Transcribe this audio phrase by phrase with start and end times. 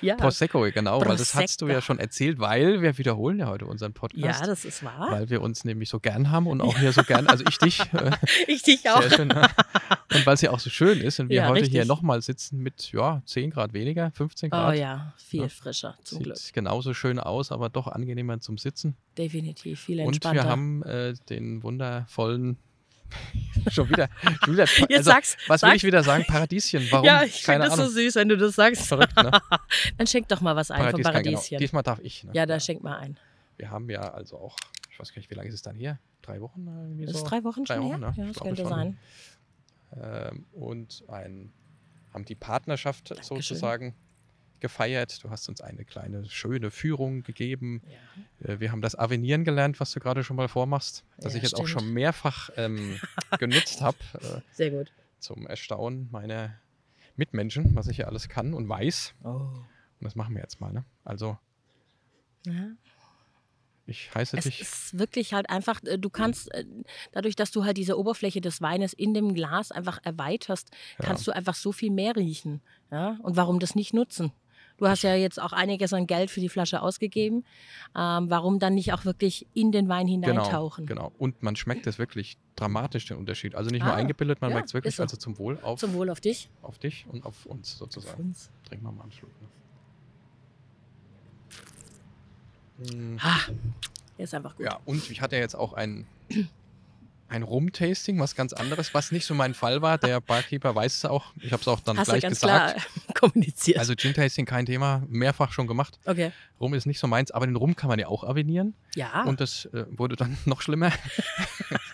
[0.00, 0.14] ja.
[0.16, 1.86] Prosecco, genau, weil das hast du ja Prosecco.
[1.86, 4.46] schon erzählt, weil wir wiederholen ja heute unseren Ja, Podcast.
[4.46, 5.08] das ist wahr.
[5.10, 7.80] Weil wir uns nämlich so gern haben und auch hier so gern, also ich dich,
[7.92, 8.10] äh,
[8.46, 9.02] Ich dich auch.
[9.02, 9.28] schön.
[9.28, 9.48] ne?
[10.14, 11.88] Und weil es ja auch so schön ist und wir Ja, heute hier richtig.
[11.88, 14.76] nochmal sitzen mit, ja, 10 Grad weniger, 15 Oh Grad.
[14.76, 15.48] ja, viel Ja.
[15.48, 16.38] frischer, zum Sieht Glück.
[16.52, 18.96] genauso schön aus, aber doch angenehmer zum Sitzen.
[19.18, 20.44] Definitiv, viel Und entspannter.
[20.44, 22.56] wir haben äh, den wundervollen,
[23.70, 24.08] schon wieder,
[24.44, 25.76] schon wieder Jetzt also, sag's, was will sag's.
[25.76, 26.24] ich wieder sagen?
[26.26, 26.86] Paradieschen.
[26.90, 27.04] Warum?
[27.06, 27.86] ja, ich finde das Ahnung.
[27.86, 28.86] so süß, wenn du das sagst.
[28.86, 29.30] Verrückt, ne?
[29.98, 31.34] Dann schenk doch mal was ein vom Paradies, genau.
[31.36, 31.58] Paradieschen.
[31.58, 32.24] Diesmal darf ich.
[32.24, 32.30] Ne?
[32.34, 33.18] Ja, da schenk mal ein.
[33.56, 34.56] Wir haben ja also auch,
[34.90, 35.98] ich weiß gar nicht, wie lange ist es dann hier?
[36.22, 36.66] Drei Wochen?
[36.66, 37.24] Irgendwie Das so?
[37.24, 38.10] ist drei Wochen Drei schon Wochen, her?
[38.10, 38.14] ne?
[38.16, 38.70] Ja, das könnte schon.
[38.70, 38.98] sein.
[40.00, 41.52] ähm, und ein,
[42.12, 43.36] haben die Partnerschaft Dankeschön.
[43.42, 43.94] sozusagen
[44.60, 45.22] gefeiert.
[45.24, 47.82] Du hast uns eine kleine, schöne Führung gegeben.
[48.40, 48.54] Ja.
[48.54, 51.42] Äh, wir haben das Avenieren gelernt, was du gerade schon mal vormachst, das Ja, ich
[51.44, 51.82] jetzt auch stimmt.
[51.82, 52.98] schon mehrfach ähm,
[53.38, 54.92] genutzt habe, äh, Sehr gut.
[55.18, 56.54] zum Erstaunen meiner
[57.16, 59.14] Mitmenschen, was ich hier alles kann und weiß.
[59.24, 59.28] Oh.
[59.28, 59.58] Und
[60.00, 60.72] das machen wir jetzt mal.
[60.72, 60.84] Ne?
[61.04, 61.38] Also,
[62.44, 62.68] Ja.
[63.86, 64.60] ich heiße Es dich.
[64.60, 66.64] ist wirklich halt einfach, äh, du kannst, äh,
[67.12, 71.32] dadurch, dass du halt diese Oberfläche des Weines in dem Glas einfach erweiterst, kannst du
[71.32, 72.60] einfach so viel mehr riechen.
[72.90, 73.18] Ja?
[73.22, 74.32] Und warum das nicht nutzen?
[74.78, 77.44] Du hast ja jetzt auch einiges an Geld für die Flasche ausgegeben.
[77.96, 80.12] Ähm, warum dann nicht auch wirklich in den Wein Genau,
[80.44, 80.84] hineintauchen?
[80.86, 81.12] genau.
[81.18, 83.54] Und man schmeckt es wirklich dramatisch, den Unterschied.
[83.54, 84.94] Also nicht nur Ah, eingebildet, man ja, merkt es wirklich.
[84.96, 85.02] so.
[85.02, 86.50] Also zum Wohl auf, Zum Wohl auf dich.
[86.62, 88.20] auf dich und auf uns sozusagen.
[88.22, 88.50] uns.
[88.68, 89.30] Trinken wir mal einen Schluck.
[89.40, 89.48] Ne?
[93.14, 93.38] Mm, Ah,
[94.18, 94.66] der ist einfach gut.
[94.66, 96.06] Ja, und ich hatte jetzt auch ein,
[97.28, 99.98] ein Rum-Tasting, was ganz anderes, was nicht so mein Fall war.
[99.98, 101.32] Der Barkeeper weiß es auch.
[101.40, 102.76] Ich habe es auch dann Hast du gleich ganz gesagt.
[102.80, 103.78] klar kommuniziert.
[103.78, 105.98] Also Gin-Tasting kein Thema, mehrfach schon gemacht.
[106.04, 106.32] okay.
[106.60, 108.74] Rum ist nicht so meins, aber den Rum kann man ja auch avenieren.
[108.94, 109.24] Ja.
[109.24, 110.90] Und das äh, wurde dann noch schlimmer.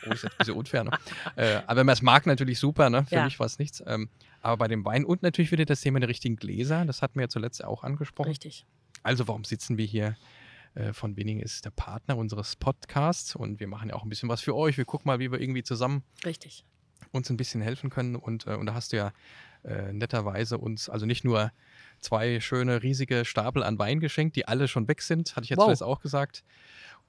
[0.07, 0.85] oh, ist jetzt ein bisschen unfair.
[0.85, 0.91] Ne?
[1.37, 2.91] Äh, aber wenn man es mag, natürlich super.
[2.91, 3.05] Ne?
[3.07, 3.25] Für Ja.
[3.25, 3.83] mich war es nichts.
[3.87, 4.09] Ähm,
[4.41, 6.85] aber bei dem Wein und natürlich wieder das Thema der richtigen Gläser.
[6.85, 8.29] Das hatten wir ja zuletzt auch angesprochen.
[8.29, 8.65] Richtig.
[9.03, 10.17] Also warum sitzen wir hier?
[10.75, 14.29] Äh, Von Winning ist der Partner unseres Podcasts und wir machen ja auch ein bisschen
[14.29, 14.79] was für euch.
[14.79, 16.65] Wir gucken mal, wie wir irgendwie zusammen Richtig.
[17.11, 18.17] uns ein bisschen helfen können.
[18.17, 19.13] Und, äh, und da hast du ja
[19.65, 21.53] äh, netterweise uns also nicht nur
[22.01, 25.59] zwei schöne riesige Stapel an Wein geschenkt, die alle schon weg sind, hatte ich jetzt
[25.59, 25.67] Wow.
[25.67, 26.43] zuletzt auch gesagt.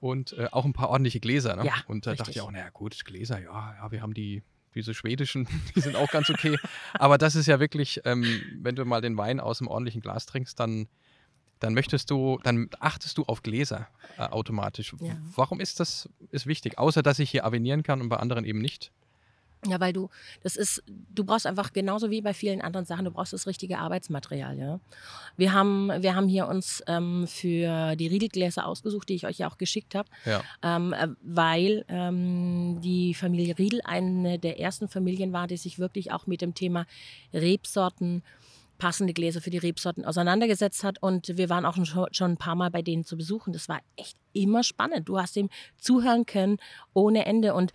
[0.00, 1.56] Und äh, auch ein paar ordentliche Gläser.
[1.56, 1.64] Ne?
[1.64, 2.36] Ja, und da dachte richtig.
[2.36, 4.42] ich auch, naja gut, Gläser, ja, ja, wir haben die,
[4.74, 6.58] diese schwedischen, die sind auch ganz okay.
[6.92, 8.24] Aber das ist ja wirklich, ähm,
[8.60, 10.88] wenn du mal den Wein aus einem ordentlichen Glas trinkst, dann,
[11.60, 13.88] dann möchtest du, dann achtest du auf Gläser
[14.18, 14.94] äh, automatisch.
[15.00, 15.16] Ja.
[15.34, 16.78] Warum ist das ist wichtig?
[16.78, 18.90] Außer dass ich hier avenieren kann und bei anderen eben nicht.
[19.66, 20.10] Ja, weil du,
[20.42, 23.78] das ist, du brauchst einfach genauso wie bei vielen anderen Sachen, du brauchst das richtige
[23.78, 24.58] Arbeitsmaterial.
[24.58, 24.80] Ja?
[25.38, 29.48] Wir, haben, wir haben hier uns ähm, für die Riedelgläser ausgesucht, die ich euch ja
[29.48, 30.42] auch geschickt habe, Ja.
[30.62, 36.12] ähm, äh, weil ähm, die Familie Riedel eine der ersten Familien war, die sich wirklich
[36.12, 36.84] auch mit dem Thema
[37.32, 38.22] Rebsorten
[38.78, 41.00] passende Gläser für die Rebsorten auseinandergesetzt hat.
[41.02, 41.76] Und wir waren auch
[42.12, 43.52] schon, ein paar Mal bei denen zu besuchen.
[43.52, 45.08] Das war echt immer spannend.
[45.08, 45.48] Du hast dem
[45.78, 46.58] zuhören können
[46.92, 47.54] ohne Ende.
[47.54, 47.72] Und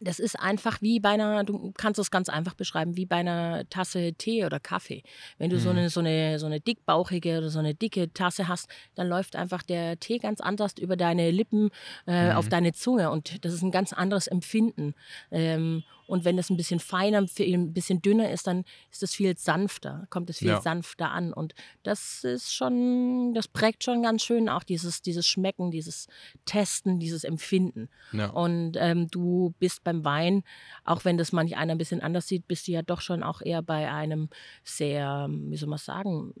[0.00, 3.68] das ist einfach wie bei einer, du kannst es ganz einfach beschreiben, wie bei einer
[3.68, 5.02] Tasse Tee oder Kaffee.
[5.38, 5.78] Wenn du so, Mhm.
[5.78, 9.64] eine, so, eine, so eine dickbauchige oder so eine dicke Tasse hast, dann läuft einfach
[9.64, 11.70] der Tee ganz anders über deine Lippen,
[12.06, 12.50] äh, auf Mhm.
[12.50, 14.94] deine Zunge und das ist ein ganz anderes Empfinden.
[15.32, 19.36] Ähm, und wenn das ein bisschen feiner, ein bisschen dünner ist, dann ist es viel
[19.36, 20.60] sanfter, kommt es viel Ja.
[20.60, 21.32] sanfter an.
[21.34, 26.06] Und das ist schon, das prägt schon ganz schön auch dieses, dieses Schmecken, dieses
[26.46, 27.90] Testen, dieses Empfinden.
[28.12, 28.30] Ja.
[28.30, 30.44] Und ähm, du bist beim Wein,
[30.84, 33.42] auch wenn das manch einer ein bisschen anders sieht, bist du ja doch schon auch
[33.42, 34.30] eher bei einem
[34.64, 36.32] sehr, wie soll man sagen,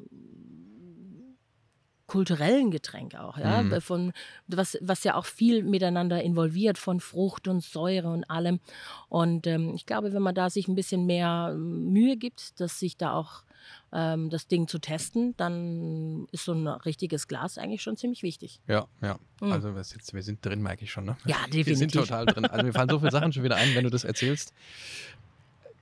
[2.08, 3.80] kulturellen Getränk auch, ja, Mhm.
[3.80, 4.12] von
[4.48, 8.58] was, was ja auch viel miteinander involviert von Frucht und Säure und allem.
[9.08, 12.80] Und ähm, ich glaube, wenn man da sich ein bisschen mehr ähm, Mühe gibt, dass
[12.80, 13.42] sich da auch
[13.92, 18.60] ähm, das Ding zu testen, dann ist so ein richtiges Glas eigentlich schon ziemlich wichtig.
[18.66, 19.18] Ja, ja.
[19.40, 19.52] Mhm.
[19.52, 21.04] Also wir sind, wir sind drin, merke ich schon.
[21.04, 21.16] Ne?
[21.26, 22.00] Ja, Wir sind definitiv.
[22.02, 22.46] total drin.
[22.46, 24.52] Also mir fallen so viele Sachen schon wieder ein, wenn du das erzählst.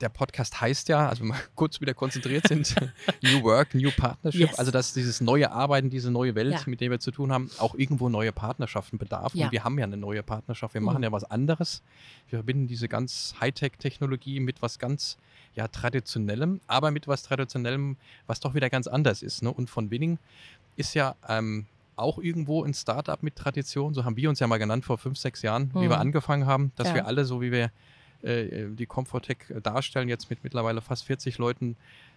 [0.03, 2.75] Der Podcast heißt ja, also wenn wir kurz wieder konzentriert sind,
[3.23, 4.41] New Work, New Partnership.
[4.51, 4.59] Yes.
[4.59, 6.61] Also dass dieses neue Arbeiten, diese neue Welt, Ja.
[6.67, 9.35] mit der wir zu tun haben, auch irgendwo neue Partnerschaften bedarf.
[9.35, 9.47] Ja.
[9.47, 10.75] Und wir haben ja eine neue Partnerschaft.
[10.75, 10.87] Wir Mhm.
[10.87, 11.83] machen ja was anderes.
[12.29, 15.17] Wir verbinden diese ganz Hightech-Technologie mit was ganz
[15.55, 17.97] ja, Traditionellem, aber mit was Traditionellem,
[18.27, 19.43] was doch wieder ganz anders ist.
[19.43, 19.51] Ne?
[19.51, 20.19] Und von Winning
[20.77, 21.65] ist ja ähm,
[21.97, 23.95] auch irgendwo ein Startup mit Tradition.
[23.95, 25.89] So haben wir uns ja mal genannt vor fünf, sechs Jahren, wie Mhm.
[25.91, 26.95] wir angefangen haben, dass Ja.
[26.97, 27.71] wir alle, so wie wir
[28.23, 31.77] äh, die Comfortech darstellen, jetzt mit mittlerweile fast 40 Leuten,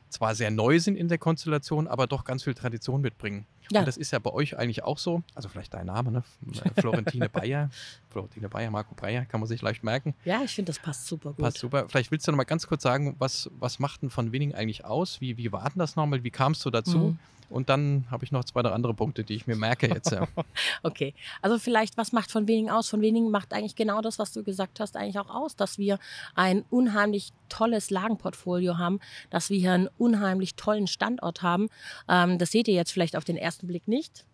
[0.09, 3.45] zwar sehr neu sind in der Konstellation, aber doch ganz viel Tradition mitbringen.
[3.71, 3.81] Ja.
[3.81, 5.21] Und das ist ja bei euch eigentlich auch so.
[5.35, 6.23] Also vielleicht dein Name, ne?
[6.63, 7.69] Äh, Florentine Bayer.
[8.09, 10.15] Florentine Bayer, Marco Breyer, kann man sich leicht merken.
[10.25, 11.39] Ja, ich finde, das passt super gut.
[11.39, 11.87] Passt super.
[11.87, 14.85] Vielleicht willst du noch mal ganz kurz sagen, was, was macht denn von Winning eigentlich
[14.85, 15.21] aus?
[15.21, 16.23] Wie, wie war denn das nochmal?
[16.23, 16.97] Wie kamst du dazu?
[16.97, 17.19] Mhm.
[17.49, 20.11] Und dann habe ich noch zwei, drei andere Punkte, die ich mir merke jetzt.
[20.11, 20.27] Ja.
[20.83, 22.89] okay, also vielleicht, was macht von wenigen aus?
[22.89, 25.99] Von wenigen macht eigentlich genau das, was du gesagt hast, eigentlich auch aus, dass wir
[26.35, 28.99] ein unheimlich tolles Lagenportfolio haben,
[29.29, 31.69] dass wir hier einen unheimlich tollen Standort haben.
[32.07, 34.25] Ähm, das seht ihr jetzt vielleicht auf den ersten Blick nicht,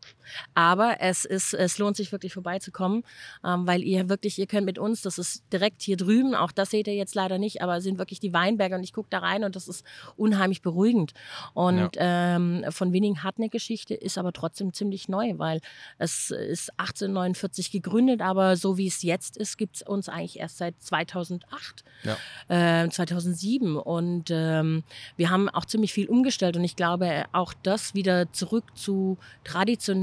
[0.54, 3.04] aber es, ist, es lohnt sich wirklich vorbeizukommen,
[3.44, 6.72] ähm, weil ihr wirklich, ihr könnt mit uns, das ist direkt hier drüben, auch das
[6.72, 9.44] seht ihr jetzt leider nicht, aber sind wirklich die Weinberge und ich gucke da rein
[9.44, 9.86] und das ist
[10.18, 11.14] unheimlich beruhigend.
[11.54, 12.36] Und ja.
[12.36, 15.62] ähm, von Winning hat eine Geschichte, ist aber trotzdem ziemlich neu, weil
[15.98, 20.58] es ist 1849 gegründet, aber so wie es jetzt ist, gibt es uns eigentlich erst
[20.58, 22.84] seit 2008, ja.
[22.84, 23.78] äh, 2007.
[23.78, 24.84] Und ähm,
[25.18, 29.95] wir haben auch ziemlich viel umgestellt und ich glaube, auch das wieder zurück zu traditionellen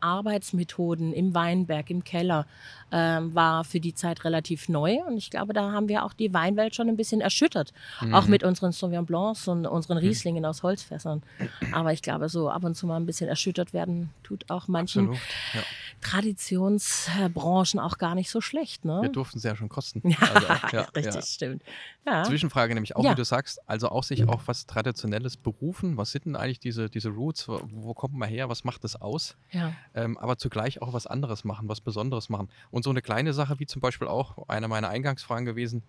[0.00, 2.46] Arbeitsmethoden im Weinberg, im Keller,
[2.92, 4.98] ähm, war für die Zeit relativ neu.
[5.06, 7.72] Und ich glaube, da haben wir auch die Weinwelt schon ein bisschen erschüttert.
[8.00, 8.14] Mhm.
[8.14, 10.04] Auch mit unseren Sauvignon Blancs und unseren mhm.
[10.04, 11.22] Rieslingen aus Holzfässern.
[11.72, 15.12] Aber ich glaube, so ab und zu mal ein bisschen erschüttert werden tut auch manchen
[15.12, 15.62] ja.
[16.00, 18.84] Traditionsbranchen auch gar nicht so schlecht.
[18.84, 19.00] Ne?
[19.02, 20.02] Wir durften es ja schon kosten.
[20.08, 20.46] Ja, also
[20.76, 21.22] ja richtig, ja.
[21.22, 21.62] stimmt.
[22.24, 25.96] Zwischenfrage nämlich auch, wie du sagst, also auch sich auch was Traditionelles berufen.
[25.96, 27.48] Was sind denn eigentlich diese, diese Roots?
[27.48, 28.48] Wo, wo kommt man her?
[28.48, 29.36] Was macht das aus?
[29.50, 29.72] Ja.
[29.94, 32.48] Ähm, aber zugleich auch was anderes machen, was Besonderes machen.
[32.70, 35.82] Und so eine kleine Sache wie zum Beispiel auch eine meiner Eingangsfragen gewesen,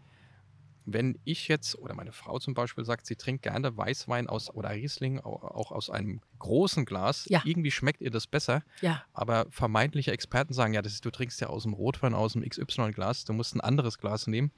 [0.94, 4.72] wenn ich jetzt oder meine Frau zum Beispiel sagt, sie trinkt gerne Weißwein aus oder
[4.72, 7.42] Riesling auch aus einem großen Glas, ja.
[7.46, 8.64] irgendwie schmeckt ihr das besser.
[8.82, 9.04] Ja.
[9.14, 12.48] Aber vermeintliche Experten sagen, ja, das ist, du trinkst ja aus dem Rotwein, aus dem
[12.48, 14.52] XY-Glas, du musst ein anderes Glas nehmen.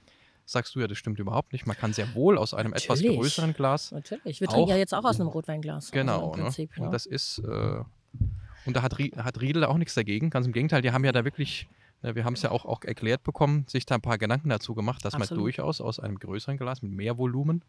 [0.45, 1.68] Sagst du ja, das stimmt überhaupt nicht.
[1.68, 3.01] Man kann sehr wohl aus einem Natürlich.
[3.01, 3.92] etwas größeren Glas.
[3.92, 4.42] Natürlich.
[4.42, 5.92] Wir trinken ja jetzt auch aus einem Rotweinglas.
[5.92, 6.31] Genau.
[6.31, 6.86] Also Prinzip, ne?
[6.86, 7.83] Und das ist, äh,
[8.66, 10.30] und da hat, hat Riedel auch nichts dagegen.
[10.30, 11.69] Ganz im Gegenteil, die haben ja da wirklich
[12.01, 15.06] wir haben es ja auch, auch erklärt bekommen, sich da ein paar Gedanken dazu gemacht,
[15.06, 15.31] dass Absolut.
[15.31, 17.63] man durchaus aus einem größeren Glas mit mehr Volumen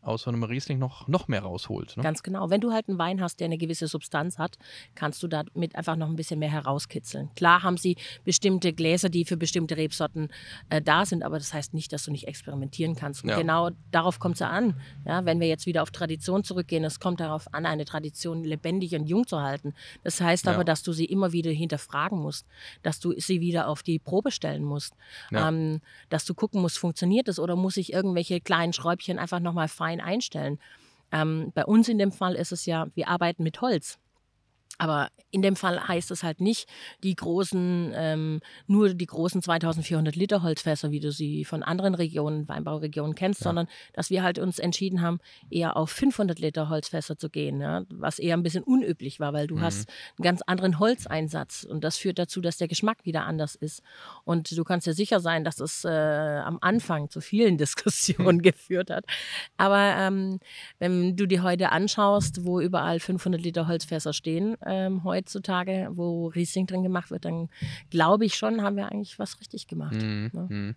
[0.00, 1.96] aus so einem Riesling noch, noch mehr rausholt.
[1.96, 2.02] Ne?
[2.02, 2.50] Ganz genau.
[2.50, 4.56] Wenn du halt einen Wein hast, der eine gewisse Substanz hat,
[4.94, 7.30] kannst du damit einfach noch ein bisschen mehr herauskitzeln.
[7.34, 10.28] Klar haben sie bestimmte Gläser, die für bestimmte Rebsorten
[10.70, 13.24] äh, da sind, aber das heißt nicht, dass du nicht experimentieren kannst.
[13.24, 13.36] Und ja.
[13.36, 14.80] genau darauf kommt es ja an.
[15.04, 18.94] Ja, wenn wir jetzt wieder auf Tradition zurückgehen, es kommt darauf an, eine Tradition lebendig
[18.94, 19.74] und jung zu halten.
[20.04, 20.54] Das heißt ja.
[20.54, 22.46] aber, dass du sie immer wieder hinterfragen musst,
[22.82, 24.94] dass du sie wieder auf die Probe stellen musst,
[25.30, 25.48] ja.
[25.48, 29.68] ähm, dass du gucken musst, funktioniert das oder muss ich irgendwelche kleinen Schräubchen einfach nochmal
[29.68, 30.58] fein fein einstellen.
[31.10, 33.98] Ähm, bei uns in dem Fall ist es ja, wir arbeiten mit Holz.
[34.78, 36.68] Aber in dem Fall heißt es halt nicht
[37.02, 42.48] die großen, ähm, nur die großen 2400 Liter Holzfässer, wie du sie von anderen Regionen,
[42.48, 43.44] Weinbauregionen kennst, ja.
[43.44, 45.18] sondern dass wir halt uns entschieden haben,
[45.50, 47.82] eher auf 500 Liter Holzfässer zu gehen, ja?
[47.90, 49.62] was eher ein bisschen unüblich war, weil du mhm.
[49.62, 53.82] hast einen ganz anderen Holzeinsatz und das führt dazu, dass der Geschmack wieder anders ist.
[54.24, 58.90] Und du kannst ja sicher sein, dass es äh, am Anfang zu vielen Diskussionen geführt
[58.90, 59.04] hat.
[59.56, 60.38] Aber ähm,
[60.78, 66.66] wenn du dir heute anschaust, wo überall 500 Liter Holzfässer stehen, ähm, heutzutage, wo Riesling
[66.66, 67.48] drin gemacht wird, dann
[67.90, 69.94] glaube ich schon, haben wir eigentlich was richtig gemacht.
[69.94, 70.30] Mhm.
[70.32, 70.46] Ne?
[70.48, 70.74] Mhm.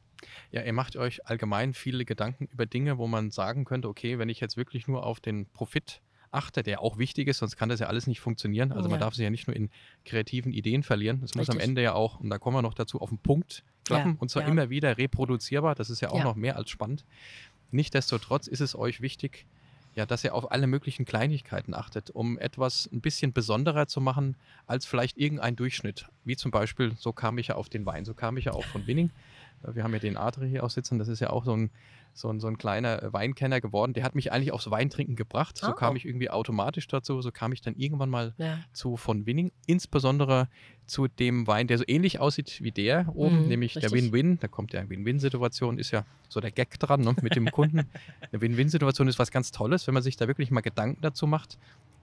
[0.52, 4.30] Ja, ihr macht euch allgemein viele Gedanken über Dinge, wo man sagen könnte, okay, wenn
[4.30, 6.02] ich jetzt wirklich nur auf den Profit
[6.32, 8.72] achte, der auch wichtig ist, sonst kann das ja alles nicht funktionieren.
[8.72, 8.92] Also ja.
[8.92, 9.70] man darf sich ja nicht nur in
[10.06, 11.22] kreativen Ideen verlieren.
[11.24, 13.64] Es muss am Ende ja auch, und da kommen wir noch dazu, auf den Punkt
[13.84, 14.48] klappen ja, und zwar ja.
[14.48, 15.76] immer wieder reproduzierbar.
[15.76, 17.06] Das ist ja auch noch mehr als spannend.
[17.72, 19.46] Nichtsdestotrotz ist es euch wichtig,
[19.96, 24.38] ja, dass ihr auf alle möglichen Kleinigkeiten achtet, um etwas ein bisschen besonderer zu machen
[24.66, 26.08] als vielleicht irgendein Durchschnitt.
[26.24, 28.66] Wie zum Beispiel, so kam ich ja auf den Wein, so kam ich ja auch
[28.66, 29.12] von Winning.
[29.64, 31.72] Äh, wir haben ja den Adri hier auch sitzen, das ist ja auch so ein,
[32.14, 33.94] so ein, so ein kleiner äh, Weinkenner geworden.
[33.94, 35.58] Der hat mich eigentlich aufs Weintrinken gebracht.
[35.58, 35.74] So oh.
[35.74, 37.22] kam ich irgendwie automatisch dazu.
[37.22, 38.60] So kam ich dann irgendwann mal ja.
[38.74, 39.52] zu von Winning.
[39.66, 40.48] Insbesondere
[40.86, 43.92] zu dem Wein, der so ähnlich aussieht wie der oben, mhm, nämlich richtig.
[43.92, 44.40] der Win-Win.
[44.40, 47.80] Da kommt ja Win-Win-Situation, ist ja so der Gag dran ne, mit dem Kunden.
[48.32, 51.58] Eine Win-Win-Situation ist was ganz Tolles, wenn man sich da wirklich mal Gedanken dazu macht.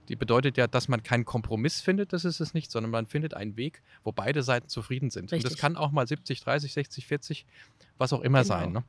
[0.07, 3.35] Die bedeutet ja, dass man keinen Kompromiss findet, das ist es nicht, sondern man findet
[3.35, 5.31] einen Weg, wo beide Seiten zufrieden sind.
[5.31, 5.45] Richtig.
[5.45, 7.45] Und das kann auch mal 70, 30, 60, 40,
[7.99, 8.55] was auch immer genau.
[8.55, 8.71] sein.
[8.71, 8.83] Ne?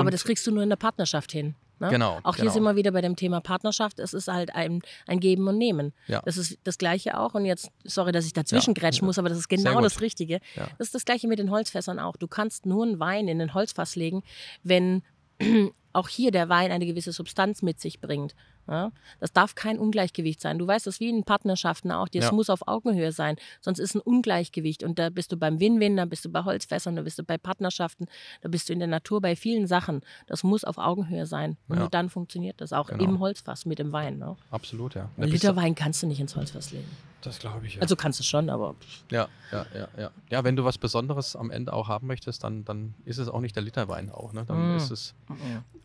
[0.00, 1.54] Aber das kriegst du nur in der Partnerschaft hin.
[1.82, 1.88] Ne?
[1.90, 2.20] Genau.
[2.22, 2.54] Auch hier genau.
[2.54, 3.98] sind wir wieder bei dem Thema Partnerschaft.
[3.98, 5.92] Es ist halt ein, ein Geben und Nehmen.
[6.06, 6.22] Ja.
[6.24, 7.34] Das ist das Gleiche auch.
[7.34, 8.80] Und jetzt, sorry, dass ich dazwischen ja.
[8.80, 10.40] grätschen muss, aber das ist genau das Richtige.
[10.54, 10.68] Ja.
[10.78, 12.16] Das ist das Gleiche mit den Holzfässern auch.
[12.16, 14.22] Du kannst nur einen Wein in ein Holzfass legen,
[14.62, 15.02] wenn
[15.92, 18.36] auch hier der Wein eine gewisse Substanz mit sich bringt.
[18.68, 20.58] Ja, das darf kein Ungleichgewicht sein.
[20.58, 22.08] Du weißt das wie in Partnerschaften auch.
[22.08, 22.32] Das ja.
[22.32, 23.36] muss auf Augenhöhe sein.
[23.60, 24.84] Sonst ist ein Ungleichgewicht.
[24.84, 27.38] Und da bist du beim Win-Win, da bist du bei Holzfässern, da bist du bei
[27.38, 28.06] Partnerschaften,
[28.40, 30.02] da bist du in der Natur bei vielen Sachen.
[30.26, 31.56] Das muss auf Augenhöhe sein.
[31.68, 31.80] Und ja.
[31.80, 33.02] nur dann funktioniert das auch genau.
[33.02, 34.18] im Holzfass mit dem Wein.
[34.18, 34.36] Ne?
[34.50, 35.08] Absolut, ja.
[35.16, 36.88] Ein Liter Wein kannst du nicht ins Holzfass legen.
[37.22, 37.80] Das glaube ich, ja.
[37.82, 38.74] Also kannst du schon, aber
[39.10, 40.10] Ja, ja, ja, ja.
[40.30, 43.40] Ja, wenn du was Besonderes am Ende auch haben möchtest, dann, dann ist es auch
[43.40, 44.44] nicht der Literwein auch, ne?
[44.44, 44.76] Dann Mm.
[44.76, 45.14] ist es.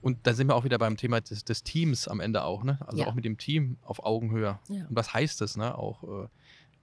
[0.02, 2.80] Und da sind wir auch wieder beim Thema des, des Teams am Ende auch, ne?
[2.86, 3.08] Also Ja.
[3.08, 4.60] auch mit dem Team auf Augenhöhe.
[4.68, 4.86] Ja.
[4.88, 5.78] Und was heißt das, ne?
[5.78, 6.28] Auch, äh,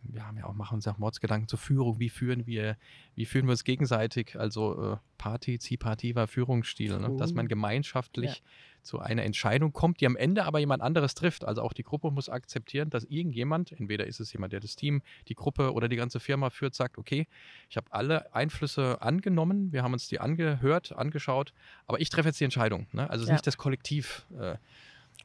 [0.04, 1.98] wir haben ja auch, machen uns ja auch Mordsgedanken zur Führung.
[1.98, 2.76] Wie führen wir,
[3.14, 4.38] wie führen wir uns gegenseitig?
[4.38, 7.16] Also äh, partizipativer Führungsstil, ne?
[7.16, 8.42] Dass man gemeinschaftlich
[8.82, 11.44] zu einer Entscheidung kommt, die am Ende aber jemand anderes trifft.
[11.44, 15.02] Also auch die Gruppe muss akzeptieren, dass irgendjemand, entweder ist es jemand, der das Team,
[15.28, 17.26] die Gruppe oder die ganze Firma führt, sagt, okay,
[17.70, 21.54] ich habe alle Einflüsse angenommen, wir haben uns die angehört, angeschaut,
[21.86, 22.86] aber ich treffe jetzt die Entscheidung.
[22.92, 23.08] Ne?
[23.08, 23.34] Also es ist Ja.
[23.34, 24.26] nicht das Kollektiv.
[24.38, 24.56] Äh,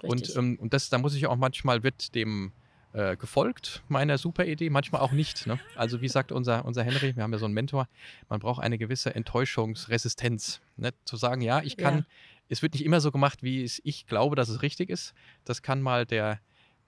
[0.03, 2.53] und, ähm, und das, da muss ich auch manchmal wird dem
[2.93, 5.45] äh, gefolgt, meiner super Idee, manchmal auch nicht.
[5.47, 5.59] Ne?
[5.75, 7.87] Also wie sagt unser, unser Henry, wir haben ja so einen Mentor,
[8.29, 10.61] man braucht eine gewisse Enttäuschungsresistenz.
[10.77, 10.91] Ne?
[11.05, 12.03] Zu sagen, ja, ich kann, Ja.
[12.49, 15.13] es wird nicht immer so gemacht, wie es, ich glaube, dass es richtig ist.
[15.45, 16.39] Das kann mal der,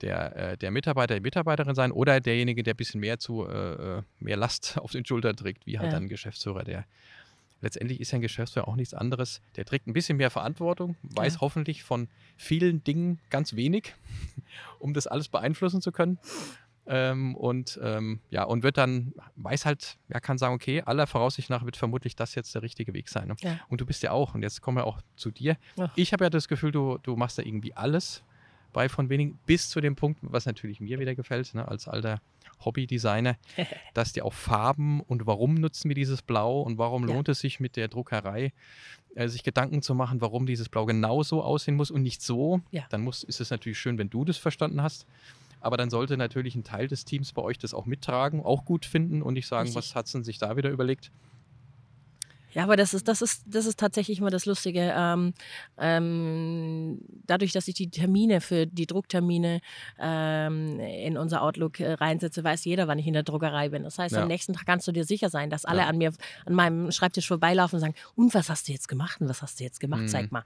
[0.01, 3.97] der, äh, der Mitarbeiter, die Mitarbeiterin sein oder derjenige, der ein bisschen mehr zu äh,
[3.99, 5.97] äh, mehr Last auf den Schultern trägt, wie halt Ja.
[5.99, 6.85] ein Geschäftsführer, der
[7.61, 9.41] letztendlich ist ja ein Geschäftsführer auch nichts anderes.
[9.55, 11.41] Der trägt ein bisschen mehr Verantwortung, weiß Ja.
[11.41, 13.93] hoffentlich von vielen Dingen ganz wenig,
[14.79, 16.19] um das alles beeinflussen zu können.
[16.87, 21.49] Ähm, und ähm, ja, und wird dann, weiß halt, ja, kann sagen, okay, aller Voraussicht
[21.49, 23.27] nach wird vermutlich das jetzt der richtige Weg sein.
[23.27, 23.35] Ne?
[23.41, 23.59] Ja.
[23.69, 25.57] Und du bist ja auch, und jetzt kommen wir auch zu dir.
[25.79, 25.91] Ach.
[25.95, 28.23] Ich habe ja das Gefühl, du, du machst da irgendwie alles
[28.73, 32.19] bei von wenigen, bis zu dem Punkt, was natürlich mir wieder gefällt, ne, als alter
[32.65, 33.37] Hobby-Designer,
[33.93, 37.13] dass dir auch Farben und warum nutzen wir dieses Blau und warum Ja.
[37.13, 38.53] lohnt es sich mit der Druckerei,
[39.15, 42.61] äh, sich Gedanken zu machen, warum dieses Blau genau so aussehen muss und nicht so.
[42.71, 42.85] Ja.
[42.89, 45.05] Dann muss, ist es natürlich schön, wenn du das verstanden hast.
[45.59, 48.83] Aber dann sollte natürlich ein Teil des Teams bei euch das auch mittragen, auch gut
[48.85, 49.75] finden und nicht sagen, Richtig.
[49.77, 51.11] was hat sie sich da wieder überlegt.
[52.53, 54.93] Ja, aber das ist, das ist, das ist tatsächlich immer das Lustige.
[54.95, 55.33] Ähm,
[55.77, 59.61] ähm, dadurch, dass ich die Termine für die Drucktermine
[59.99, 63.83] ähm, in unser Outlook äh, reinsetze, weiß jeder, wann ich in der Druckerei bin.
[63.83, 64.21] Das heißt, Ja.
[64.23, 65.87] am nächsten Tag kannst du dir sicher sein, dass alle Ja.
[65.87, 66.11] an mir,
[66.45, 69.21] an meinem Schreibtisch vorbeilaufen und sagen, und was hast du jetzt gemacht?
[69.21, 70.01] Und was hast du jetzt gemacht?
[70.03, 70.07] Mhm.
[70.07, 70.43] Zeig mal.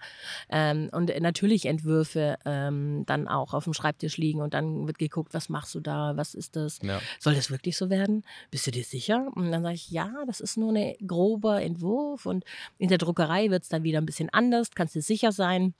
[0.49, 5.33] Ähm, und natürlich Entwürfe ähm, dann auch auf dem Schreibtisch liegen und dann wird geguckt,
[5.33, 6.15] was machst du da?
[6.17, 6.79] Was ist das?
[6.81, 6.99] Ja.
[7.19, 8.23] soll das wirklich so werden?
[8.51, 9.27] Bist du dir sicher?
[9.35, 11.94] Und dann sage ich, ja, das ist nur ein grober Entwurf
[12.25, 12.43] und
[12.77, 15.73] in der Druckerei wird es dann wieder ein bisschen anders, kannst dir sicher sein.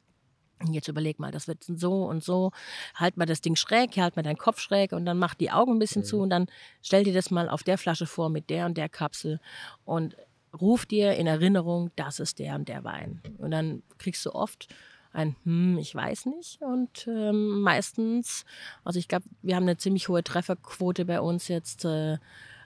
[0.72, 2.52] Jetzt überleg mal, das wird so und so.
[2.96, 5.74] Halt mal das Ding schräg, halt mal deinen Kopf schräg und dann mach die Augen
[5.74, 6.06] ein bisschen Mhm.
[6.06, 6.48] zu und dann
[6.82, 9.42] stell dir das mal auf der Flasche vor mit der und der Kapsel
[9.84, 10.16] und
[10.60, 13.22] ruf dir in Erinnerung, das ist der und der Wein.
[13.38, 14.68] Und dann kriegst du oft
[15.12, 16.62] ein Hm, ich weiß nicht.
[16.62, 18.46] Und ähm, meistens,
[18.84, 21.86] also ich glaube, wir haben eine ziemlich hohe Trefferquote bei uns jetzt.
[21.86, 22.18] Äh,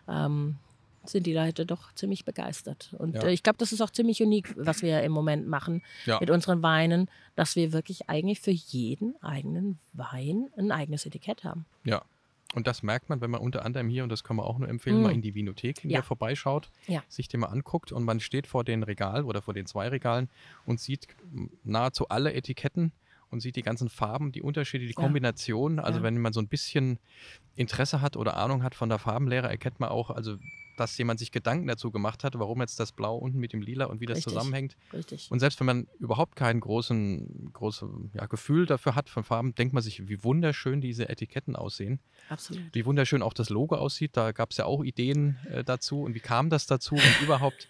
[0.07, 0.57] ähm,
[1.11, 2.93] sind die Leute doch ziemlich begeistert.
[2.97, 3.23] Und Ja.
[3.23, 6.17] äh, ich glaube, das ist auch ziemlich unique, was wir im Moment machen Ja.
[6.19, 11.65] mit unseren Weinen, dass wir wirklich eigentlich für jeden eigenen Wein ein eigenes Etikett haben.
[11.83, 12.03] Ja.
[12.55, 14.67] Und das merkt man, wenn man unter anderem hier, und das kann man auch nur
[14.67, 15.03] empfehlen, Mm.
[15.03, 15.97] mal in die Vinothek, in Ja.
[15.97, 17.03] der vorbeischaut, Ja.
[17.07, 20.29] sich den mal anguckt und man steht vor den Regal oder vor den zwei Regalen
[20.65, 21.07] und sieht
[21.63, 22.91] nahezu alle Etiketten
[23.29, 24.99] und sieht die ganzen Farben, die Unterschiede, die Ja.
[25.03, 25.77] Kombinationen.
[25.79, 26.03] Also Ja.
[26.03, 26.97] wenn man so ein bisschen
[27.55, 30.37] Interesse hat oder Ahnung hat von der Farbenlehre, erkennt man auch, also
[30.79, 33.85] dass jemand sich Gedanken dazu gemacht hat, warum jetzt das Blau unten mit dem Lila
[33.85, 34.33] und wie das Richtig.
[34.33, 34.77] zusammenhängt.
[34.93, 35.29] Richtig.
[35.29, 39.73] Und selbst wenn man überhaupt kein großen, großes ja, Gefühl dafür hat von Farben, denkt
[39.73, 41.99] man sich, wie wunderschön diese Etiketten aussehen.
[42.29, 42.63] Absolut.
[42.73, 44.15] Wie wunderschön auch das Logo aussieht.
[44.15, 46.03] Da gab es ja auch Ideen äh, dazu.
[46.03, 46.95] Und wie kam das dazu?
[46.95, 47.67] Und überhaupt,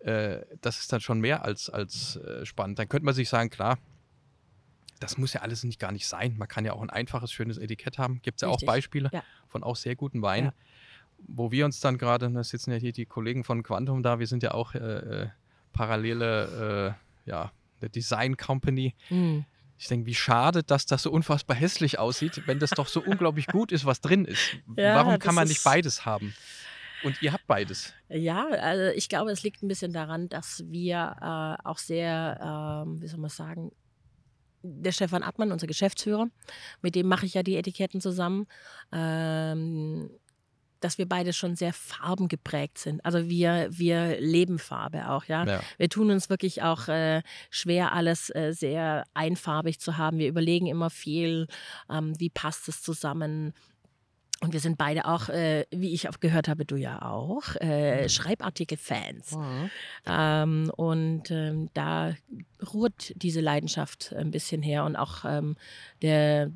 [0.00, 2.78] äh, das ist dann schon mehr als, als äh, spannend.
[2.78, 3.78] Dann könnte man sich sagen, klar,
[5.00, 6.36] das muss ja alles nicht gar nicht sein.
[6.38, 8.20] Man kann ja auch ein einfaches, schönes Etikett haben.
[8.22, 8.62] Gibt es ja auch.
[8.64, 9.22] Beispiele Ja.
[9.48, 10.46] von auch sehr guten Weinen.
[10.46, 10.54] Ja.
[11.26, 14.26] Wo wir uns dann gerade, da sitzen ja hier die Kollegen von Quantum da, wir
[14.26, 15.28] sind ja auch äh, äh,
[15.72, 18.94] parallele, äh, ja, eine Design Company.
[19.10, 19.40] Mm.
[19.78, 23.46] Ich denke, wie schade, dass das so unfassbar hässlich aussieht, wenn das doch so unglaublich
[23.46, 24.56] gut ist, was drin ist.
[24.76, 26.34] Ja, Warum kann man nicht beides haben?
[27.02, 27.92] Und ihr habt beides.
[28.08, 33.02] Ja, also ich glaube, es liegt ein bisschen daran, dass wir äh, auch sehr, ähm,
[33.02, 33.72] wie soll man sagen,
[34.62, 36.28] der Stefan Attmann, unser Geschäftsführer,
[36.80, 38.46] mit dem mache ich ja die Etiketten zusammen,
[38.92, 40.08] ähm,
[40.84, 43.04] dass wir beide schon sehr farbengeprägt sind.
[43.04, 45.44] Also wir, wir leben Farbe auch, ja.
[45.46, 45.60] Ja.
[45.78, 50.18] Wir tun uns wirklich auch äh, schwer, alles äh, sehr einfarbig zu haben.
[50.18, 51.46] Wir überlegen immer viel,
[51.90, 53.54] ähm, wie passt es zusammen.
[54.40, 58.08] Und wir sind beide auch, äh, wie ich auch gehört habe, du ja auch, äh,
[58.08, 59.38] Schreibartikel-Fans.
[60.06, 62.14] Ähm, und ähm, da
[62.74, 65.56] ruht diese Leidenschaft ein bisschen her und auch ähm,
[66.02, 66.50] der,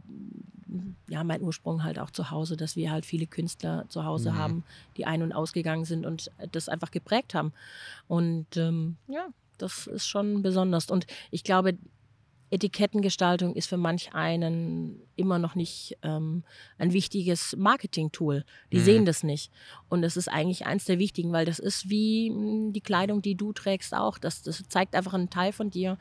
[1.08, 4.38] ja, mein Ursprung halt auch zu Hause, dass wir halt viele Künstler zu Hause Mhm.
[4.38, 4.64] haben,
[4.98, 7.52] die ein- und ausgegangen sind und das einfach geprägt haben.
[8.06, 10.90] Und ähm, ja, das ist schon besonders.
[10.90, 11.78] Und ich glaube,
[12.50, 16.44] Etikettengestaltung ist für manch einen immer noch nicht ähm,
[16.78, 18.44] ein wichtiges Marketing-Tool.
[18.72, 18.82] Die Mhm.
[18.82, 19.50] sehen das nicht.
[19.88, 23.34] Und das ist eigentlich eins der wichtigen, weil das ist wie mh, die Kleidung, die
[23.34, 24.18] du trägst auch.
[24.18, 25.98] Das, das zeigt einfach einen Teil von dir.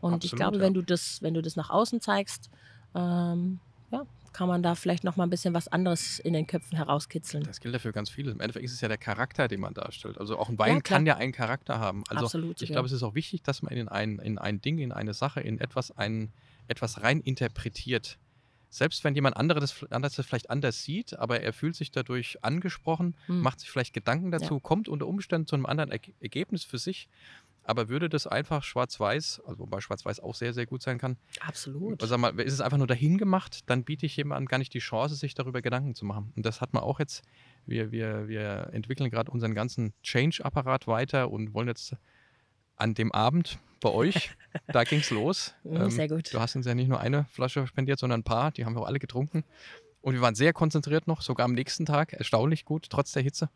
[0.00, 0.62] Und ich Absolut, glaube, ja.
[0.62, 2.50] wenn du das, wenn du das nach außen zeigst,
[2.94, 3.58] ähm,
[3.90, 4.02] ja,
[4.38, 7.42] kann man da vielleicht noch mal ein bisschen was anderes in den Köpfen herauskitzeln.
[7.42, 8.30] Das gilt ja für ganz viele.
[8.30, 10.16] Im Endeffekt ist es ja der Charakter, den man darstellt.
[10.16, 10.98] Also auch ein Wein klar.
[10.98, 12.04] kann ja einen Charakter haben.
[12.08, 12.74] Also Absolut, ich ja.
[12.74, 15.40] glaube, es ist auch wichtig, dass man in ein, in ein Ding, in eine Sache,
[15.40, 16.30] in etwas, ein,
[16.68, 18.16] etwas rein interpretiert.
[18.70, 22.38] Selbst wenn jemand andere das, anderes das vielleicht anders sieht, aber er fühlt sich dadurch
[22.44, 23.40] angesprochen, Hm.
[23.40, 27.08] macht sich vielleicht Gedanken dazu, kommt unter Umständen zu einem anderen Erge- Ergebnis für sich,
[27.68, 32.00] aber würde das einfach schwarz-weiß, also wobei schwarz-weiß auch sehr, sehr gut sein kann, Absolut.
[32.00, 34.72] also sag mal, ist es einfach nur dahin gemacht, dann biete ich jemandem gar nicht
[34.72, 36.32] die Chance, sich darüber Gedanken zu machen.
[36.34, 37.22] Und das hat man auch jetzt.
[37.66, 41.94] Wir, wir, wir entwickeln gerade unseren ganzen Change-Apparat weiter und wollen jetzt
[42.76, 44.30] an dem Abend bei euch,
[44.68, 45.54] da ging es los.
[45.64, 46.32] Mm, Ähm, sehr gut.
[46.32, 48.50] Du hast uns ja nicht nur eine Flasche spendiert, sondern ein paar.
[48.50, 49.44] Die haben wir auch alle getrunken.
[50.00, 52.14] Und wir waren sehr konzentriert noch, sogar am nächsten Tag.
[52.14, 53.50] Erstaunlich gut, trotz der Hitze.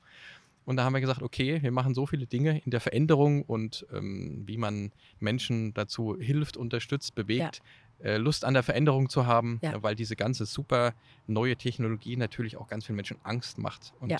[0.65, 3.85] Und da haben wir gesagt, okay, wir machen so viele Dinge in der Veränderung und
[3.93, 7.61] ähm, wie man Menschen dazu hilft, unterstützt, bewegt,
[8.01, 9.75] äh, Lust an der Veränderung zu haben, Ja.
[9.75, 10.95] äh, weil diese ganze super
[11.27, 13.93] neue Technologie natürlich auch ganz vielen Menschen Angst macht.
[13.99, 14.19] Und Ja.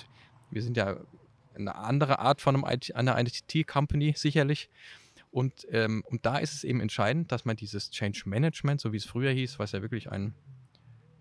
[0.51, 0.97] wir sind ja
[1.55, 4.69] eine andere Art von einem IT, einer IT-Company sicherlich.
[5.31, 8.97] Und, ähm, und da ist es eben entscheidend, dass man dieses Change Management, so wie
[8.97, 10.33] es früher hieß, was ja wirklich ein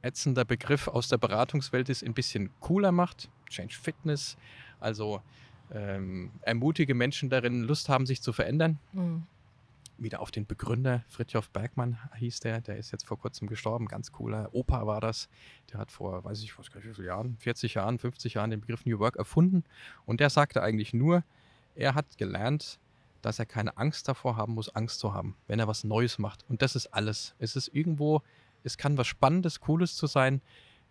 [0.02, 3.30] ätzender Begriff aus der Beratungswelt ist, ein bisschen cooler macht.
[3.48, 4.36] Change Fitness,
[4.82, 5.22] also
[5.72, 8.78] ähm, ermutige Menschen darin, Lust haben, sich zu verändern.
[8.92, 9.18] Mm.
[9.98, 14.10] Wieder auf den Begründer, Fritjof Bergmann hieß der, der ist jetzt vor kurzem gestorben, ganz
[14.10, 15.28] cooler Opa war das.
[15.72, 18.50] Der hat vor, weiß ich, weiß gar nicht wie viele Jahren, 40 Jahren, 50 Jahren
[18.50, 19.64] den Begriff New Work erfunden.
[20.04, 21.22] Und der sagte eigentlich nur,
[21.76, 22.80] er hat gelernt,
[23.20, 26.44] dass er keine Angst davor haben muss, Angst zu haben, wenn er was Neues macht.
[26.48, 27.34] Und das ist alles.
[27.38, 28.22] Es ist irgendwo,
[28.64, 30.42] es kann was Spannendes, Cooles zu sein,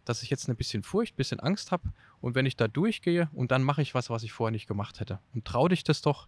[0.05, 1.91] dass ich jetzt ein bisschen Furcht, ein bisschen Angst habe.
[2.21, 4.99] Und wenn ich da durchgehe und dann mache ich was, was ich vorher nicht gemacht
[4.99, 5.19] hätte.
[5.33, 6.27] Und trau dich das doch,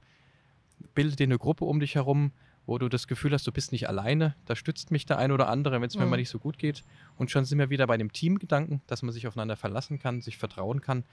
[0.96, 2.32] bilde dir eine Gruppe um dich herum,
[2.66, 4.36] wo du das Gefühl hast, du bist nicht alleine.
[4.46, 6.12] Da stützt mich der ein oder andere, wenn es mir Mhm.
[6.12, 6.84] mal nicht so gut geht.
[7.18, 10.38] Und schon sind wir wieder bei dem Teamgedanken, dass man sich aufeinander verlassen kann, sich
[10.38, 11.04] vertrauen kann.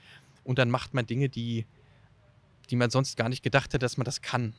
[0.45, 1.67] Und dann macht man Dinge, die,
[2.71, 4.55] die man sonst gar nicht gedacht hätte, dass man das kann.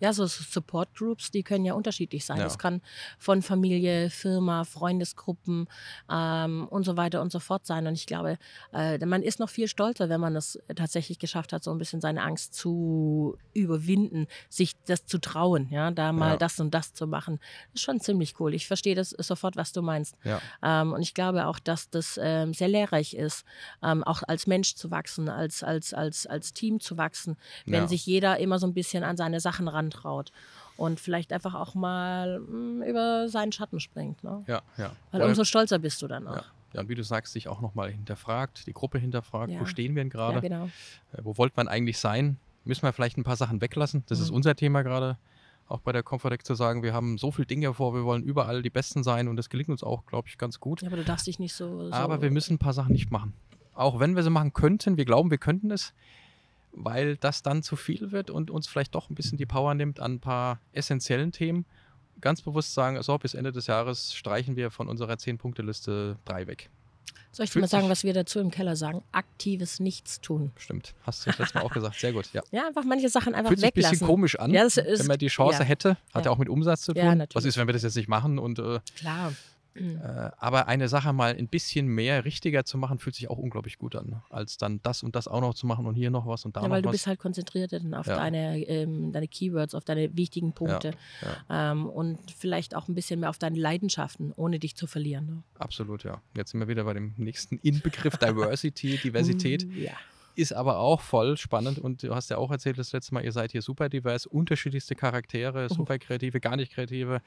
[0.00, 2.38] Ja, so Support Groups, die können ja unterschiedlich sein.
[2.38, 2.46] Ja.
[2.46, 2.80] Es kann
[3.18, 5.68] von Familie, Firma, Freundesgruppen
[6.10, 7.86] ähm, und so weiter und so fort sein.
[7.86, 8.38] Und ich glaube,
[8.72, 12.00] äh, man ist noch viel stolzer, wenn man es tatsächlich geschafft hat, so ein bisschen
[12.00, 16.36] seine Angst zu überwinden, sich das zu trauen, ja, da mal Ja.
[16.36, 17.38] das und das zu machen.
[17.72, 18.54] Das ist schon ziemlich cool.
[18.54, 20.16] Ich verstehe das sofort, was du meinst.
[20.24, 20.40] Ja.
[20.62, 23.44] Ähm, und ich glaube auch, dass das ähm, sehr lehrreich ist,
[23.82, 28.06] ähm, auch als Mensch zu wachsen, als, als, als, als Team zu wachsen, wenn sich
[28.06, 30.32] jeder immer so ein bisschen an seine Sachen rantraut
[30.76, 34.22] und vielleicht einfach auch mal mh, über seinen Schatten springt.
[34.24, 34.44] Ne?
[34.46, 34.92] Ja, ja.
[35.10, 36.36] Weil Oder- umso stolzer bist du dann auch.
[36.36, 36.44] ja.
[36.74, 39.66] ja, und wie du sagst, sich auch nochmal hinterfragt, die Gruppe hinterfragt, wo Ja.
[39.66, 40.34] stehen wir denn gerade?
[40.34, 40.64] Ja, genau.
[41.12, 42.38] Äh, Wo wollte man eigentlich sein?
[42.64, 44.04] Müssen wir vielleicht ein paar Sachen weglassen?
[44.06, 44.36] Das ist Mhm.
[44.36, 45.18] unser Thema gerade.
[45.66, 48.60] Auch bei der Konferenz zu sagen, wir haben so viele Dinge vor, wir wollen überall
[48.62, 50.82] die Besten sein und das gelingt uns auch, glaube ich, ganz gut.
[50.82, 51.86] Ja, aber du darfst dich nicht so.
[51.88, 53.32] so Aber wir müssen ein paar Sachen nicht machen.
[53.74, 55.94] Auch wenn wir sie machen könnten, wir glauben, wir könnten es,
[56.74, 60.00] weil das dann zu viel wird und uns vielleicht doch ein bisschen die Power nimmt
[60.00, 61.64] an ein paar essentiellen Themen.
[62.20, 66.70] Ganz bewusst sagen, so, bis Ende des Jahres streichen wir von unserer 10-Punkte-Liste drei weg.
[67.32, 69.02] Soll ich dir fühlt mal sagen, was wir dazu im Keller sagen?
[69.10, 70.52] Aktives Nichtstun.
[70.56, 70.94] Stimmt.
[71.02, 71.96] Hast du das letzte Mal auch gesagt.
[71.98, 72.32] Sehr gut.
[72.32, 72.42] Ja.
[72.52, 73.92] Ja, einfach manche Sachen einfach Fühlt sich ein weglassen.
[73.94, 75.64] bisschen komisch an, Ja, ist- wenn man die Chance ja.
[75.64, 75.90] hätte.
[75.90, 76.22] Hat ja.
[76.22, 76.30] Ja.
[76.30, 77.02] auch mit Umsatz zu tun.
[77.02, 77.46] Ja, Was natürlich.
[77.48, 78.38] ist, wenn wir das jetzt nicht machen?
[78.38, 79.32] Und, äh, Klar.
[79.74, 79.96] Mhm.
[80.02, 83.76] äh, aber eine Sache mal ein bisschen mehr richtiger zu machen, fühlt sich auch unglaublich
[83.78, 84.22] gut an.
[84.30, 86.60] Als dann das und das auch noch zu machen und hier noch was und da
[86.62, 86.92] Ja, noch weil du was.
[86.94, 88.16] bist halt konzentriert auf Ja.
[88.16, 90.92] deine, ähm, deine Keywords, auf deine wichtigen Punkte
[91.50, 95.26] Ähm, und vielleicht auch ein bisschen mehr auf deine Leidenschaften, ohne dich zu verlieren.
[95.26, 95.42] Ne?
[95.58, 96.20] Absolut, ja.
[96.36, 99.64] Jetzt sind wir wieder bei dem nächsten Inbegriff Diversity, Diversität.
[99.66, 99.92] Uh, ja.
[100.36, 103.30] Ist aber auch voll spannend und du hast ja auch erzählt das letzte Mal, ihr
[103.30, 105.74] seid hier super divers, unterschiedlichste Charaktere, Oh.
[105.74, 107.22] super kreative, gar nicht kreative,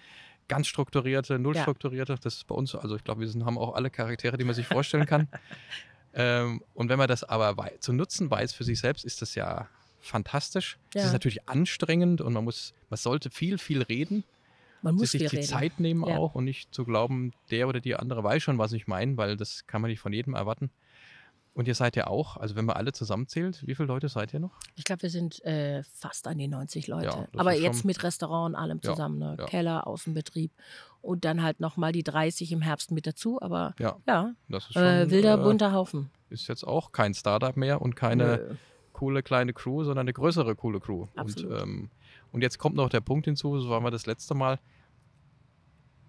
[0.47, 1.61] ganz strukturierte, null Ja.
[1.63, 2.15] strukturierte.
[2.21, 4.55] Das ist bei uns, also ich glaube, wir sind, haben auch alle Charaktere, die man
[4.55, 5.27] sich vorstellen kann.
[6.13, 9.35] ähm, und wenn man das aber wei- zu nutzen weiß für sich selbst, ist das
[9.35, 9.67] ja
[9.99, 10.77] fantastisch.
[10.93, 11.07] Es Ja.
[11.07, 14.23] ist natürlich anstrengend und man muss, man sollte viel, viel reden
[14.81, 15.43] Man muss sich die reden.
[15.43, 16.17] Zeit nehmen Ja.
[16.17, 19.35] auch und nicht zu glauben, der oder die andere weiß schon, was ich meine, weil
[19.37, 20.69] das kann man nicht von jedem erwarten.
[21.57, 24.39] Und ihr seid ja auch, also wenn man alle zusammenzählt, wie viele Leute seid ihr
[24.39, 24.51] noch?
[24.75, 27.07] Ich glaube, wir sind äh, fast an die 90 Leute.
[27.07, 29.17] Ja, Aber jetzt mit Restaurant und allem Ja, zusammen.
[29.17, 29.35] Ne?
[29.39, 29.45] ja.
[29.47, 30.51] Keller, Außenbetrieb.
[31.01, 33.41] Und dann halt nochmal die 30 im Herbst mit dazu.
[33.41, 36.11] Aber Ja, ja, das ist äh, schon, wilder, äh, bunter Haufen.
[36.29, 38.55] ist jetzt auch kein Startup mehr und keine Nö.
[38.93, 41.07] coole kleine Crew, sondern eine größere coole Crew.
[41.15, 41.51] Absolut.
[41.53, 41.89] Und, ähm,
[42.33, 44.59] und jetzt kommt noch der Punkt hinzu, so waren wir das letzte Mal.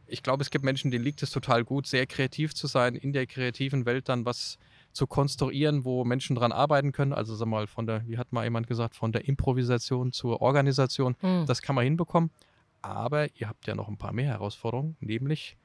[0.06, 3.14] ich glaube, es gibt Menschen, denen liegt es total gut, sehr kreativ zu sein, in
[3.14, 4.58] der kreativen Welt dann was
[4.98, 7.12] zu konstruieren, wo Menschen dran arbeiten können.
[7.12, 11.14] Also sag mal, von der, wie hat mal jemand gesagt, von der Improvisation zur Organisation.
[11.22, 11.46] Mhm.
[11.46, 12.30] Das kann man hinbekommen.
[12.82, 15.56] Aber ihr habt ja noch ein paar mehr Herausforderungen, nämlich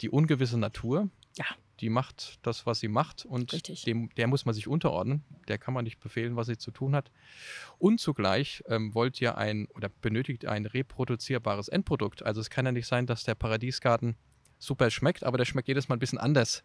[0.00, 1.08] die ungewisse Natur.
[1.36, 1.44] Ja.
[1.78, 3.84] Die macht das, was sie macht und Richtig.
[3.84, 5.22] dem, der muss man sich unterordnen.
[5.46, 7.12] Der kann man nicht befehlen, was sie zu tun hat.
[7.78, 12.24] Und zugleich ähm, wollt ihr ein oder benötigt ein reproduzierbares Endprodukt.
[12.24, 14.16] Also es kann ja nicht sein, dass der Paradiesgarten
[14.58, 16.64] super schmeckt, aber der schmeckt jedes Mal ein bisschen anders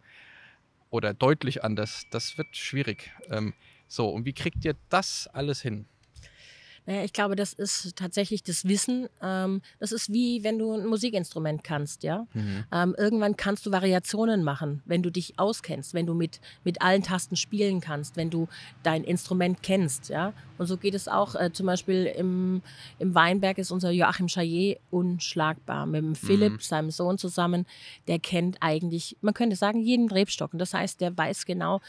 [0.90, 2.06] oder deutlich anders.
[2.10, 3.12] Das wird schwierig.
[3.30, 3.54] Ähm,
[3.88, 5.86] so, und wie kriegt ihr das alles hin?
[6.86, 9.08] Naja, ich glaube, das ist tatsächlich das Wissen.
[9.22, 12.26] Ähm, das ist wie wenn du ein Musikinstrument kannst, ja.
[12.72, 17.02] Ähm, irgendwann kannst du Variationen machen, wenn du dich auskennst, wenn du mit, mit allen
[17.02, 18.48] Tasten spielen kannst, wenn du
[18.82, 20.34] dein Instrument kennst, ja.
[20.58, 21.34] Und so geht es auch.
[21.34, 22.62] Äh, zum Beispiel im,
[22.98, 25.86] im Weinberg ist unser Joachim Chaillet unschlagbar.
[25.86, 26.60] Mit dem Philipp, Mhm.
[26.60, 27.66] seinem Sohn zusammen,
[28.08, 30.58] der kennt eigentlich, man könnte sagen, jeden Rebstocken.
[30.58, 31.80] Das heißt, der weiß genau,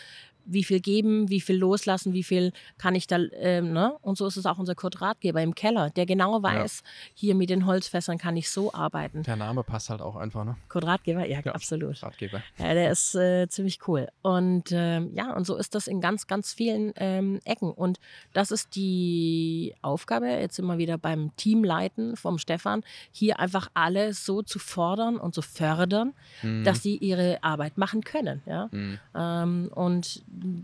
[0.45, 3.95] wie viel geben, wie viel loslassen, wie viel kann ich da, ähm, ne?
[4.01, 7.65] Und so ist es auch unser Quadratgeber im Keller, der genau weiß, hier mit den
[7.65, 9.23] Holzfässern kann ich so arbeiten.
[9.23, 10.55] Der Name passt halt auch einfach, ne?
[10.69, 11.51] Quadratgeber, ja, Ja.
[11.53, 12.01] absolut.
[12.03, 12.41] Ratgeber.
[12.57, 14.07] Ja, der ist äh, ziemlich cool.
[14.21, 17.71] Und ähm, ja, und so ist das in ganz, ganz vielen ähm, Ecken.
[17.71, 17.99] Und
[18.33, 24.41] das ist die Aufgabe, jetzt immer wieder beim Teamleiten vom Stefan, hier einfach alle so
[24.41, 26.63] zu fordern und zu fördern, Mhm.
[26.63, 28.41] dass sie ihre Arbeit machen können.
[28.45, 28.69] Ja?
[28.71, 28.99] Mhm.
[29.15, 30.23] Ähm, und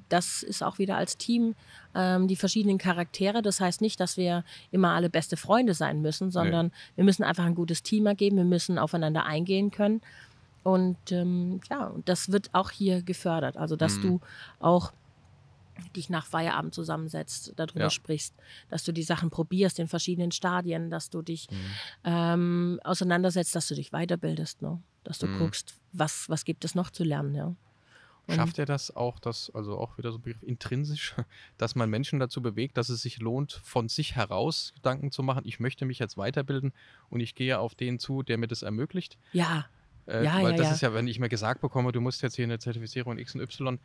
[0.09, 1.55] das ist auch wieder als Team
[1.95, 3.41] ähm, die verschiedenen Charaktere.
[3.41, 7.45] Das heißt nicht, dass wir immer alle beste Freunde sein müssen, sondern wir müssen einfach
[7.45, 8.37] ein gutes Team ergeben.
[8.37, 10.01] Wir müssen aufeinander eingehen können.
[10.63, 13.57] Und ähm, ja, das wird auch hier gefördert.
[13.57, 14.01] Also, dass Mhm.
[14.01, 14.19] du
[14.59, 14.93] auch
[15.95, 17.89] dich nach Feierabend zusammensetzt, darüber Ja.
[17.89, 18.35] sprichst,
[18.69, 21.55] dass du die Sachen probierst in verschiedenen Stadien, dass du dich Mhm.
[22.03, 24.81] ähm, auseinandersetzt, dass du dich weiterbildest, ne?
[25.03, 25.37] dass du Mhm.
[25.39, 27.33] guckst, was, was gibt es noch zu lernen.
[27.33, 27.55] Ja?
[28.27, 31.15] Und- Schafft er das auch, das, also auch wieder so ein Begriff intrinsisch,
[31.57, 35.41] dass man Menschen dazu bewegt, dass es sich lohnt, von sich heraus Gedanken zu machen,
[35.45, 36.71] ich möchte mich jetzt weiterbilden
[37.09, 39.17] und ich gehe auf den zu, der mir das ermöglicht?
[39.33, 39.65] Ja,
[40.07, 40.73] Äh, Ja, weil ja, das ja.
[40.73, 43.41] ist ja, wenn ich mir gesagt bekomme, du musst jetzt hier eine Zertifizierung X und
[43.41, 43.79] Y,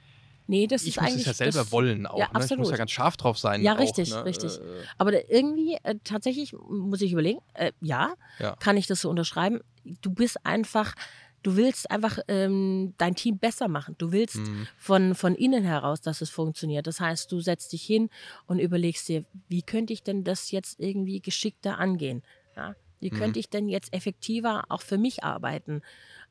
[0.47, 1.21] nee, das ich ist muss eigentlich.
[1.23, 2.19] es ja selber das, wollen auch.
[2.19, 2.45] ja, ne?
[2.45, 3.63] Ich muss ja ganz scharf drauf sein.
[3.63, 4.25] Ja, auch, richtig, ne?
[4.25, 4.59] richtig.
[4.59, 4.61] Äh,
[4.99, 8.55] Aber da irgendwie, äh, tatsächlich muss ich überlegen, äh, ja, Ja.
[8.57, 9.61] kann ich das so unterschreiben.
[10.03, 10.95] Du bist einfach,
[11.47, 13.95] du willst einfach ähm, dein Team besser machen.
[13.99, 14.67] Du willst Mhm.
[14.77, 16.87] von, von innen heraus, dass es funktioniert.
[16.87, 18.11] Das heißt, du setzt dich hin
[18.47, 22.23] und überlegst dir, wie könnte ich denn das jetzt irgendwie geschickter angehen?
[22.57, 22.75] Ja?
[22.99, 23.19] Wie Mhm.
[23.19, 25.83] könnte ich denn jetzt effektiver auch für mich arbeiten?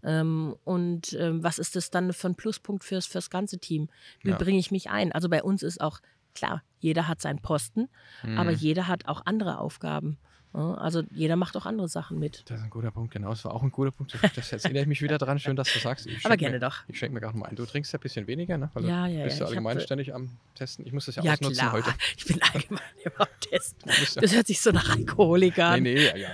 [0.04, 3.90] Ähm, und ähm, was ist das dann für ein Pluspunkt fürs, fürs ganze Team?
[4.24, 4.38] Wie Ja.
[4.38, 5.12] bringe ich mich ein?
[5.14, 6.00] Also bei uns ist auch
[6.34, 7.88] klar, jeder hat seinen Posten,
[8.36, 8.56] aber Mhm.
[8.56, 10.20] jeder hat auch andere Aufgaben.
[10.56, 12.44] Ja, Also jeder macht auch andere Sachen mit.
[12.50, 13.30] Das ist ein guter Punkt, genau.
[13.30, 14.18] Das war auch ein guter Punkt.
[14.36, 15.38] Das jetzt erinnere ich mich wieder dran.
[15.40, 16.06] Schön, dass du sagst.
[16.08, 16.78] Ich Aber gerne mir, doch.
[16.88, 17.56] Ich schenke mir gerade mal ein.
[17.56, 18.70] Du trinkst ja ein bisschen weniger, ne?
[18.74, 19.46] Weil Ja, du ja, bist ja.
[19.46, 20.86] Ich allgemein äh, ständig am Testen.
[20.86, 21.72] Ich muss das ja, Ja, ausnutzen klar.
[21.74, 21.94] heute.
[22.18, 23.92] Ich bin allgemein immer am Testen.
[24.14, 25.84] Du Das hört sich so nach Alkoholiker an.
[25.84, 26.30] nee, nee, ja, ja.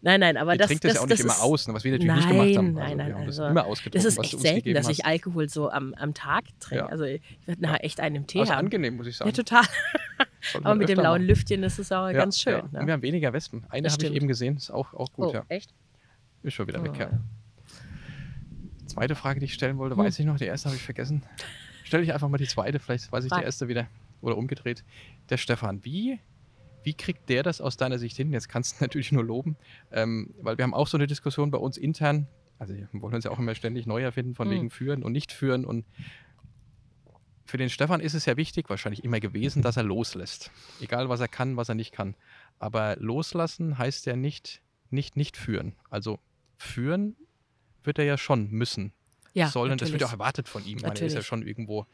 [0.00, 1.82] Nein, nein, aber Ihr das, trinkt das, das, ja auch nicht immer aus, ne, was
[1.82, 2.72] wir natürlich nicht gemacht haben.
[2.74, 5.04] Nein, Also, nein, wir haben das also, immer ausgetrunken, Das ist echt selten, dass ich
[5.04, 6.84] Alkohol so am, am Tag trinke.
[6.84, 6.86] Ja.
[6.88, 8.66] Also ich werde nachher echt einen im Tee Also haben.
[8.66, 9.30] angenehm, muss ich sagen.
[9.30, 9.64] Ja, total.
[10.62, 11.26] Aber mit dem lauen machen.
[11.26, 12.52] Lüftchen ist es auch Ja, ganz schön.
[12.54, 12.60] Ja.
[12.60, 12.92] Und wir Ne?
[12.92, 13.64] haben weniger Wespen.
[13.70, 15.44] Eine habe ich eben gesehen, ist auch, auch gut, Oh, ja.
[15.48, 15.74] echt?
[16.44, 17.10] Ist schon wieder weg, Oh, ja.
[17.10, 17.20] ja.
[18.86, 20.04] Zweite Frage, die ich stellen wollte, Hm.
[20.04, 20.36] weiß ich noch.
[20.36, 21.22] Die erste habe ich vergessen.
[21.84, 23.86] Stell dich einfach mal die zweite, vielleicht weiß ich die erste wieder.
[24.20, 24.84] Oder umgedreht.
[25.30, 26.18] Der Stefan, wie,
[26.82, 28.32] wie kriegt der das aus deiner Sicht hin?
[28.32, 29.56] Jetzt kannst du natürlich nur loben,
[29.92, 32.26] ähm, weil wir haben auch so eine Diskussion bei uns intern.
[32.58, 34.54] Also wir wollen uns ja auch immer ständig neu erfinden, von Hm.
[34.54, 35.64] wegen führen und nicht führen.
[35.64, 35.84] Und
[37.44, 40.50] für den Stefan ist es ja wichtig, wahrscheinlich immer gewesen, dass er loslässt.
[40.80, 42.14] Egal, was er kann, was er nicht kann.
[42.58, 44.60] Aber loslassen heißt ja nicht,
[44.90, 45.74] nicht, nicht führen.
[45.88, 46.18] Also
[46.56, 47.16] führen
[47.84, 48.92] wird er ja schon müssen
[49.32, 49.78] Ja, sollen.
[49.78, 50.20] Das wird ja auch natürlich.
[50.20, 50.78] erwartet von ihm.
[50.82, 51.26] Meine, er ist ja Natürlich.
[51.26, 51.86] schon irgendwo.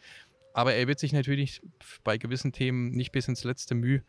[0.55, 1.61] Aber er wird sich natürlich
[2.03, 4.03] bei gewissen Themen nicht bis ins letzte Mühe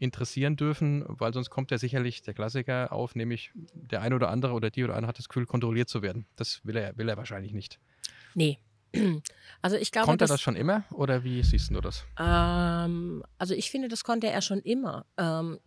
[0.00, 4.54] interessieren dürfen, weil sonst kommt ja sicherlich der Klassiker auf, nämlich der eine oder andere
[4.54, 6.26] oder die oder andere hat das Gefühl, kontrolliert zu werden.
[6.36, 7.78] Das will er, will er wahrscheinlich nicht.
[8.34, 8.58] Nee.
[9.62, 12.06] Also ich glaube, Konnte er das, das schon immer oder wie siehst du das?
[12.18, 15.04] Ähm, also ich finde, das konnte er schon immer.
[15.18, 15.60] Ähm,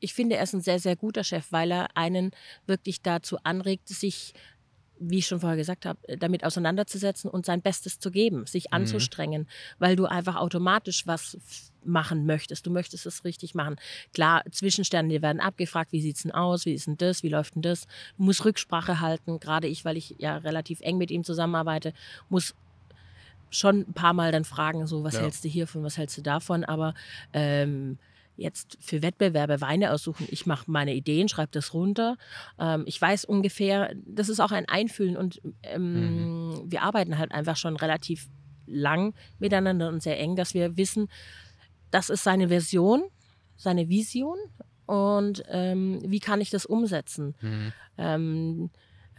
[0.00, 2.32] ich finde, er ist ein sehr, sehr guter Chef, weil er einen
[2.66, 4.34] wirklich dazu anregt, sich,
[5.00, 9.48] wie ich schon vorher gesagt habe, damit auseinanderzusetzen und sein Bestes zu geben, sich anzustrengen,
[9.78, 11.38] weil du einfach automatisch was
[11.82, 12.66] machen möchtest.
[12.66, 13.76] Du möchtest es richtig machen.
[14.12, 17.30] Klar, Zwischensterne, die werden abgefragt, wie sieht es denn aus, wie ist denn das, wie
[17.30, 17.86] läuft denn das.
[18.18, 21.94] Du musst Rücksprache halten, gerade ich, weil ich ja relativ eng mit ihm zusammenarbeite,
[22.28, 22.54] muss
[23.50, 25.22] schon ein paar Mal dann fragen, so, was Ja.
[25.22, 26.94] hältst du hiervon, was hältst du davon, aber
[27.32, 27.98] ähm,
[28.40, 30.26] jetzt für Wettbewerbe Weine aussuchen.
[30.30, 32.16] Ich mache meine Ideen, schreibe das runter.
[32.58, 36.62] Ähm, ich weiß ungefähr, das ist auch ein Einfühlen und ähm, mhm.
[36.66, 38.28] wir arbeiten halt einfach schon relativ
[38.66, 41.08] lang miteinander und sehr eng, dass wir wissen,
[41.90, 43.02] das ist seine Version,
[43.56, 44.38] seine Vision
[44.86, 47.34] und ähm, wie kann ich das umsetzen.
[47.40, 48.70] Mhm.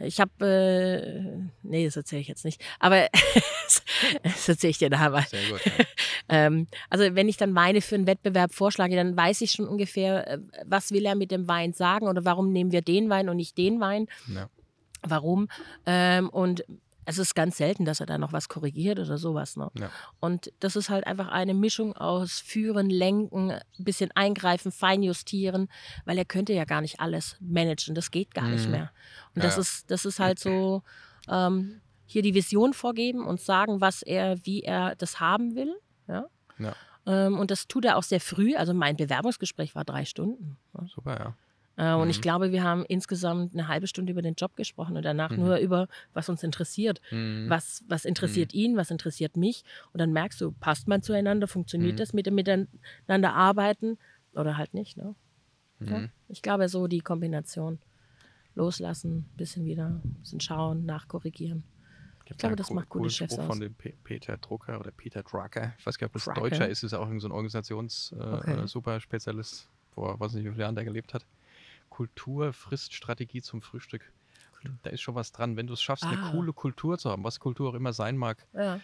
[0.04, 3.08] Ich habe, äh, nee, das erzähle ich jetzt nicht, aber
[4.24, 5.26] das erzähle ich dir nachher mal.
[5.28, 5.66] Sehr gut.
[5.66, 5.72] Ja.
[6.30, 10.28] ähm, also wenn ich dann Weine für einen Wettbewerb vorschlage, dann weiß ich schon ungefähr,
[10.28, 13.38] äh, was will er mit dem Wein sagen oder warum nehmen wir den Wein und
[13.38, 14.08] nicht den Wein.
[14.34, 14.50] Ja.
[15.04, 15.48] Warum?
[15.86, 16.64] Ähm, und
[17.12, 19.58] es ist ganz selten, dass er da noch was korrigiert oder sowas.
[19.58, 19.70] Ne?
[19.78, 19.90] Ja.
[20.20, 25.70] Und das ist halt einfach eine Mischung aus Führen, Lenken, ein bisschen eingreifen, feinjustieren,
[26.06, 27.96] weil er könnte ja gar nicht alles managen.
[27.96, 28.52] Das geht gar mhm.
[28.54, 28.92] nicht mehr.
[29.36, 30.84] Und ja, das, Ist, das ist halt so,
[31.30, 35.74] ähm, hier die Vision vorgeben und sagen, was er, wie er das haben will.
[36.08, 36.26] Ja.
[36.60, 36.76] ja.
[37.06, 38.56] Ähm, und das tut er auch sehr früh.
[38.56, 40.58] Also mein Bewerbungsgespräch war drei Stunden.
[40.88, 41.36] Super, ja.
[41.82, 42.12] Äh, und mhm.
[42.12, 45.40] ich glaube, wir haben insgesamt eine halbe Stunde über den Job gesprochen und danach mhm.
[45.40, 47.02] nur über, was uns interessiert.
[47.10, 47.50] Mhm.
[47.50, 48.60] Was, was interessiert mhm.
[48.60, 49.64] ihn, was interessiert mich.
[49.92, 51.98] Und dann merkst du, passt man zueinander, funktioniert mhm.
[51.98, 53.98] das mit dem Miteinander arbeiten
[54.34, 54.96] oder halt nicht.
[54.96, 55.16] Ne?
[55.80, 55.98] Ja?
[55.98, 56.12] Mhm.
[56.28, 57.80] Ich glaube, so die Kombination.
[58.54, 61.64] Loslassen, bisschen wieder, bisschen schauen, nachkorrigieren.
[62.26, 63.46] Ich glaube, das macht gute Chefs aus.
[63.46, 65.74] von dem Peter Drucker oder Peter Drucker.
[65.80, 66.42] Ich weiß gar nicht, ob das Drucker.
[66.42, 69.70] Deutscher ist, ist auch so ein Organisations-Superspezialist, äh, okay.
[69.94, 71.26] vor weiß nicht, wie viele Jahren der gelebt hat.
[71.92, 74.12] Kultur frisst Strategie zum Frühstück.
[74.82, 75.58] Da ist schon was dran.
[75.58, 76.10] Wenn du es schaffst, ah.
[76.10, 78.80] eine coole Kultur zu haben, was Kultur auch immer sein mag, ja.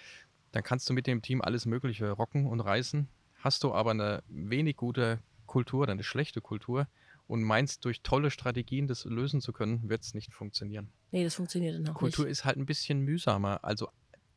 [0.52, 3.08] dann kannst du mit dem Team alles Mögliche rocken und reißen.
[3.40, 6.88] Hast du aber eine wenig gute Kultur oder eine schlechte Kultur
[7.28, 10.90] und meinst, durch tolle Strategien das lösen zu können, wird es nicht funktionieren.
[11.12, 12.32] Nee, das funktioniert dann auch Kultur nicht.
[12.32, 13.64] ist halt ein bisschen mühsamer.
[13.64, 13.90] Also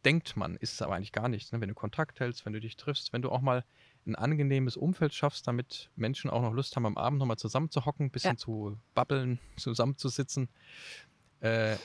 [0.05, 1.53] denkt man, ist es aber eigentlich gar nicht.
[1.53, 1.61] Ne?
[1.61, 3.65] Wenn du Kontakt hältst, wenn du dich triffst, wenn du auch mal
[4.07, 8.11] ein angenehmes Umfeld schaffst, damit Menschen auch noch Lust haben, am Abend nochmal zusammenzuhocken, ein
[8.11, 8.37] bisschen ja.
[8.37, 10.49] zu babbeln, zusammenzusitzen.
[11.41, 11.77] Äh,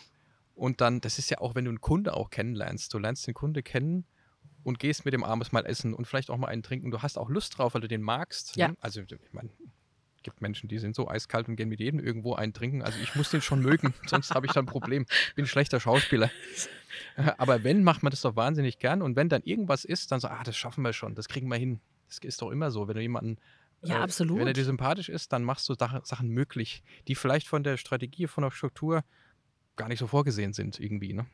[0.56, 2.94] und dann, das ist ja auch, wenn du einen Kunde auch kennenlernst.
[2.94, 4.06] Du lernst den Kunde kennen
[4.64, 6.92] und gehst mit dem abends mal essen und vielleicht auch mal einen trinken.
[6.92, 8.56] Du hast auch Lust drauf, weil du den magst.
[8.56, 8.70] Ja.
[8.70, 8.78] Ne?
[8.80, 9.50] Also, ich meine,
[10.26, 12.82] gibt Menschen, die sind so eiskalt und gehen mit jedem irgendwo einen trinken.
[12.82, 15.06] Also ich muss den schon mögen, sonst habe ich dann ein Problem.
[15.36, 16.30] Bin ein schlechter Schauspieler.
[17.38, 19.02] Aber wenn, macht man das doch wahnsinnig gern.
[19.02, 21.58] Und wenn dann irgendwas ist, dann so, ah, das schaffen wir schon, das kriegen wir
[21.58, 21.80] hin.
[22.08, 22.88] Das ist doch immer so.
[22.88, 23.38] Wenn du jemanden
[23.84, 24.40] ja, äh, absolut.
[24.40, 28.28] Wenn er dir sympathisch ist, dann machst du Sachen möglich, die vielleicht von der Strategie,
[28.28, 29.04] von der Struktur
[29.76, 31.14] gar nicht so vorgesehen sind irgendwie.
[31.14, 31.26] Ne?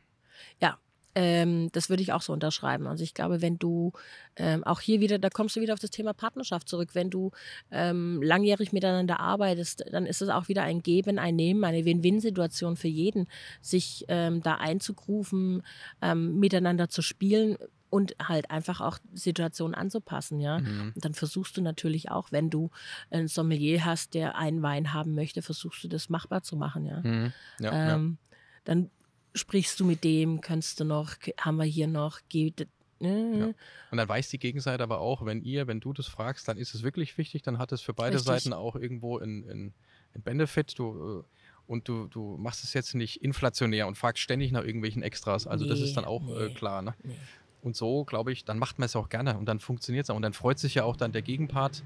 [0.60, 0.78] Ja,
[1.14, 2.86] ähm, das würde ich auch so unterschreiben.
[2.86, 3.92] Also ich glaube, wenn du
[4.36, 6.90] ähm, auch hier wieder, da kommst du wieder auf das Thema Partnerschaft zurück.
[6.94, 7.32] Wenn du
[7.70, 12.76] ähm, langjährig miteinander arbeitest, dann ist es auch wieder ein Geben, ein Nehmen, eine Win-Win-Situation
[12.76, 13.28] für jeden,
[13.60, 15.62] sich ähm, da einzugrufen,
[16.00, 17.56] ähm, miteinander zu spielen
[17.92, 20.60] und halt einfach auch Situationen anzupassen, ja.
[20.60, 20.92] Mhm.
[20.94, 22.70] Und dann versuchst du natürlich auch, wenn du
[23.10, 27.00] ein Sommelier hast, der einen Wein haben möchte, versuchst du das machbar zu machen, ja.
[27.02, 27.32] Mhm.
[27.58, 28.36] ja, ähm, ja.
[28.64, 28.90] Dann
[29.34, 32.66] sprichst du mit dem, kannst du noch, haben wir hier noch, geht,
[32.98, 33.38] ne?
[33.38, 33.46] ja.
[33.90, 36.74] Und dann weiß die Gegenseite aber auch, wenn ihr, wenn du das fragst, dann ist
[36.74, 38.26] es wirklich wichtig, dann hat es für beide Richtig.
[38.26, 39.74] Seiten auch irgendwo einen
[40.14, 40.78] Benefit.
[40.78, 41.24] Du, äh,
[41.66, 45.46] und du, du machst es jetzt nicht inflationär und fragst ständig nach irgendwelchen Extras.
[45.46, 46.82] Also nee, das ist dann auch äh, nee, äh, klar.
[46.82, 46.94] Ne?
[47.02, 47.16] Nee.
[47.62, 50.16] Und so, glaube ich, dann macht man es auch gerne und dann funktioniert es auch.
[50.16, 51.82] Und dann freut sich ja auch dann der Gegenpart.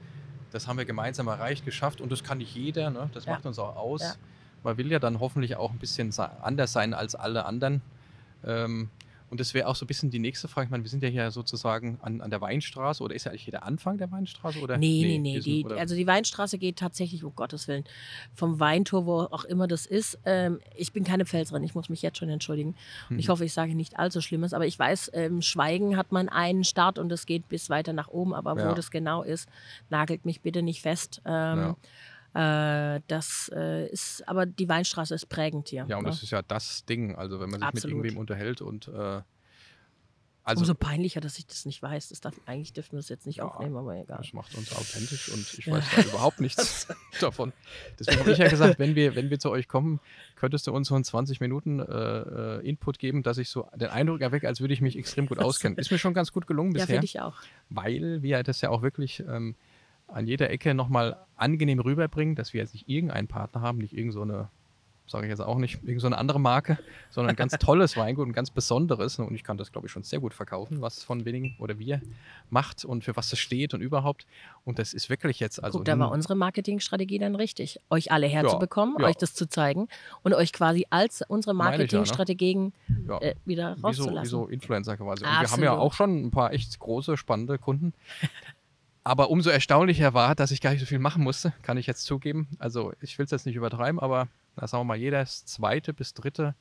[0.51, 2.91] Das haben wir gemeinsam erreicht, geschafft und das kann nicht jeder.
[2.91, 3.11] Ne?
[3.13, 3.33] Das ja.
[3.33, 4.01] macht uns auch aus.
[4.01, 4.15] Ja.
[4.63, 7.83] Man will ja dann hoffentlich auch ein bisschen anders sein als alle anderen.
[8.45, 8.89] Ähm,
[9.29, 10.67] und das wäre auch so ein bisschen die nächste Frage.
[10.67, 13.43] Ich meine, wir sind ja hier sozusagen an, an der Weinstraße oder ist ja eigentlich
[13.43, 14.61] hier der Anfang der Weinstraße?
[14.61, 14.77] Oder?
[14.77, 15.35] Nee, nee, nee.
[15.35, 17.85] nee die, also die Weinstraße geht tatsächlich, um Gottes Willen,
[18.35, 20.19] vom Weintor, wo auch immer das ist.
[20.25, 22.77] Ähm, ich bin keine Pfälzerin, ich muss mich jetzt schon entschuldigen.
[23.09, 23.19] Mhm.
[23.19, 26.65] Ich hoffe, ich sage nicht allzu Schlimmes, aber ich weiß, ähm, Schweigen hat man einen
[26.65, 28.71] Start und es geht bis weiter nach oben, aber ja.
[28.71, 29.49] wo das genau ist,
[29.91, 31.21] nagelt mich bitte nicht fest.
[31.25, 31.77] Ähm, ja.
[32.37, 35.87] Äh, das äh, ist, aber die Weinstraße ist prägend hier.
[35.89, 36.11] Ja, und ne?
[36.11, 37.15] das ist ja das Ding.
[37.15, 37.85] Also wenn man sich Absolut.
[37.85, 39.23] mit irgendwem unterhält und äh,
[40.47, 42.11] also, Umso peinlicher, dass ich das nicht weiß.
[42.11, 44.19] Das darf, eigentlich dürfen wir das jetzt nicht ja, aufnehmen, aber egal.
[44.19, 46.87] Das macht uns authentisch und ich weiß da überhaupt nichts
[47.21, 47.53] davon.
[47.99, 49.99] Deswegen habe ich ja gesagt, wenn wir, wenn wir zu euch kommen,
[50.37, 53.89] könntest du uns so einen 20 Minuten äh, äh, Input geben, dass ich so den
[53.89, 55.79] Eindruck erwecke, als würde ich mich extrem gut auskennen.
[55.79, 56.87] Ist mir schon ganz gut gelungen bisher.
[56.87, 57.39] Ja, finde ich auch.
[57.69, 59.57] Weil wir das ja auch wirklich ähm,
[60.09, 64.49] an jeder Ecke nochmal angenehm rüberbringen, dass wir jetzt nicht irgendeinen Partner haben, nicht irgendeine,
[65.07, 66.79] so sage ich jetzt auch nicht, irgendeine so andere Marke,
[67.11, 69.19] sondern ein ganz tolles Weingut, ein ganz besonderes.
[69.19, 72.01] Und ich kann das, glaube ich, schon sehr gut verkaufen, was von wenigen oder wir
[72.51, 74.27] macht und für was es steht und überhaupt.
[74.65, 75.79] Und das ist wirklich jetzt also.
[75.79, 79.09] Guck, da war unsere Marketingstrategie dann richtig, euch alle herzubekommen, ja, ja.
[79.09, 79.89] euch das zu zeigen
[80.23, 83.23] und euch quasi als unsere Marketingstrategien ja, ne?
[83.23, 84.23] äh, wieder rauszulassen.
[84.23, 85.25] Wie so, wie so Influencer quasi.
[85.25, 87.93] Und wir haben ja auch schon ein paar echt große, spannende Kunden.
[89.07, 92.03] Aber umso erstaunlicher war, dass ich gar nicht so viel machen musste, kann ich jetzt
[92.05, 92.49] zugeben.
[92.59, 96.13] Also ich will es jetzt nicht übertreiben, aber na, sagen wir mal, jedes zweite bis
[96.13, 96.57] dritte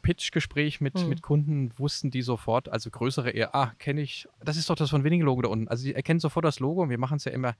[0.00, 1.08] Pitch-Gespräch mit, Mhm.
[1.10, 4.88] mit Kunden wussten die sofort, also größere eher, ah, kenne ich, das ist doch das
[4.90, 5.68] von wenigen Logo da unten.
[5.68, 7.54] Also sie erkennen sofort das Logo und wir machen es ja immer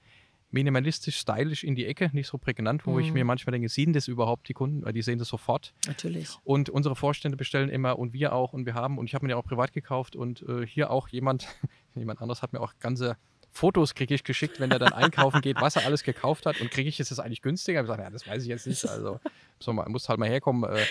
[0.50, 3.12] minimalistisch, stylisch in die Ecke, nicht so prägnant, wo ich Mhm.
[3.14, 5.72] mir manchmal denke, sehen das überhaupt die Kunden, weil die sehen das sofort.
[5.86, 6.30] Natürlich.
[6.44, 9.32] Und unsere Vorstände bestellen immer und wir auch und wir haben und ich habe mir
[9.32, 11.46] ja auch privat gekauft und äh, hier auch jemand,
[11.94, 13.16] jemand anderes hat mir auch ganze
[13.54, 16.70] Fotos kriege ich geschickt, wenn er dann einkaufen geht, was er alles gekauft hat und
[16.70, 17.82] kriege ich, ist das eigentlich günstiger?
[17.82, 19.20] Ich sage, ja, das weiß ich jetzt nicht, also
[19.60, 20.70] so, man muss halt mal herkommen.
[20.70, 20.84] Äh,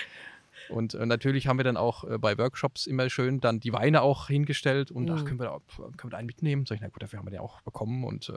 [0.69, 4.01] und äh, natürlich haben wir dann auch äh, bei Workshops immer schön dann die Weine
[4.03, 5.25] auch hingestellt und ach, Mhm.
[5.25, 6.65] können wir da können wir da einen mitnehmen?
[6.67, 8.31] Sag ich, na gut, dafür haben wir den auch bekommen und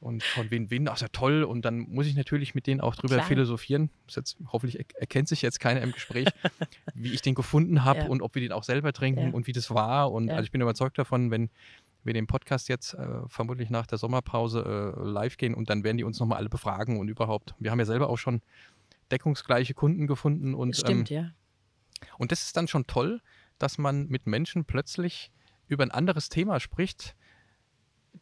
[0.00, 1.44] und von Win-Win, ach, ist ja toll.
[1.44, 3.26] Und dann muss ich natürlich mit denen auch drüber Klar.
[3.26, 3.88] philosophieren.
[4.08, 6.28] Jetzt, hoffentlich er erkennt sich jetzt keiner im Gespräch,
[6.94, 8.06] wie ich den gefunden habe Ja.
[8.08, 9.30] und ob wir den auch selber trinken Ja.
[9.32, 10.12] und wie das war.
[10.12, 11.48] Und also ich bin überzeugt davon, wenn
[12.04, 15.96] wir den Podcast jetzt äh, vermutlich nach der Sommerpause äh, live gehen und dann werden
[15.96, 17.54] die uns nochmal alle befragen und überhaupt.
[17.58, 18.42] Wir haben ja selber auch schon
[19.10, 22.08] deckungsgleiche Kunden gefunden und Stimmt, ähm, ja.
[22.18, 23.20] und das ist dann schon toll,
[23.58, 25.30] dass man mit Menschen plötzlich
[25.68, 27.14] über ein anderes Thema spricht,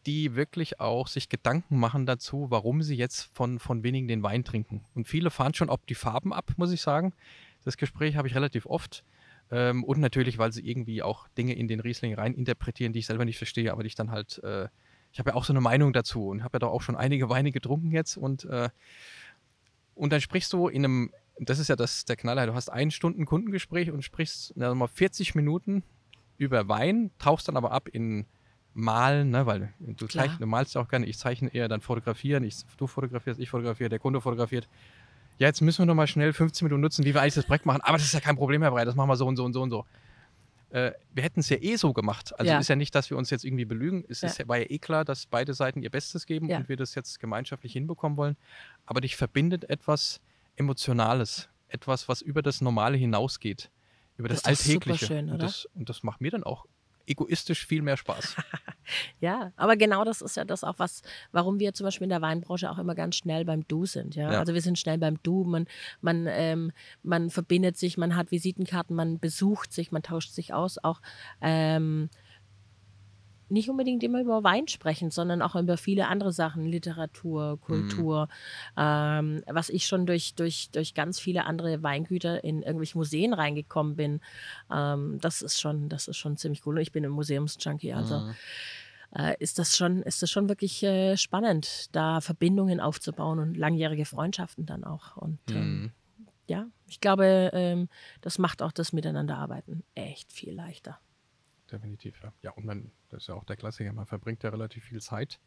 [0.07, 4.45] die wirklich auch sich Gedanken machen dazu, warum sie jetzt von, von wenigen den Wein
[4.45, 4.85] trinken.
[4.95, 7.13] Und viele fahren schon ob die Farben ab, muss ich sagen.
[7.65, 9.05] Das Gespräch habe ich relativ oft.
[9.53, 13.07] Ähm, und natürlich, weil sie irgendwie auch Dinge in den Riesling rein interpretieren, die ich
[13.07, 14.69] selber nicht verstehe, aber die ich dann halt, äh,
[15.13, 17.29] ich habe ja auch so eine Meinung dazu und habe ja doch auch schon einige
[17.29, 18.71] Weine getrunken jetzt und, äh,
[19.95, 22.91] und dann sprichst du in einem, das ist ja das, der Knaller, du hast ein
[22.91, 25.83] Stunden Kundengespräch und sprichst na, mal 40 Minuten
[26.39, 28.25] über Wein, tauchst dann aber ab in
[28.73, 32.43] Malen, ne, weil du, zeichnest, du malst ja auch gerne, ich zeichne eher dann fotografieren,
[32.43, 34.67] ich, du fotografierst, ich fotografiere, der Kunde fotografiert.
[35.39, 37.67] Ja, jetzt müssen wir noch mal schnell 15 Minuten nutzen, wie wir eigentlich das Projekt
[37.67, 39.45] machen, aber das ist ja kein Problem, Herr Breit, das machen wir so und so
[39.45, 39.85] und so und so.
[40.71, 42.33] Äh, wir hätten es ja eh so gemacht.
[42.39, 42.59] Also Ja.
[42.59, 44.05] ist ja nicht, dass wir uns jetzt irgendwie belügen.
[44.09, 44.29] Es Ja.
[44.29, 46.57] ist, war ja eh klar, dass beide Seiten ihr Bestes geben Ja.
[46.59, 48.37] und wir das jetzt gemeinschaftlich hinbekommen wollen.
[48.87, 50.21] Aber dich verbindet etwas
[50.57, 53.71] Emotionales, etwas, was über das Normale hinausgeht,
[54.17, 55.07] über das, Das Alltägliche.
[55.07, 56.67] schön, und, das, und das macht mir dann auch
[57.07, 58.37] egoistisch viel mehr Spaß.
[59.21, 62.21] Ja, aber genau das ist ja das auch, was, warum wir zum Beispiel in der
[62.21, 64.17] Weinbranche auch immer ganz schnell beim Du sind.
[64.17, 64.33] Ja?
[64.33, 64.41] Ja.
[64.41, 65.67] Also wir sind schnell beim Du, man,
[66.01, 66.73] man, ähm,
[67.05, 71.01] man verbindet sich, man hat Visitenkarten, man besucht sich, man tauscht sich aus, auch
[71.41, 72.11] ähm,
[73.53, 78.29] nicht unbedingt immer über Wein sprechen, sondern auch über viele andere Sachen, Literatur, Kultur,
[78.77, 83.95] ähm, was ich schon durch, durch, durch ganz viele andere Weingüter in irgendwelche Museen reingekommen
[83.97, 84.21] bin.
[84.73, 86.77] Ähm, das ist schon, das ist schon ziemlich cool.
[86.77, 88.35] Und ich bin ein Museumsjunkie, also Mhm.
[89.17, 94.07] äh, ist das schon, ist das schon wirklich äh, spannend, da Verbindungen aufzubauen und langjährige
[94.07, 95.17] Freundschaften dann auch.
[95.17, 95.93] Und ähm, Mhm.
[96.49, 97.89] ja, ich glaube, ähm,
[98.23, 100.99] das macht auch das Miteinanderarbeiten echt viel leichter.
[101.73, 102.33] Definitiv, ja.
[102.43, 105.41] Ja, und man, das ist ja auch der Klassiker, man verbringt ja relativ viel Zeit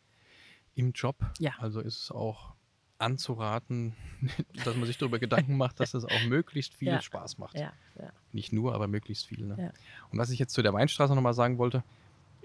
[0.76, 1.16] im Job.
[1.40, 1.54] Ja.
[1.60, 2.56] Also ist es auch
[2.98, 3.94] anzuraten,
[4.66, 7.02] dass man sich darüber Gedanken macht, dass es auch möglichst viel Ja.
[7.02, 7.56] Spaß macht.
[7.58, 8.12] Ja, ja.
[8.32, 9.46] Nicht nur, aber möglichst viel.
[9.46, 9.72] Ne?
[10.12, 11.84] Und was ich jetzt zu der Weinstraße nochmal sagen wollte,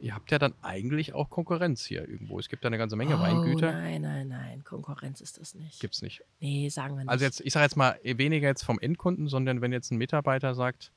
[0.01, 2.39] ihr habt ja dann eigentlich auch Konkurrenz hier irgendwo.
[2.39, 3.73] Es gibt ja eine ganze Menge oh, Weingüter.
[3.73, 5.81] Nein, nein, nein, Konkurrenz ist das nicht.
[5.81, 6.23] Gibt es nicht.
[6.41, 7.11] Nee, sagen wir nicht.
[7.11, 9.99] Also jetzt, ich sage jetzt mal eh weniger jetzt vom Endkunden, sondern wenn jetzt ein
[9.99, 10.91] Mitarbeiter sagt,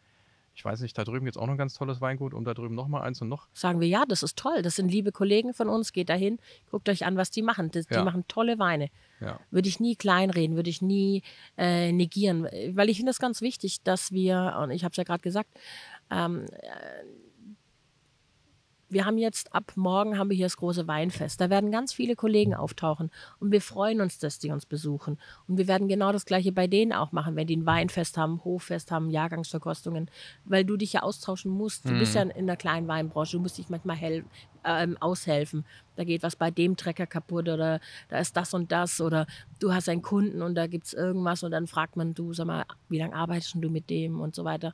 [0.56, 2.54] ich weiß nicht, da drüben gibt es auch noch ein ganz tolles Weingut und da
[2.54, 3.48] drüben nochmal eins und noch.
[3.54, 4.62] sagen wir, ja, das ist toll.
[4.62, 5.94] Das sind liebe Kollegen von uns.
[5.94, 6.38] Geht dahin,
[6.70, 7.72] guckt euch an, was die machen.
[7.72, 8.04] Die Ja.
[8.04, 8.90] machen tolle Weine.
[9.20, 9.40] Ja.
[9.52, 11.24] Würde ich nie kleinreden, würde ich nie
[11.58, 12.44] äh, negieren.
[12.72, 15.50] Weil ich finde es ganz wichtig, dass wir, und ich habe es ja gerade gesagt,
[16.12, 16.70] ähm, äh,
[18.94, 21.42] wir haben jetzt ab morgen haben wir hier das große Weinfest.
[21.42, 25.18] Da werden ganz viele Kollegen auftauchen und wir freuen uns, dass die uns besuchen.
[25.48, 28.44] Und wir werden genau das gleiche bei denen auch machen, wenn die ein Weinfest haben,
[28.46, 30.10] Hoffest haben, Jahrgangsverkostungen,
[30.46, 31.86] weil du dich ja austauschen musst.
[31.86, 34.24] Du bist ja in der kleinen Weinbranche, du musst dich manchmal hel
[34.64, 35.66] ähm, aushelfen.
[35.96, 37.80] Da geht was bei dem Trecker kaputt oder
[38.10, 39.28] da ist das und das oder
[39.60, 42.48] du hast einen Kunden und da gibt es irgendwas und dann fragt man, du sag
[42.48, 44.74] mal, wie lange arbeitest du mit dem und so weiter.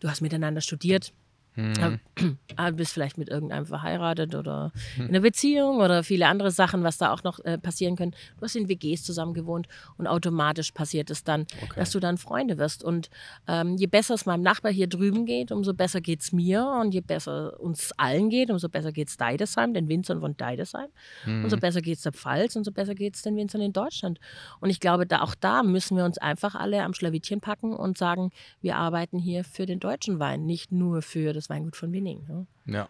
[0.00, 1.12] Du hast miteinander studiert.
[1.58, 2.00] Mhm.
[2.56, 6.98] Ah, bist vielleicht mit irgendeinem verheiratet oder in einer Beziehung oder viele andere Sachen, was
[6.98, 8.10] da auch noch äh, passieren können.
[8.36, 11.74] Du hast in WGs zusammen gewohnt und automatisch passiert es dann, Okay.
[11.76, 12.82] dass du dann Freunde wirst.
[12.82, 13.10] Und
[13.46, 16.92] ähm, je besser es meinem Nachbar hier drüben geht, umso besser geht es mir und
[16.92, 20.88] je besser uns allen geht, umso besser geht es Deidesheim, den Winzern von Deidesheim,
[21.26, 21.44] Mhm.
[21.44, 24.18] umso besser geht es der Pfalz, umso besser geht es den Winzern in Deutschland.
[24.60, 27.96] Und ich glaube, da, auch da müssen wir uns einfach alle am Schlawittchen packen und
[27.98, 28.30] sagen,
[28.60, 32.24] wir arbeiten hier für den deutschen Wein, nicht nur für das Weingut von Winning.
[32.28, 32.46] Ne?
[32.66, 32.88] Ja.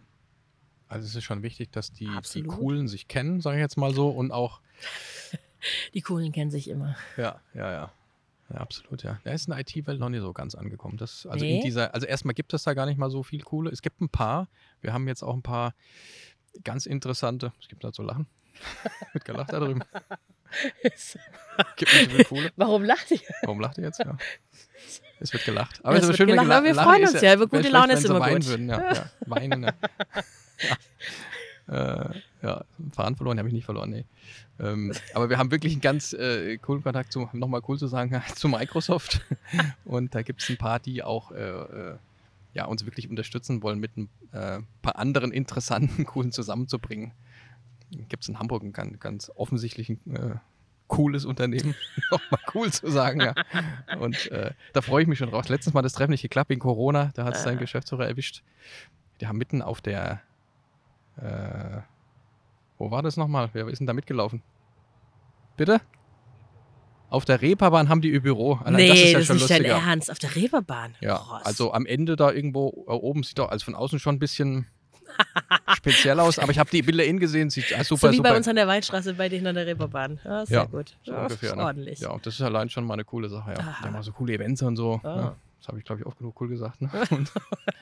[0.89, 2.43] Also es ist schon wichtig, dass die, die.
[2.45, 4.61] Coolen sich kennen, sage ich jetzt mal so, und auch,
[5.95, 6.97] Die Coolen kennen sich immer.
[7.17, 7.93] ja, ja, ja.
[8.51, 9.21] Ja, absolut, ja.
[9.25, 10.97] Da ist in der IT-Welt noch nicht so ganz angekommen.
[10.97, 11.57] Das, also Nee.
[11.57, 13.71] in dieser, also erstmal gibt es da gar nicht mal so viel coole.
[13.71, 14.49] Es gibt ein paar.
[14.81, 15.75] Wir haben jetzt auch ein paar
[16.65, 18.27] ganz interessante, es gibt da so Lachen,
[19.13, 19.83] Wird gelacht da drüben.
[20.83, 21.19] Nicht so
[21.87, 22.53] viel Kohle.
[22.57, 23.21] Warum lacht ihr?
[23.43, 23.99] Warum lacht ihr jetzt?
[24.01, 24.17] Ja.
[25.21, 25.81] Es wird gelacht.
[25.83, 27.35] Ja, es es wird schön, wenn gelacht, aber wir freuen uns ist ja.
[27.35, 28.47] Über gute Laune ist immer weinen gut.
[28.47, 28.69] Würden.
[28.69, 29.11] Ja, ja.
[29.27, 29.65] Weinen.
[29.65, 29.73] Ja.
[31.67, 32.11] ja.
[32.11, 34.05] Äh, ja, Fahren verloren habe ich nicht verloren, nee.
[34.61, 38.23] Ähm, aber wir haben wirklich einen ganz äh, coolen Kontakt zu, nochmal cool zu sagen,
[38.35, 39.23] zu Microsoft.
[39.85, 41.97] Und da gibt es ein paar, die auch äh, äh,
[42.55, 47.13] ja, uns wirklich unterstützen wollen, mit ein äh, paar anderen interessanten, coolen zusammenzubringen.
[48.09, 50.35] Gibt es in Hamburg ein ganz, ganz offensichtlich ein äh,
[50.89, 51.75] cooles Unternehmen,
[52.11, 53.21] nochmal cool zu sagen.
[53.21, 53.35] Ja.
[53.99, 55.49] Und äh, da freue ich mich schon drauf.
[55.49, 57.61] Letztes Mal das Treffen nicht geklappt wegen Corona, da hat es seinen Ah.
[57.61, 58.43] Geschäftsführer erwischt.
[59.21, 60.21] Die haben mitten auf der,
[61.17, 61.81] äh,
[62.79, 63.51] wo war das nochmal?
[63.53, 64.43] Wer ist denn da mitgelaufen?
[65.57, 65.81] Bitte?
[67.11, 68.55] Auf der Reeperbahn haben die ihr Büro.
[68.65, 69.65] Allein nee, das ist ja das ist schon nicht dein.
[69.65, 70.11] Ernst.
[70.11, 70.95] Auf der Reeperbahn.
[71.01, 71.47] Ja, Krass.
[71.47, 74.67] also am Ende da irgendwo äh, oben sieht doch also von außen schon ein bisschen
[75.77, 78.31] speziell aus, aber ich habe die Bilder innen gesehen, sieht äh, super, so wie super.
[78.31, 80.21] bei uns an der Waldstraße bei denen an der Reeperbahn.
[80.25, 80.97] Ja, sehr Ja, gut.
[81.03, 81.63] so Ja, ungefähr, ne?
[81.65, 82.01] Ordentlich.
[82.01, 83.57] Ja, und das ist allein schon mal eine coole Sache, ja.
[83.57, 85.01] Die haben auch so coole Events und so.
[85.03, 85.17] Ah.
[85.17, 85.37] Ja.
[85.61, 86.81] Das habe ich, glaube ich, oft genug cool gesagt.
[86.81, 86.89] Ne?
[87.11, 87.33] Und,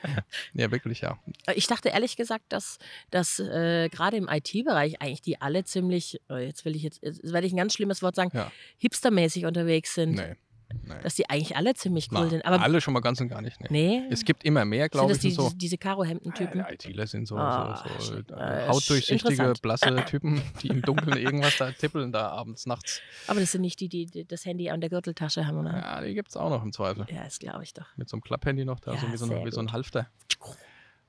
[0.53, 1.19] ja, wirklich, ja.
[1.53, 2.79] Ich dachte ehrlich gesagt, dass,
[3.11, 7.21] dass äh, gerade im IT-Bereich eigentlich die alle ziemlich, äh, jetzt will ich jetzt, jetzt
[7.31, 8.51] werde ich ein ganz schlimmes Wort sagen, Ja.
[8.79, 10.15] hipstermäßig unterwegs sind.
[10.15, 10.35] Nee.
[10.83, 10.93] Nee.
[11.03, 12.45] Dass die eigentlich alle ziemlich cool Na, sind.
[12.45, 13.59] Aber alle schon mal ganz und gar nicht.
[13.69, 14.01] Nee.
[14.01, 15.55] nee, Es gibt immer mehr, sind glaube das ich, die, und so.
[15.55, 16.59] diese, Karo-Hemden-Typen?
[16.59, 18.31] Ja, die ITler sind so, Ah, so, so shit.
[18.31, 23.01] äh, Äh, hautdurchsichtige, blasse Typen, die im Dunkeln irgendwas da tippeln, da abends, nachts.
[23.27, 25.77] Aber das sind nicht die, die, die das Handy an der Gürteltasche haben, oder?
[25.77, 27.05] Ja, die gibt es auch noch im Zweifel.
[27.09, 27.87] Ja, das glaube ich doch.
[27.95, 29.71] Mit so einem Klapphandy noch da, so Ja, wie so, ein, wie so ein.
[29.71, 30.07] Halfter.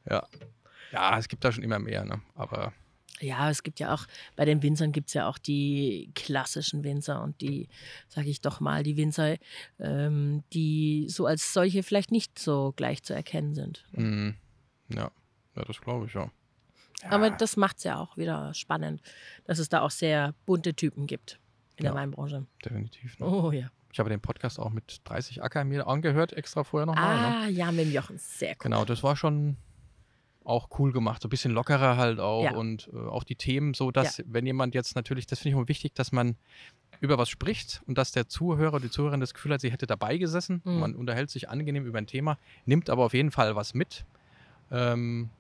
[0.09, 0.27] Ja.
[0.93, 2.21] Ja, es gibt da schon immer mehr, ne?
[2.35, 2.73] Aber
[3.21, 4.07] Ja, es gibt ja auch,
[4.37, 7.69] bei den Winzern gibt es ja auch die klassischen Winzer und die,
[8.09, 9.37] sage ich doch mal, die Winzer,
[9.81, 13.85] ähm, die so als solche vielleicht nicht so gleich zu erkennen sind.
[13.93, 14.35] mh,
[14.91, 15.11] ja.
[15.57, 16.31] ja, das glaube ich, ja.
[17.09, 19.01] Aber das macht es ja auch wieder spannend,
[19.45, 21.39] dass es da auch sehr bunte Typen gibt
[21.77, 21.97] in der Ja.
[21.97, 22.47] Weinbranche.
[22.65, 23.19] Definitiv.
[23.21, 23.27] Ne?
[23.27, 23.71] Oh ja.
[23.93, 27.17] Ich habe den Podcast auch mit 30 Acker mir angehört, extra vorher nochmal.
[27.17, 27.37] Ne?
[27.45, 28.57] Ah, ja, mit dem Jochen, sehr cool.
[28.65, 29.57] Genau, das war schon
[30.49, 32.55] auch cool gemacht, so ein bisschen lockerer halt auch Ja.
[32.55, 35.69] und äh, auch die Themen so, dass wenn jemand jetzt natürlich, das finde ich auch
[35.69, 36.37] wichtig, dass man
[37.01, 40.17] über was spricht und dass der Zuhörer, die Zuhörerin das Gefühl hat, sie hätte dabei
[40.17, 40.63] gesessen.
[40.65, 40.81] Mhm.
[40.81, 44.05] Man unterhält sich angenehm über ein Thema, nimmt aber auf jeden Fall was mit.
[44.71, 45.31] Ähm,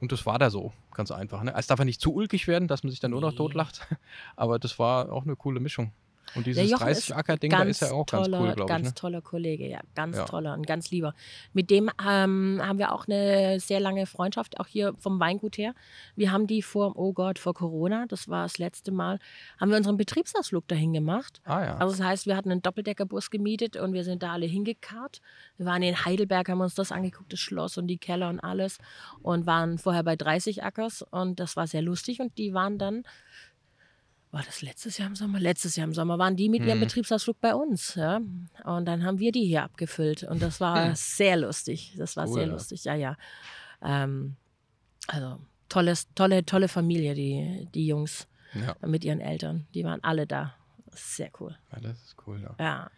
[0.00, 1.42] und das war da so, ganz einfach.
[1.42, 1.54] Ne?
[1.56, 3.36] Es darf ja nicht zu ulkig werden, dass man sich dann nur noch Nee.
[3.36, 3.80] totlacht,
[4.36, 5.92] aber das war auch eine coole Mischung.
[6.34, 8.66] Und dieses Jochen ist 30-Acker-Ding, da ist ja auch ganz toller, cool, glaube ich.
[8.68, 8.94] Ganz Ne?
[8.94, 10.24] toller Kollege, ja, ganz Ja.
[10.24, 11.14] toller und ganz lieber.
[11.52, 15.74] Mit dem ähm, haben wir auch eine sehr lange Freundschaft, auch hier vom Weingut her.
[16.16, 19.18] Wir haben die vor, oh Gott, vor Corona, das war das letzte Mal,
[19.60, 21.40] haben wir unseren Betriebsausflug dahin gemacht.
[21.44, 21.76] Ah ja.
[21.76, 25.20] Also das heißt, wir hatten einen Doppeldeckerbus gemietet und wir sind da alle hingekarrt.
[25.56, 28.78] Wir waren in Heidelberg, haben uns das angeguckt, das Schloss und die Keller und alles
[29.22, 33.04] und waren vorher bei 30 Ackers und das war sehr lustig und die waren dann,
[34.34, 35.40] war das letztes Jahr im Sommer?
[35.40, 36.82] Letztes Jahr im Sommer waren die mit ihrem Mhm.
[36.82, 38.20] Betriebsausflug bei uns, ja.
[38.64, 40.94] Und dann haben wir die hier abgefüllt und das war Hm.
[40.94, 41.94] sehr lustig.
[41.96, 42.52] Das war Cool, sehr ja.
[42.52, 43.16] lustig, ja, ja.
[43.82, 44.36] Ähm,
[45.06, 48.74] also tolles, tolle, tolle Familie, die, die Jungs ja.
[48.86, 49.66] mit ihren Eltern.
[49.74, 50.54] Die waren alle da.
[50.92, 51.56] Sehr cool.
[51.72, 52.54] ja, das ist cool, ja.
[52.58, 52.90] Ja.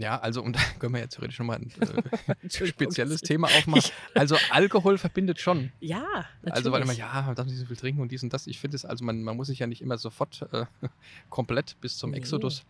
[0.00, 1.70] Ja, also und da können wir jetzt theoretisch nochmal ein
[2.42, 3.90] äh, spezielles Thema aufmachen.
[4.14, 5.72] Also Alkohol verbindet schon.
[5.80, 6.00] Ja,
[6.40, 6.54] natürlich.
[6.54, 8.46] Also weil immer, ja, man darf nicht so viel trinken und dies und das.
[8.46, 10.64] Ich finde es, also man, man muss sich ja nicht immer sofort äh,
[11.28, 12.16] komplett bis zum Nee.
[12.16, 12.64] Exodus.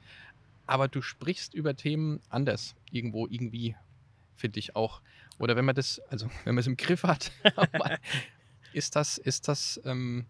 [0.67, 2.75] Aber du sprichst über Themen anders.
[2.91, 3.77] Irgendwo, irgendwie,
[4.35, 5.01] finde ich auch.
[5.39, 7.31] Oder wenn man das, also wenn man es im Griff hat,
[8.73, 10.27] ist das, ist das, ähm,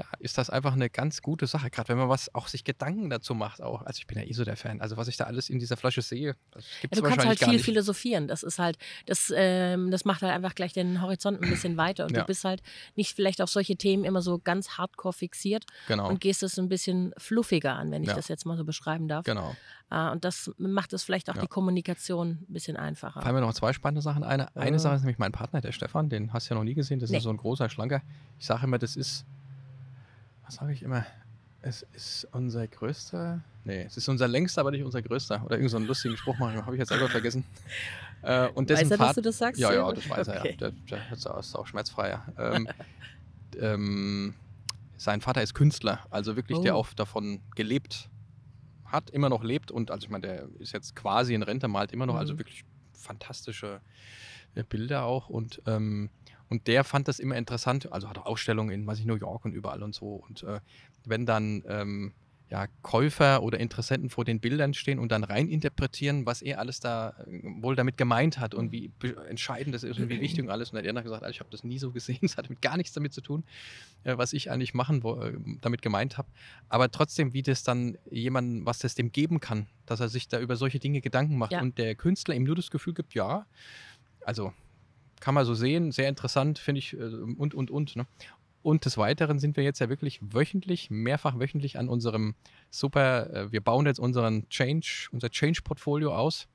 [0.00, 3.10] ja, ist das einfach eine ganz gute Sache, gerade wenn man was auch sich Gedanken
[3.10, 3.82] dazu macht auch.
[3.82, 4.80] Also ich bin ja eh so der Fan.
[4.80, 7.38] Also was ich da alles in dieser Flasche sehe, das gibt Ja, du kannst halt
[7.38, 7.64] viel nicht.
[7.64, 8.26] philosophieren.
[8.28, 12.04] Das ist halt, das, ähm, das macht halt einfach gleich den Horizont ein bisschen weiter.
[12.06, 12.20] Und Ja.
[12.22, 12.62] du bist halt
[12.96, 16.68] nicht vielleicht auf solche Themen immer so ganz hardcore fixiert Genau, und gehst es ein
[16.68, 18.14] bisschen fluffiger an, wenn ich Ja.
[18.16, 19.24] das jetzt mal so beschreiben darf.
[19.24, 19.54] genau.
[19.90, 23.22] Äh, und das macht es vielleicht auch die Kommunikation ein bisschen einfacher.
[23.22, 24.40] Fallen mir noch zwei spannende Sachen ein.
[24.54, 24.78] Eine Ah.
[24.78, 27.00] Sache ist nämlich mein Partner, der Stefan, den hast du ja noch nie gesehen.
[27.00, 27.16] Das Nee.
[27.18, 28.00] ist so ein großer, schlanker.
[28.38, 29.24] Ich sage immer, das ist,
[30.50, 31.06] was sage ich immer?
[31.62, 35.44] Es ist unser größter, nee, es ist unser längster, aber nicht unser größter.
[35.44, 37.44] Oder irgend so einen lustigen Spruch machen, habe ich jetzt selber vergessen.
[38.22, 39.60] Äh, und dessen Weiß er, dass Vater, du das sagst?
[39.60, 40.40] ja, ja, das weiß er ja.
[40.40, 40.56] Okay.
[40.58, 42.10] Der, der ist auch- ist auch schmerzfrei.
[42.10, 42.24] Ja.
[42.38, 42.68] Ähm,
[43.60, 44.34] ähm,
[44.96, 46.80] sein Vater ist Künstler, also wirklich, der Oh.
[46.80, 48.08] auch davon gelebt
[48.86, 51.92] hat, immer noch lebt und also ich meine, der ist jetzt quasi in Rente, malt
[51.92, 52.38] immer noch, also Mhm.
[52.40, 53.80] wirklich fantastische
[54.54, 56.10] äh, Bilder auch und ähm,
[56.50, 59.44] und der fand das immer interessant, also hat auch Ausstellungen in, weiß ich, New York
[59.44, 60.60] und überall und so und äh,
[61.04, 62.12] wenn dann ähm,
[62.50, 67.10] ja, Käufer oder Interessenten vor den Bildern stehen und dann reininterpretieren, was er alles da
[67.10, 68.90] äh, wohl damit gemeint hat und wie
[69.28, 70.70] entscheidend das ist und wie wichtig und alles.
[70.70, 72.60] Und dann hat er dann gesagt, ich habe das nie so gesehen, es hat mit
[72.60, 73.44] gar nichts damit zu tun,
[74.02, 76.28] äh, was ich eigentlich machen äh, damit gemeint habe.
[76.68, 80.40] Aber trotzdem, wie das dann jemandem, was das dem geben kann, dass er sich da
[80.40, 81.60] über solche Dinge Gedanken macht ja.
[81.60, 83.46] und der Künstler ihm nur das Gefühl gibt, ja,
[84.24, 84.52] also
[85.20, 87.96] kann man so sehen, sehr interessant, finde ich, und, und, und.
[87.96, 88.06] Ne?
[88.62, 92.34] Und des Weiteren sind wir jetzt ja wirklich wöchentlich, mehrfach wöchentlich an unserem
[92.70, 96.46] super, äh, wir bauen jetzt unseren Change, unser Change-Portfolio aus.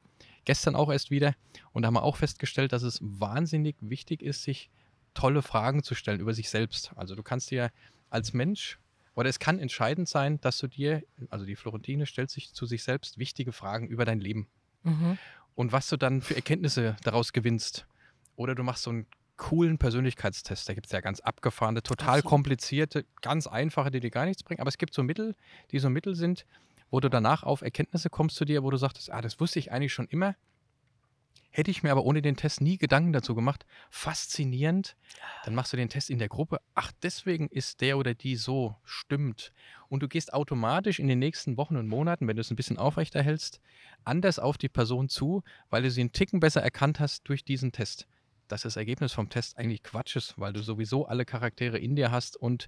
[0.46, 1.34] Gestern auch erst wieder.
[1.74, 4.70] Und da haben wir auch festgestellt, dass es wahnsinnig wichtig ist, sich
[5.16, 6.92] tolle Fragen zu stellen über sich selbst.
[6.96, 7.72] Also du kannst dir
[8.12, 8.78] als Mensch,
[9.16, 12.84] oder es kann entscheidend sein, dass du dir, also die Florentine stellt sich zu sich
[12.84, 14.48] selbst wichtige Fragen über dein Leben.
[14.84, 15.18] Mhm.
[15.56, 17.88] Und was du dann für Erkenntnisse daraus gewinnst.
[18.36, 19.08] Oder du machst so ein
[19.38, 20.66] coolen Persönlichkeitstests.
[20.66, 22.26] Da gibt es ja ganz abgefahrene, total Absolut.
[22.26, 24.62] komplizierte, ganz einfache, die dir gar nichts bringen.
[24.62, 25.36] Aber es gibt so Mittel,
[25.72, 26.46] die so Mittel sind,
[26.90, 29.72] wo du danach auf Erkenntnisse kommst zu dir, wo du sagst, ah, das wusste ich
[29.72, 30.36] eigentlich schon immer.
[31.52, 33.66] Hätte ich mir aber ohne den Test nie Gedanken dazu gemacht.
[33.90, 34.98] Faszinierend.
[35.46, 36.60] Dann machst du den Test in der Gruppe.
[36.74, 38.76] Ach, deswegen ist der oder die so.
[38.84, 39.54] Stimmt.
[39.88, 42.78] Und du gehst automatisch in den nächsten Wochen und Monaten, wenn du es ein bisschen
[42.78, 43.62] aufrechterhältst,
[44.04, 47.72] anders auf die Person zu, weil du sie einen Ticken besser erkannt hast durch diesen
[47.72, 48.06] Test
[48.48, 52.12] dass das Ergebnis vom Test eigentlich Quatsch ist, weil du sowieso alle Charaktere in dir
[52.12, 52.68] hast und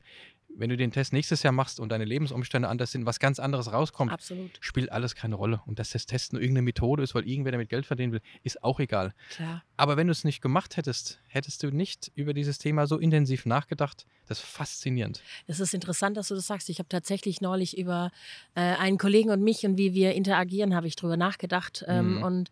[0.57, 3.71] wenn du den Test nächstes Jahr machst und deine Lebensumstände anders sind, was ganz anderes
[3.71, 4.51] rauskommt, Absolut.
[4.59, 5.61] spielt alles keine Rolle.
[5.65, 8.63] Und dass das Test nur irgendeine Methode ist, weil irgendwer damit Geld verdienen will, ist
[8.63, 9.13] auch egal.
[9.29, 9.63] Klar.
[9.77, 13.45] Aber wenn du es nicht gemacht hättest, hättest du nicht über dieses Thema so intensiv
[13.45, 14.05] nachgedacht.
[14.27, 15.21] Das ist faszinierend.
[15.45, 16.69] Es ist interessant, dass du das sagst.
[16.69, 18.11] Ich habe tatsächlich neulich über
[18.55, 21.85] äh, einen Kollegen und mich und wie wir interagieren, habe ich drüber nachgedacht.
[21.87, 22.23] Ähm, mhm.
[22.23, 22.49] Und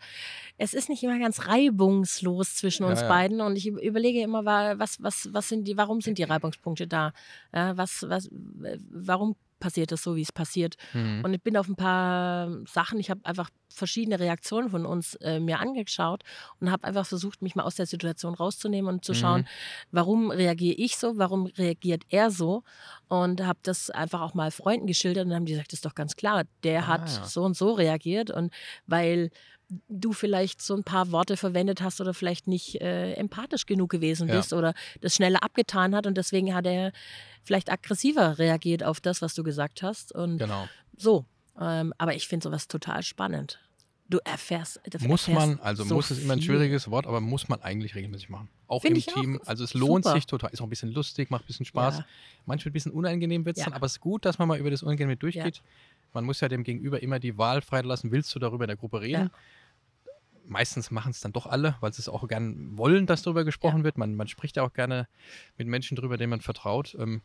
[0.57, 3.11] es ist nicht immer ganz reibungslos zwischen uns ja, ja.
[3.11, 3.41] beiden.
[3.41, 7.11] Und ich überlege immer, was, was, was sind die, warum sind die Reibungspunkte da?
[7.53, 10.75] Ja, was, was, warum passiert das so, wie es passiert?
[10.93, 11.21] Mhm.
[11.23, 15.39] Und ich bin auf ein paar Sachen, ich habe einfach verschiedene Reaktionen von uns äh,
[15.39, 16.23] mir angeschaut
[16.59, 19.47] und habe einfach versucht, mich mal aus der Situation rauszunehmen und zu schauen, mhm.
[19.91, 22.63] warum reagiere ich so, warum reagiert er so?
[23.07, 25.95] Und habe das einfach auch mal Freunden geschildert und haben die gesagt, das ist doch
[25.95, 27.25] ganz klar, der ah, hat ja.
[27.25, 28.53] so und so reagiert und
[28.85, 29.29] weil
[29.87, 34.27] du vielleicht so ein paar Worte verwendet hast oder vielleicht nicht äh, empathisch genug gewesen
[34.27, 34.57] bist ja.
[34.57, 36.91] oder das schneller abgetan hat und deswegen hat er
[37.43, 40.11] vielleicht aggressiver reagiert auf das, was du gesagt hast.
[40.11, 40.67] Und genau.
[40.97, 41.25] so.
[41.59, 43.59] Ähm, aber ich finde sowas total spannend.
[44.07, 44.81] Du erfährst.
[44.87, 47.61] Du muss erfährst man, also so muss ist immer ein schwieriges Wort, aber muss man
[47.61, 48.49] eigentlich regelmäßig machen.
[48.67, 49.39] Auch Find im Team.
[49.41, 49.47] Auch.
[49.47, 50.15] Also es lohnt Super.
[50.15, 50.51] sich total.
[50.51, 51.99] Ist auch ein bisschen lustig, macht ein bisschen Spaß.
[51.99, 52.05] Ja.
[52.45, 53.65] Manchmal ein bisschen unangenehm wird es ja.
[53.65, 55.57] dann, aber es ist gut, dass man mal über das Unangenehme durchgeht.
[55.57, 55.63] Ja.
[56.15, 59.01] Man muss ja dem Gegenüber immer die Wahl freilassen, willst du darüber in der Gruppe
[59.01, 59.29] reden?
[59.29, 60.11] Ja.
[60.47, 63.79] Meistens machen es dann doch alle, weil sie es auch gerne wollen, dass darüber gesprochen
[63.79, 63.83] ja.
[63.83, 63.97] wird.
[63.97, 65.07] Man, man spricht ja auch gerne
[65.57, 66.95] mit Menschen drüber, denen man vertraut.
[66.99, 67.21] Ähm,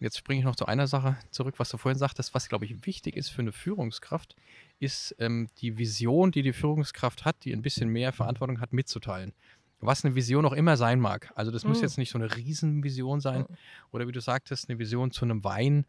[0.00, 2.86] jetzt springe ich noch zu einer Sache zurück, was du vorhin sagtest, was, glaube ich,
[2.86, 4.36] wichtig ist für eine Führungskraft,
[4.78, 9.32] ist ähm, die Vision, die die Führungskraft hat, die ein bisschen mehr Verantwortung hat, mitzuteilen
[9.80, 11.30] was eine Vision auch immer sein mag.
[11.34, 11.70] Also das mhm.
[11.70, 13.56] muss jetzt nicht so eine Riesenvision sein mhm.
[13.92, 15.86] oder wie du sagtest, eine Vision zu einem Wein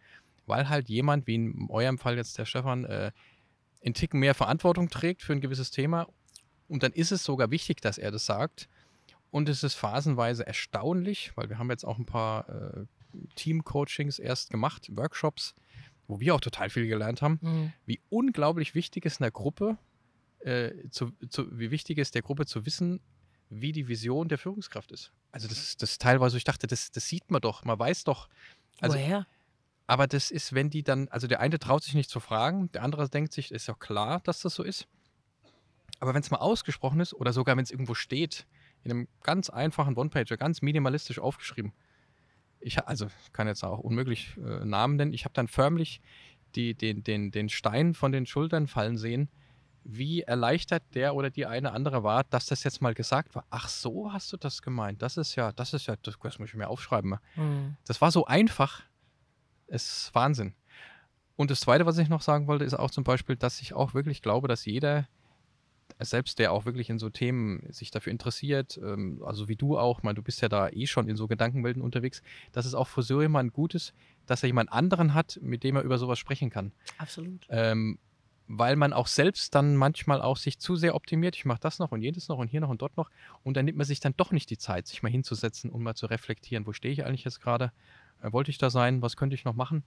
[0.47, 3.11] weil halt jemand, wie in eurem Fall jetzt der Stefan, äh,
[3.81, 6.07] in Ticken mehr Verantwortung trägt für ein gewisses Thema.
[6.67, 8.67] Und dann ist es sogar wichtig, dass er das sagt.
[9.29, 12.85] Und es ist phasenweise erstaunlich, weil wir haben jetzt auch ein paar äh,
[13.35, 15.53] Team-Coachings erst gemacht, Workshops,
[16.07, 17.73] wo wir auch total viel gelernt haben, mhm.
[17.85, 19.77] wie unglaublich wichtig es in der Gruppe,
[20.39, 23.01] äh, zu, zu, wie wichtig es der Gruppe zu wissen,
[23.49, 25.11] wie die Vision der Führungskraft ist.
[25.31, 28.29] Also das ist das teilweise, ich dachte, das, das sieht man doch, man weiß doch.
[28.79, 29.25] Also, Woher?
[29.87, 32.83] Aber das ist, wenn die dann, also der eine traut sich nicht zu fragen, der
[32.83, 34.87] andere denkt sich, ist ja klar, dass das so ist.
[35.99, 38.45] Aber wenn es mal ausgesprochen ist oder sogar wenn es irgendwo steht,
[38.83, 41.73] in einem ganz einfachen One-Pager, ganz minimalistisch aufgeschrieben.
[42.59, 45.13] Ich also kann jetzt auch unmöglich äh, Namen nennen.
[45.13, 46.01] Ich habe dann förmlich
[46.55, 49.29] die, den, den, den Stein von den Schultern fallen sehen,
[49.83, 53.45] wie erleichtert der oder die eine andere war, dass das jetzt mal gesagt war.
[53.49, 55.01] Ach so, hast du das gemeint?
[55.01, 57.15] Das ist ja, das ist ja, das, das muss ich mir aufschreiben.
[57.35, 57.77] Mhm.
[57.85, 58.83] Das war so einfach
[59.67, 60.53] ist Wahnsinn.
[61.35, 63.93] Und das Zweite, was ich noch sagen wollte, ist auch zum Beispiel, dass ich auch
[63.93, 65.07] wirklich glaube, dass jeder,
[65.99, 70.03] selbst der auch wirklich in so Themen sich dafür interessiert, ähm, also wie du auch,
[70.03, 73.03] mal, du bist ja da eh schon in so Gedankenwelten unterwegs, dass es auch für
[73.03, 73.93] so jemanden gut ist,
[74.25, 76.71] dass er jemand anderen hat, mit dem er über sowas sprechen kann.
[76.97, 77.45] Absolut.
[77.49, 77.99] Ähm,
[78.47, 81.35] weil man auch selbst dann manchmal auch sich zu sehr optimiert.
[81.35, 83.09] Ich mache das noch und jedes noch und hier noch und dort noch.
[83.43, 85.95] Und dann nimmt man sich dann doch nicht die Zeit, sich mal hinzusetzen und mal
[85.95, 87.71] zu reflektieren, wo stehe ich eigentlich jetzt gerade
[88.21, 89.83] wollte ich da sein, was könnte ich noch machen?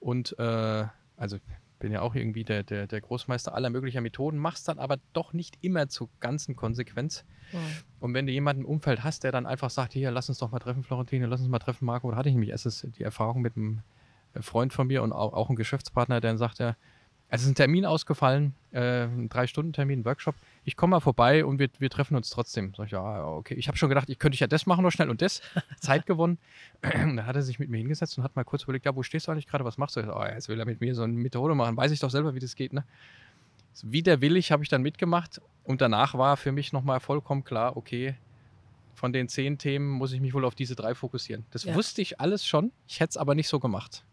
[0.00, 0.84] Und äh,
[1.16, 1.38] also
[1.78, 5.32] bin ja auch irgendwie der, der, der Großmeister aller möglicher Methoden, machst dann aber doch
[5.32, 7.24] nicht immer zur ganzen Konsequenz.
[7.52, 7.58] Ja.
[8.00, 10.50] Und wenn du jemanden im Umfeld hast, der dann einfach sagt, hier, lass uns doch
[10.50, 13.42] mal treffen, Florentine, lass uns mal treffen, Marco, da hatte ich nämlich erst die Erfahrung
[13.42, 13.82] mit einem
[14.34, 16.76] ein Freund von mir und auch, auch ein Geschäftspartner, der dann sagt, ja,
[17.34, 20.34] es ist ein Termin ausgefallen, äh, ein Drei-Stunden-Termin, Workshop.
[20.64, 22.72] Ich komme mal vorbei und wir, wir treffen uns trotzdem.
[22.76, 23.54] Sag ich, ja, okay.
[23.54, 25.42] Ich habe schon gedacht, ich könnte ja das machen noch schnell und das.
[25.80, 26.38] Zeit gewonnen.
[26.82, 29.26] Dann hat er sich mit mir hingesetzt und hat mal kurz überlegt, ja, wo stehst
[29.28, 30.00] du eigentlich gerade, was machst du?
[30.14, 31.76] Oh, jetzt will er mit mir so eine Methode machen.
[31.76, 32.84] Weiß ich doch selber, wie das geht, ne?
[33.82, 38.14] Widerwillig habe ich dann mitgemacht und danach war für mich nochmal vollkommen klar, okay,
[38.94, 41.44] von den zehn Themen muss ich mich wohl auf diese drei fokussieren.
[41.50, 41.74] Das Ja.
[41.74, 44.04] wusste ich alles schon, ich hätte es aber nicht so gemacht.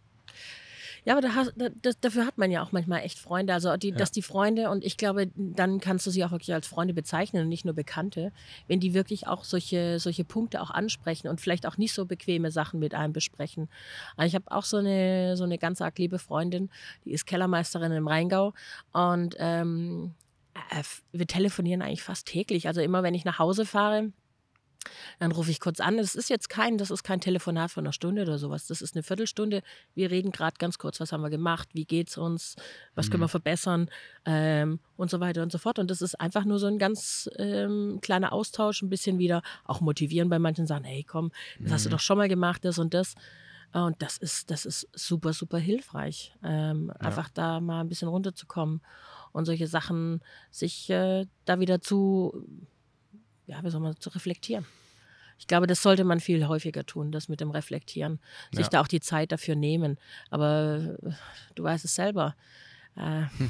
[1.03, 3.53] Ja, aber da hast, da, das, dafür hat man ja auch manchmal echt Freunde.
[3.53, 3.95] Also, die, Ja.
[3.95, 7.43] dass die Freunde, und ich glaube, dann kannst du sie auch wirklich als Freunde bezeichnen
[7.43, 8.31] und nicht nur Bekannte,
[8.67, 12.51] wenn die wirklich auch solche, solche Punkte auch ansprechen und vielleicht auch nicht so bequeme
[12.51, 13.67] Sachen mit einem besprechen.
[14.15, 16.69] Also ich habe auch so eine, so eine ganz arg liebe Freundin,
[17.05, 18.53] die ist Kellermeisterin im Rheingau
[18.91, 20.13] und ähm,
[20.69, 22.67] äh, wir telefonieren eigentlich fast täglich.
[22.67, 24.11] Also immer, wenn ich nach Hause fahre,
[25.19, 25.97] dann rufe ich kurz an.
[25.97, 28.67] Das ist jetzt kein, das ist kein Telefonat von einer Stunde oder sowas.
[28.67, 29.61] Das ist eine Viertelstunde.
[29.93, 32.55] Wir reden gerade ganz kurz, was haben wir gemacht, wie geht's uns,
[32.95, 33.25] was können Mhm.
[33.25, 33.89] wir verbessern
[34.25, 35.79] ähm, und so weiter und so fort.
[35.79, 39.81] Und das ist einfach nur so ein ganz ähm, kleiner Austausch, ein bisschen wieder auch
[39.81, 41.91] motivieren bei manchen sagen, hey komm, das hast du Mhm.
[41.93, 43.15] doch schon mal gemacht, das und das.
[43.73, 48.81] Und das ist, das ist super, super hilfreich, ähm, einfach da mal ein bisschen runterzukommen
[49.31, 50.19] und solche Sachen
[50.49, 52.45] sich äh, da wieder zu,
[53.47, 54.65] ja, wie soll man, zu reflektieren.
[55.39, 58.19] Ich glaube, das sollte man viel häufiger tun, das mit dem Reflektieren.
[58.51, 58.69] Sich Ja.
[58.69, 59.97] da auch die Zeit dafür nehmen.
[60.29, 61.11] Aber äh,
[61.55, 62.35] du weißt es selber.
[62.95, 63.49] Äh, Hm.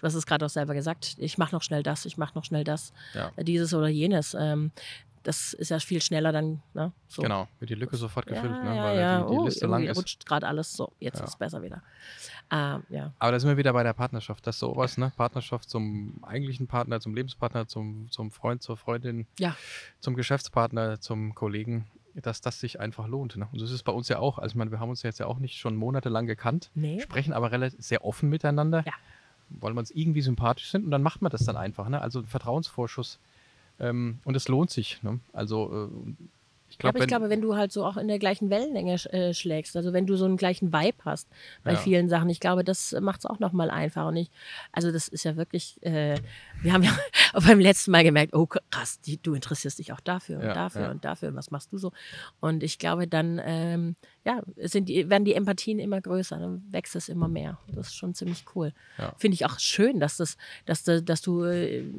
[0.00, 1.16] Du hast es gerade auch selber gesagt.
[1.18, 3.32] Ich mache noch schnell das, ich mache noch schnell das, Ja.
[3.36, 4.32] dieses oder jenes.
[4.38, 4.70] Ähm,
[5.22, 6.62] das ist ja viel schneller dann.
[6.74, 6.92] Ne?
[7.08, 7.22] So.
[7.22, 9.20] Genau, wird die Lücke sofort gefüllt, Ja, ne, ja, weil ja.
[9.22, 9.96] die, die oh, Liste lang ist.
[9.96, 10.92] rutscht gerade alles so.
[11.00, 11.24] Jetzt Ja.
[11.24, 11.82] ist es besser wieder.
[12.50, 13.12] Ähm, ja.
[13.18, 14.46] Aber da sind wir wieder bei der Partnerschaft.
[14.46, 15.12] Das ist sowas, ne?
[15.16, 19.54] Partnerschaft zum eigentlichen Partner, zum Lebenspartner, zum, zum Freund, zur Freundin, Ja.
[20.00, 23.36] zum Geschäftspartner, zum Kollegen, dass das sich einfach lohnt.
[23.36, 23.46] Ne?
[23.52, 24.38] Und so ist es bei uns ja auch.
[24.38, 27.00] Also ich meine, wir haben uns jetzt ja auch nicht schon monatelang gekannt, Nee.
[27.00, 28.92] sprechen aber relativ sehr offen miteinander, Ja.
[29.50, 31.88] weil wir uns irgendwie sympathisch sind und dann macht man das dann einfach.
[31.88, 32.00] Ne?
[32.00, 33.18] Also Vertrauensvorschuss.
[33.80, 35.02] Ähm, und es lohnt sich.
[35.02, 35.20] Ne?
[35.32, 36.12] Also äh,
[36.70, 39.08] ich glaube, aber ich glaube, wenn du halt so auch in der gleichen Wellenlänge sch-
[39.08, 41.26] äh, schlägst, also wenn du so einen gleichen Vibe hast
[41.64, 41.78] bei Ja.
[41.78, 44.08] vielen Sachen, ich glaube, das macht es auch nochmal einfacher.
[44.08, 44.30] Und ich,
[44.70, 46.16] also das ist ja wirklich, äh,
[46.60, 46.90] wir haben ja
[47.32, 50.52] auch beim letzten Mal gemerkt, oh krass, die, du interessierst dich auch dafür und Ja,
[50.52, 50.90] dafür ja.
[50.90, 51.90] und dafür und was machst du so?
[52.40, 56.94] Und ich glaube, dann ähm, ja, sind die, werden die Empathien immer größer, dann wächst
[56.96, 57.58] es immer mehr.
[57.68, 58.74] Das ist schon ziemlich cool.
[59.16, 61.90] Finde ich auch schön, dass das, dass, du- dass du äh,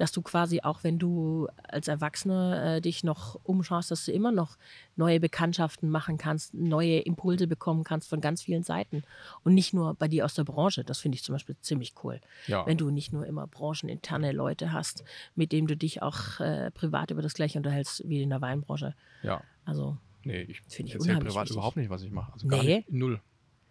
[0.00, 4.32] dass du quasi auch, wenn du als Erwachsener äh, dich noch umschaust, dass du immer
[4.32, 4.56] noch
[4.96, 9.02] neue Bekanntschaften machen kannst, neue Impulse bekommen kannst von ganz vielen Seiten.
[9.44, 10.84] Und nicht nur bei dir aus der Branche.
[10.84, 12.20] Das finde ich zum Beispiel ziemlich cool.
[12.46, 16.70] ja, Wenn du nicht nur immer brancheninterne Leute hast, mit denen du dich auch äh,
[16.70, 18.94] privat über das Gleiche unterhältst wie in der Weinbranche.
[19.22, 19.42] ja.
[19.66, 21.52] Also, Nee, ich Finde ich erzähle privat wichtig.
[21.56, 22.32] überhaupt nicht, was ich mache.
[22.32, 22.76] Also gar Nee?
[22.76, 22.92] nicht.
[22.92, 23.20] Null.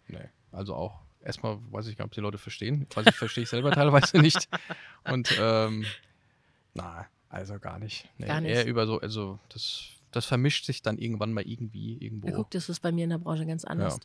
[0.08, 0.18] Nee.
[0.52, 2.86] Also auch, erstmal weiß ich gar nicht, ob die Leute verstehen.
[2.94, 4.48] Was ich verstehe ich selber teilweise nicht.
[5.04, 5.84] Und ähm,
[6.80, 8.08] na, also gar nicht.
[8.18, 8.52] Nee, Gar nicht.
[8.52, 12.28] Eher über so, also das, das vermischt sich dann irgendwann mal irgendwie irgendwo.
[12.28, 13.98] ja, guck, das ist bei mir in der Branche ganz anders.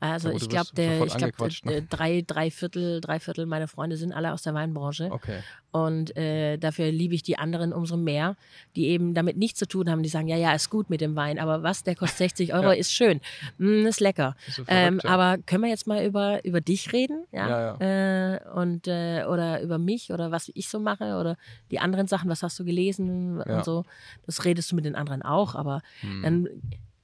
[0.00, 1.82] Also Ja, ich glaube, ich glaub, angequatscht, ne?
[1.82, 5.08] drei, drei Viertel, drei Viertel meiner Freunde sind alle aus der Weinbranche.
[5.10, 5.40] Okay.
[5.70, 8.36] Und äh, dafür liebe ich die anderen umso mehr,
[8.76, 10.02] die eben damit nichts zu tun haben.
[10.02, 12.66] Die sagen, ja, ja, ist gut mit dem Wein, aber was, der kostet 60 Euro,
[12.66, 12.72] Ja.
[12.72, 13.20] ist schön,
[13.58, 14.36] mm, ist lecker.
[14.46, 15.10] Ist so Ähm, verrückt, ja.
[15.10, 17.24] Aber können wir jetzt mal über, über dich reden?
[17.32, 17.76] Ja.
[17.78, 21.36] Ja, Äh, und, äh, oder über mich oder was ich so mache oder
[21.70, 23.56] die anderen Sachen, was hast du gelesen Ja.
[23.58, 23.84] und so.
[24.26, 26.22] Das redest du mit den anderen auch, aber Hm.
[26.22, 26.48] dann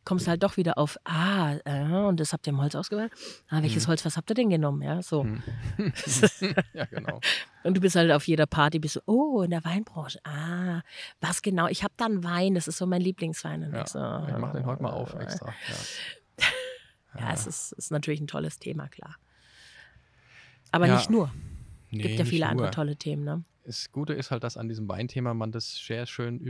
[0.04, 3.10] kommst du halt doch wieder auf, ah, äh, und das habt ihr im Holz ausgewählt?
[3.48, 3.88] Ah, welches Hm.
[3.88, 4.82] Holz, was habt ihr denn genommen?
[4.82, 5.22] Ja, so.
[5.24, 5.42] Hm.
[6.74, 7.20] ja, genau.
[7.62, 10.18] Und du bist halt auf jeder Party, bist du, oh, in der Weinbranche.
[10.24, 10.82] Ah,
[11.22, 11.68] was genau?
[11.68, 13.62] Ich habe dann Wein, das ist so mein Lieblingswein.
[13.64, 13.82] Und Ja.
[13.82, 15.46] ich, so, Ich mache den heute mal auf äh, extra.
[15.46, 16.44] Ja.
[17.16, 19.14] Ja, es ist, ist natürlich ein tolles Thema, klar.
[20.72, 20.96] Aber Ja.
[20.96, 21.32] nicht nur.
[21.92, 22.72] Nee, Gibt ja viele andere nur.
[22.72, 23.44] tolle Themen, ne?
[23.64, 26.40] Das Gute ist halt, dass an diesem Weinthema man das sehr schön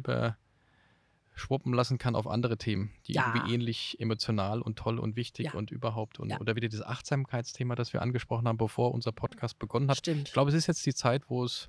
[1.35, 3.33] überschwuppen lassen kann auf andere Themen, die Ja.
[3.35, 5.55] irgendwie ähnlich emotional und toll und wichtig Ja.
[5.55, 6.21] und überhaupt.
[6.21, 6.41] Und, Ja.
[6.41, 9.99] Oder wieder dieses Achtsamkeitsthema, das wir angesprochen haben, bevor unser Podcast begonnen hat.
[9.99, 10.29] Stimmt.
[10.29, 11.69] Ich glaube, es ist jetzt die Zeit, wo es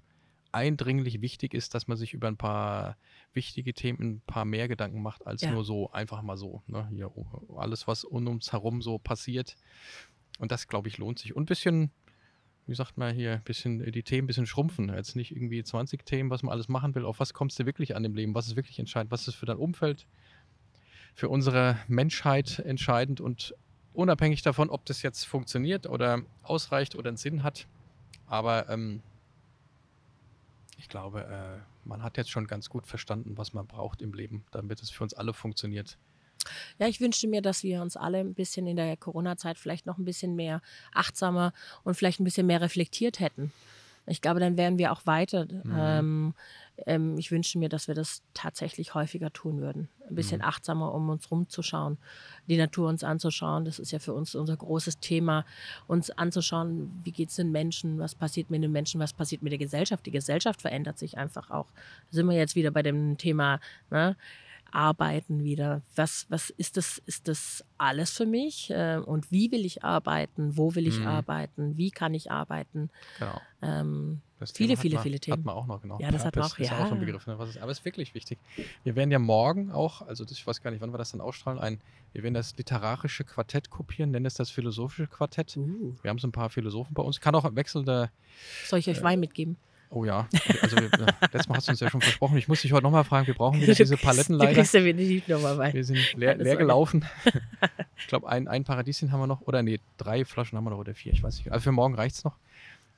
[0.52, 2.96] eindringlich wichtig ist, dass man sich über ein paar
[3.34, 6.64] wichtige Themen ein paar mehr Gedanken macht, als nur so, einfach mal so.
[6.68, 6.88] Ne?
[6.94, 7.12] Hier,
[7.58, 9.56] alles, was um uns herum so passiert.
[10.40, 11.36] Und das, glaube ich, lohnt sich.
[11.36, 11.92] Und ein bisschen,
[12.68, 14.90] wie sagt man hier, bisschen äh, die Themen ein bisschen schrumpfen.
[14.90, 17.06] Jetzt nicht irgendwie 20 Themen, was man alles machen will.
[17.06, 18.36] Auf was kommst du wirklich an im Leben?
[18.36, 19.12] Was ist wirklich entscheidend?
[19.12, 20.06] Was ist für dein Umfeld,
[21.14, 23.22] für unsere Menschheit entscheidend?
[23.22, 23.56] Und
[23.94, 27.68] unabhängig davon, ob das jetzt funktioniert oder ausreicht oder einen Sinn hat.
[28.28, 29.02] Aber ähm,
[30.78, 34.44] ich glaube, äh, man hat jetzt schon ganz gut verstanden, was man braucht im Leben,
[34.52, 35.98] damit es für uns alle funktioniert.
[36.80, 39.98] Ja, ich wünschte mir, dass wir uns alle ein bisschen in der Corona-Zeit vielleicht noch
[39.98, 40.62] ein bisschen mehr
[40.94, 43.52] achtsamer und vielleicht ein bisschen mehr reflektiert hätten.
[44.08, 45.46] Ich glaube, dann wären wir auch weiter.
[45.46, 45.74] Mhm.
[45.76, 46.34] Ähm,
[46.86, 49.90] ähm, ich wünschte mir, dass wir das tatsächlich häufiger tun würden.
[50.08, 50.46] Ein bisschen Mhm.
[50.46, 51.98] achtsamer, um uns rumzuschauen,
[52.48, 53.66] die Natur uns anzuschauen.
[53.66, 55.44] Das ist ja für uns unser großes Thema,
[55.88, 59.52] uns anzuschauen, wie geht es den Menschen, was passiert mit den Menschen, was passiert mit
[59.52, 60.06] der Gesellschaft.
[60.06, 61.66] Die Gesellschaft verändert sich einfach auch.
[61.72, 64.16] Da sind wir jetzt wieder bei dem Thema ne,
[64.72, 65.82] Arbeiten wieder.
[65.96, 66.98] Was, was ist das?
[67.06, 68.70] Ist das alles für mich?
[68.72, 70.58] Äh, Und wie will ich arbeiten?
[70.58, 71.08] Wo will ich Mhm.
[71.08, 71.78] arbeiten?
[71.78, 72.90] Wie kann ich arbeiten?
[73.20, 73.42] Genau.
[73.62, 74.22] Ähm,
[74.54, 75.44] Viele, hat viele, man, viele Hat Themen.
[75.44, 75.98] man auch noch, genau.
[76.00, 77.06] Ja, das hat man Purpose auch, ist auch so ein ja.
[77.06, 77.26] Begriff.
[77.26, 77.40] Ne?
[77.40, 78.38] Was ist, aber es ist wirklich wichtig.
[78.84, 81.22] Wir werden ja morgen auch, also das, ich weiß gar nicht, wann wir das dann
[81.22, 81.80] ausstrahlen, ein,
[82.12, 85.56] wir werden das literarische Quartett kopieren, nennen es das philosophische Quartett.
[85.56, 87.22] uh, Wir haben so ein paar Philosophen bei uns.
[87.22, 88.12] Kann auch wechselnde,
[88.66, 89.56] soll ich euch Wein mitgeben?
[89.96, 90.28] Oh ja,
[90.62, 90.90] also wir,
[91.22, 92.38] letztes Mal hast du uns ja schon versprochen.
[92.38, 94.54] Ich muss dich heute nochmal fragen, wir brauchen wieder diese Paletten Du leider.
[94.54, 95.74] kriegst ja definitiv nochmal Wein.
[95.74, 97.06] Wir sind leer, leer gelaufen.
[97.98, 99.42] ich glaube, ein, ein Paradieschen haben wir noch.
[99.42, 101.52] Oder nee, drei Flaschen haben wir noch oder vier, ich weiß nicht.
[101.52, 102.38] Also für morgen reicht es noch.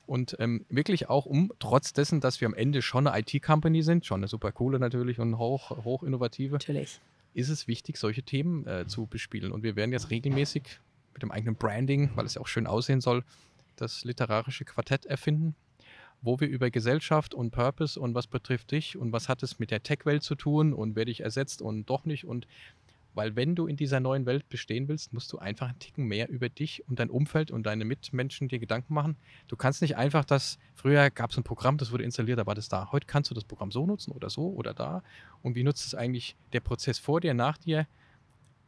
[0.06, 4.04] Und ähm, wirklich auch um, trotz dessen, dass wir am Ende schon eine IT-Company sind,
[4.06, 6.98] schon eine super coole natürlich und hoch, hoch innovative, Natürlich.
[7.34, 9.52] ist es wichtig, solche Themen äh, zu bespielen.
[9.52, 10.80] Und wir werden jetzt regelmäßig
[11.12, 13.22] mit dem eigenen Branding, weil es ja auch schön aussehen soll,
[13.76, 15.54] das literarische Quartett erfinden,
[16.20, 19.70] wo wir über Gesellschaft und Purpose und was betrifft dich und was hat es mit
[19.70, 22.24] der Tech-Welt zu tun und wer dich ersetzt und doch nicht.
[22.24, 22.46] Und
[23.14, 26.28] weil wenn du in dieser neuen Welt bestehen willst, musst du einfach einen Ticken mehr
[26.28, 29.16] über dich und dein Umfeld und deine Mitmenschen dir Gedanken machen.
[29.48, 32.54] Du kannst nicht einfach das, früher gab es ein Programm, das wurde installiert, da war
[32.54, 32.92] das da.
[32.92, 35.02] Heute kannst du das Programm so nutzen oder so oder da.
[35.42, 37.88] Und wie nutzt es eigentlich der Prozess vor dir, nach dir?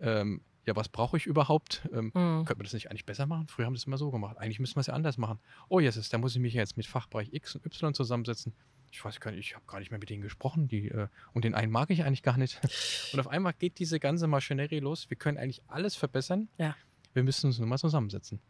[0.01, 1.89] Ähm, ja, was brauche ich überhaupt?
[1.93, 2.45] Ähm, Mhm.
[2.45, 3.49] könnte man das nicht eigentlich besser machen?
[3.49, 4.37] Früher haben wir es immer so gemacht.
[4.39, 5.39] Eigentlich müssen wir es ja anders machen.
[5.69, 8.53] Oh, jetzt ist, da muss ich mich jetzt mit Fachbereich X und Y zusammensetzen.
[8.93, 10.67] Ich weiß gar nicht, ich habe gar nicht mehr mit denen gesprochen.
[10.69, 12.61] Die, äh, und den einen mag ich eigentlich gar nicht.
[13.13, 15.09] Und auf einmal geht diese ganze Maschinerie los.
[15.11, 16.49] Wir können eigentlich alles verbessern.
[16.59, 16.75] Ja.
[17.13, 18.41] Wir müssen uns nur mal zusammensetzen.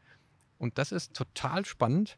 [0.59, 2.17] Und das ist total spannend.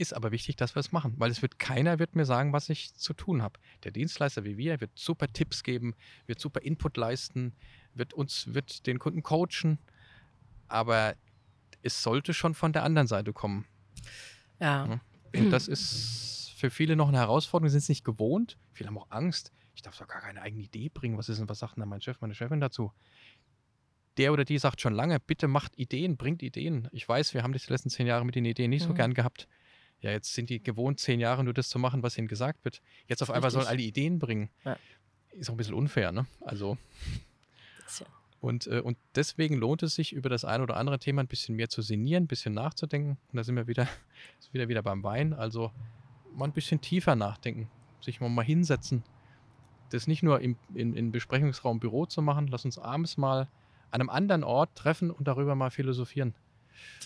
[0.00, 2.70] Ist aber wichtig, dass wir es machen, weil es wird keiner wird mir sagen, was
[2.70, 3.60] ich zu tun habe.
[3.84, 5.94] Der Dienstleister wie wir wird super Tipps geben,
[6.24, 7.52] wird super Input leisten,
[7.92, 9.78] wird uns, wird den Kunden coachen,
[10.68, 11.16] aber
[11.82, 13.66] es sollte schon von der anderen Seite kommen.
[14.58, 15.00] Ja.
[15.36, 18.56] Und das ist für viele noch eine Herausforderung, sind es nicht gewohnt.
[18.72, 19.52] Viele haben auch Angst.
[19.74, 21.18] Ich darf doch gar keine eigene Idee bringen.
[21.18, 22.90] Was ist denn, was sagt denn da mein Chef, meine Chefin dazu?
[24.16, 26.88] Der oder die sagt schon lange, bitte macht Ideen, bringt Ideen.
[26.90, 28.94] Ich weiß, wir haben das die letzten zehn Jahre mit den Ideen nicht so Mhm.
[28.94, 29.46] gern gehabt.
[30.02, 32.80] Ja, jetzt sind die gewohnt, zehn Jahre nur das zu machen, was ihnen gesagt wird.
[33.06, 34.48] Jetzt auf einmal sollen alle Ideen bringen.
[34.64, 34.78] Ja.
[35.32, 36.26] Ist auch ein bisschen unfair, ne?
[36.40, 36.78] Also,
[37.98, 38.06] ja-
[38.40, 41.56] und, äh, und deswegen lohnt es sich, über das ein oder andere Thema ein bisschen
[41.56, 43.18] mehr zu sinnieren, ein bisschen nachzudenken.
[43.30, 43.84] Und da sind wir wieder,
[44.40, 45.34] sind wieder, wieder beim Wein.
[45.34, 45.70] Also
[46.34, 47.68] mal ein bisschen tiefer nachdenken,
[48.00, 49.04] sich mal, mal hinsetzen.
[49.90, 53.48] Das nicht nur im, in, in Besprechungsraum Büro zu machen, lass uns abends mal
[53.90, 56.34] an einem anderen Ort treffen und darüber mal philosophieren.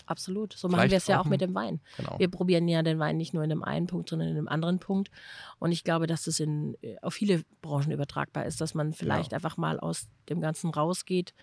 [0.05, 0.53] Absolut.
[0.53, 1.79] So machen wir es ja auch mit dem Wein.
[1.97, 2.19] Genau.
[2.19, 4.79] Wir probieren ja den Wein nicht nur in dem einen Punkt, sondern in dem anderen
[4.79, 5.09] Punkt.
[5.59, 9.33] Und ich glaube, dass das in, äh, auf viele Branchen übertragbar ist, dass man vielleicht
[9.33, 11.33] einfach mal aus dem Ganzen rausgeht,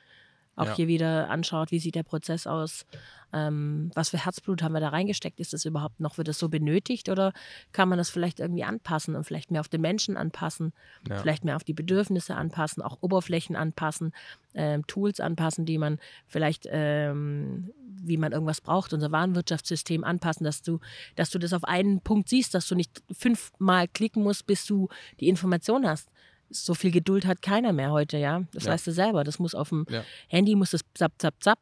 [0.54, 0.74] auch Ja.
[0.76, 2.84] hier wieder anschaut, wie sieht der Prozess aus,
[3.32, 6.50] ähm, was für Herzblut haben wir da reingesteckt, ist das überhaupt noch, wird das so
[6.50, 7.32] benötigt oder
[7.72, 10.74] kann man das vielleicht irgendwie anpassen und vielleicht mehr auf den Menschen anpassen,
[11.08, 11.16] Ja.
[11.16, 14.12] vielleicht mehr auf die Bedürfnisse anpassen, auch Oberflächen anpassen,
[14.52, 17.70] ähm, Tools anpassen, die man vielleicht, ähm,
[18.03, 20.78] wie man irgendwas braucht, unser Warenwirtschaftssystem anpassen, dass du,
[21.16, 24.88] dass du das auf einen Punkt siehst, dass du nicht fünfmal klicken musst, bis du
[25.20, 26.09] die Information hast.
[26.51, 28.43] So viel Geduld hat keiner mehr heute, ja.
[28.53, 28.72] Das Ja.
[28.72, 29.24] weißt du selber.
[29.24, 30.05] Das muss auf dem Ja.
[30.28, 31.59] Handy, muss das zapp, zapp, zapp.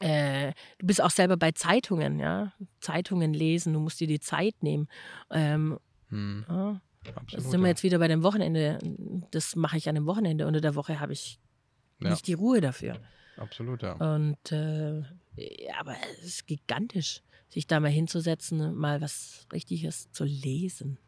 [0.00, 2.52] Äh, du bist auch selber bei Zeitungen, ja.
[2.80, 4.88] Zeitungen lesen, du musst dir die Zeit nehmen.
[5.30, 6.80] Ähm, Hm, ja.
[7.14, 8.78] absolut, Jetzt sind wir jetzt wieder bei dem Wochenende.
[9.30, 10.46] Das mache ich an dem Wochenende.
[10.46, 11.38] Unter der Woche habe ich
[12.00, 12.98] nicht die Ruhe dafür.
[13.40, 13.92] Absolut, ja.
[13.94, 15.00] Und äh,
[15.36, 20.98] ja, aber es ist gigantisch, sich da mal hinzusetzen, mal was Richtiges zu lesen.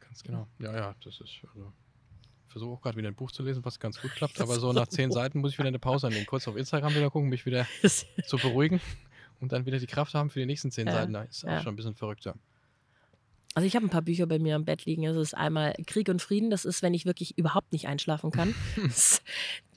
[0.00, 0.48] Ganz genau.
[0.58, 1.40] Ja, ja, das ist.
[1.48, 1.72] Also,
[2.46, 4.72] ich versuche auch gerade wieder ein Buch zu lesen, was ganz gut klappt, aber so
[4.72, 6.26] nach zehn Seiten muss ich wieder eine Pause annehmen.
[6.26, 7.66] Kurz auf Instagram wieder gucken, mich wieder
[8.26, 8.80] zu beruhigen
[9.40, 11.12] und dann wieder die Kraft haben für die nächsten zehn Ja, Seiten.
[11.12, 11.60] Das ist auch ja.
[11.60, 12.34] schon ein bisschen verrückt, ja.
[13.54, 15.04] Also ich habe ein paar Bücher bei mir am Bett liegen.
[15.04, 16.48] Es ist einmal Krieg und Frieden.
[16.48, 18.54] Das ist, wenn ich wirklich überhaupt nicht einschlafen kann.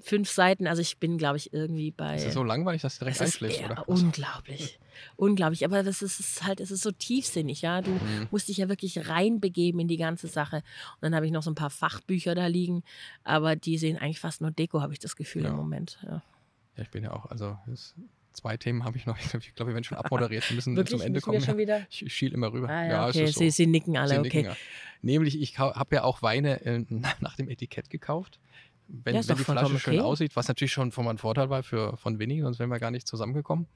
[0.05, 0.67] Das Fünf Seiten.
[0.67, 2.15] Also ich bin, glaube ich, irgendwie bei.
[2.15, 3.83] Ist das so langweilig, dass du direkt ist einschläfst, oder?
[3.87, 4.01] Was?
[4.01, 4.79] Unglaublich.
[5.15, 5.65] Unglaublich.
[5.65, 7.81] Aber das ist, es ist halt, es ist so tiefsinnig, ja.
[7.81, 8.27] Du Mhm.
[8.31, 10.57] musst dich ja wirklich reinbegeben in die ganze Sache.
[10.57, 12.83] Und dann habe ich noch so ein paar Fachbücher da liegen,
[13.23, 15.49] aber die sehen eigentlich fast nur Deko, habe ich das Gefühl Ja.
[15.49, 15.99] im Moment.
[16.03, 16.21] Ja.
[16.77, 17.95] Ja, ich bin ja auch, also das,
[18.33, 19.17] zwei Themen habe ich noch.
[19.39, 20.47] Ich glaube, wir werden schon abmoderiert.
[20.49, 21.37] Wir müssen zum Ende kommen.
[21.89, 22.69] Ich, ich schiel immer rüber.
[22.69, 23.27] Ah, ja, es okay.
[23.27, 23.39] so.
[23.39, 24.21] Sie, sie nicken alle, Sie okay.
[24.37, 24.57] nicken, ja.
[25.01, 26.85] Nämlich, ich habe ja auch Weine äh,
[27.19, 28.39] nach dem Etikett gekauft.
[28.87, 30.03] Wenn, Ja, wenn die Flasche schön okay.
[30.03, 32.91] aussieht, was natürlich schon von meinem Vorteil war für von Winnie, sonst wären wir gar
[32.91, 33.67] nicht zusammengekommen.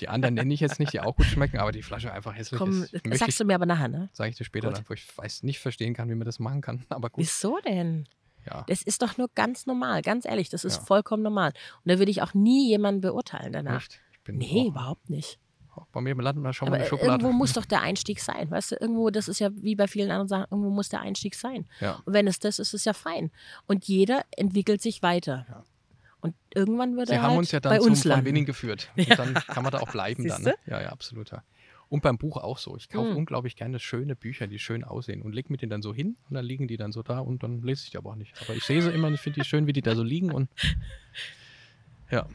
[0.00, 2.58] Die anderen nenne ich jetzt nicht, die auch gut schmecken, aber die Flasche einfach hässlich
[2.58, 2.92] Komm, ist.
[2.92, 4.10] Möchte ich, sagst du mir aber nachher, ne?
[4.12, 4.78] sage ich dir später Gut.
[4.78, 6.84] dann, wo ich weiß, nicht verstehen kann, wie man das machen kann.
[6.90, 8.06] Aber gut, Wieso denn?
[8.46, 8.64] ja.
[8.68, 10.82] Das ist doch nur ganz normal, ganz ehrlich, das ist Ja.
[10.84, 11.52] vollkommen normal.
[11.84, 13.82] Und da würde ich auch nie jemanden beurteilen danach.
[13.82, 14.00] Echt?
[14.12, 15.38] Ich bin Nee, überhaupt nicht.
[15.92, 17.12] Bei mir landet man schon mal Aber eine Schublade.
[17.22, 18.76] irgendwo muss doch der Einstieg sein, weißt du?
[18.80, 21.66] Irgendwo, das ist ja wie bei vielen anderen Sachen, irgendwo muss der Einstieg sein.
[21.80, 22.00] Ja.
[22.04, 23.30] Und wenn es das ist, ist es ja fein.
[23.66, 25.46] Und jeder entwickelt sich weiter.
[25.48, 25.64] Ja.
[26.20, 28.24] Und irgendwann wird Sie er haben halt uns ja bei dann zum uns landen.
[28.26, 28.90] Winning geführt.
[28.96, 29.14] Und Ja.
[29.16, 30.42] dann kann man da auch bleiben dann.
[30.42, 30.54] Ne?
[30.66, 31.30] Ja, ja, absolut.
[31.30, 31.42] Ja.
[31.90, 32.76] Und beim Buch auch so.
[32.76, 33.16] Ich kaufe Hm.
[33.16, 36.34] unglaublich gerne schöne Bücher, die schön aussehen und lege mir die dann so hin und
[36.34, 38.34] dann liegen die dann so da und dann lese ich die aber auch nicht.
[38.42, 40.30] Aber ich sehe sie immer und ich finde die schön, wie die da so liegen
[40.32, 40.50] und
[42.10, 42.26] ja,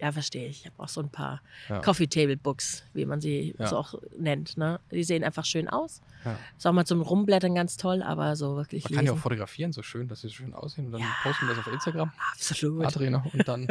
[0.00, 0.60] Ja, verstehe ich.
[0.60, 1.80] Ich habe auch so ein paar Ja.
[1.80, 3.66] Coffee Table Books, wie man sie Ja.
[3.66, 4.56] so auch nennt.
[4.56, 4.80] Ne?
[4.90, 6.00] Die sehen einfach schön aus.
[6.24, 6.38] ja.
[6.56, 9.22] Ist auch mal zum Rumblättern ganz toll, aber so wirklich Man kann ja auch lesen.
[9.22, 12.12] fotografieren, so schön, dass sie so schön aussehen und dann posten wir das auf Instagram.
[12.32, 12.84] Absolut.
[12.86, 13.68] Adrena und dann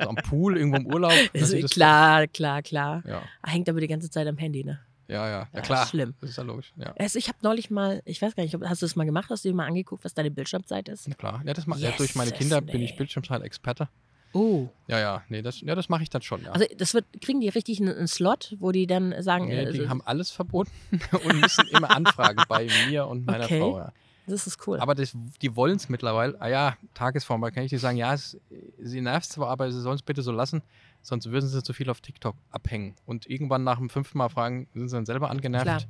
[0.00, 1.12] so am Pool, irgendwo im Urlaub.
[1.34, 3.02] sie das- klar, klar, klar.
[3.06, 4.78] Ja, Hängt aber die ganze Zeit am Handy, ne?
[5.08, 5.86] ja, ja, ja, klar.
[5.86, 6.14] schlimm.
[6.20, 6.72] Das ist ja logisch.
[6.76, 6.92] Ja.
[6.98, 9.30] Also ich habe neulich mal, ich weiß gar nicht, hast du das mal gemacht?
[9.30, 11.06] Hast du dir mal angeguckt, was deine Bildschirmzeit ist?
[11.08, 11.42] Na klar.
[11.44, 12.96] Ja, das mach, ja, durch meine Kinder bin ich.
[12.96, 13.88] Bildschirmzeit-Experte.
[14.36, 14.68] Oh.
[14.86, 16.52] Ja, ja, nee, das, ja, das mache ich dann schon, ja.
[16.52, 19.72] Also das wird, kriegen die richtig einen, einen Slot, wo die dann sagen, Nee, äh,
[19.72, 20.70] die so- haben alles verboten
[21.24, 23.58] und müssen immer anfragen bei mir und meiner Okay.
[23.60, 23.78] Frau.
[23.78, 23.92] Ja.
[24.26, 24.78] das ist cool.
[24.80, 26.40] Aber das, die wollen es mittlerweile.
[26.40, 28.38] Ah ja, Tagesform, da kann ich dir sagen, ja, es,
[28.78, 30.62] sie nervt zwar, aber sie sollen es bitte so lassen,
[31.02, 32.94] sonst würden sie zu viel auf TikTok abhängen.
[33.06, 35.64] Und irgendwann nach dem fünften Mal fragen, sind sie dann selber angenervt.
[35.64, 35.80] Klar.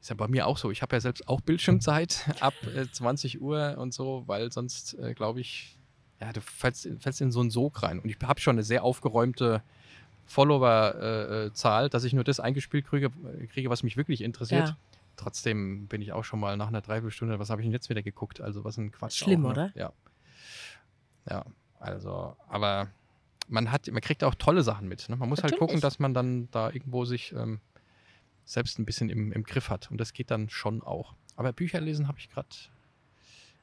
[0.00, 0.70] Ist ja bei mir auch so.
[0.70, 5.14] Ich habe ja selbst auch Bildschirmzeit ab äh, 20 Uhr und so, weil sonst, äh,
[5.14, 5.78] glaube ich,
[6.24, 7.98] ja, du fällst, fällst in so einen Sog rein.
[7.98, 9.62] Und ich habe schon eine sehr aufgeräumte
[10.26, 13.10] Follower-Zahl, dass ich nur das eingespielt kriege,
[13.52, 14.68] kriege, was mich wirklich interessiert.
[14.68, 14.76] Ja.
[15.16, 18.02] Trotzdem bin ich auch schon mal nach einer Dreiviertelstunde, was habe ich denn jetzt wieder
[18.02, 18.40] geguckt?
[18.40, 19.18] Also was ein Quatsch.
[19.18, 19.70] Schlimm, auch, ne?
[19.72, 19.72] oder?
[19.74, 19.92] Ja.
[21.28, 21.44] Ja,
[21.78, 22.88] also, aber
[23.48, 25.08] man hat, man kriegt auch tolle Sachen mit.
[25.08, 25.16] Ne?
[25.16, 25.82] Man muss halt gucken, Natürlich.
[25.82, 27.60] dass man dann da irgendwo sich ähm,
[28.44, 29.90] selbst ein bisschen im, im Griff hat.
[29.90, 31.14] Und das geht dann schon auch.
[31.36, 32.48] Aber Bücher lesen habe ich gerade.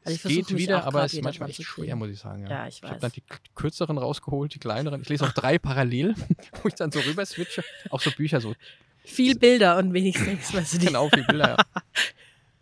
[0.03, 2.43] Also es geht wieder, aber es ist manchmal echt zu schwer, muss ich sagen.
[2.43, 3.01] Ja, Ja, ich Ich habe weiß.
[3.01, 3.23] dann die
[3.55, 5.01] kürzeren rausgeholt, die kleineren.
[5.01, 6.15] Ich lese auch drei parallel,
[6.63, 7.63] wo ich dann so rüber switche.
[7.91, 8.55] Auch so Bücher, so
[9.03, 11.57] Viel Bilder und wenig Sex, weißt du genau wie Bilder.
[11.57, 11.65] Ja.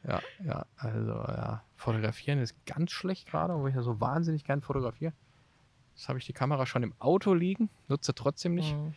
[0.07, 1.63] ja, ja, also ja.
[1.75, 5.13] Fotografieren ist ganz schlecht gerade, wo ich ja so wahnsinnig gern fotografiere.
[5.95, 8.73] Jetzt habe ich die Kamera schon im Auto liegen, nutze trotzdem nicht.
[8.75, 8.93] Mhm.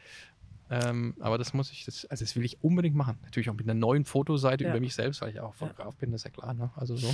[0.70, 3.18] Ähm, aber das muss ich, das, also das will ich unbedingt machen.
[3.22, 4.70] Natürlich auch mit einer neuen Fotoseite Ja.
[4.70, 6.54] über mich selbst, weil ich auch Fotograf bin, das ist ja klar.
[6.54, 6.70] Ne?
[6.76, 7.12] Also so.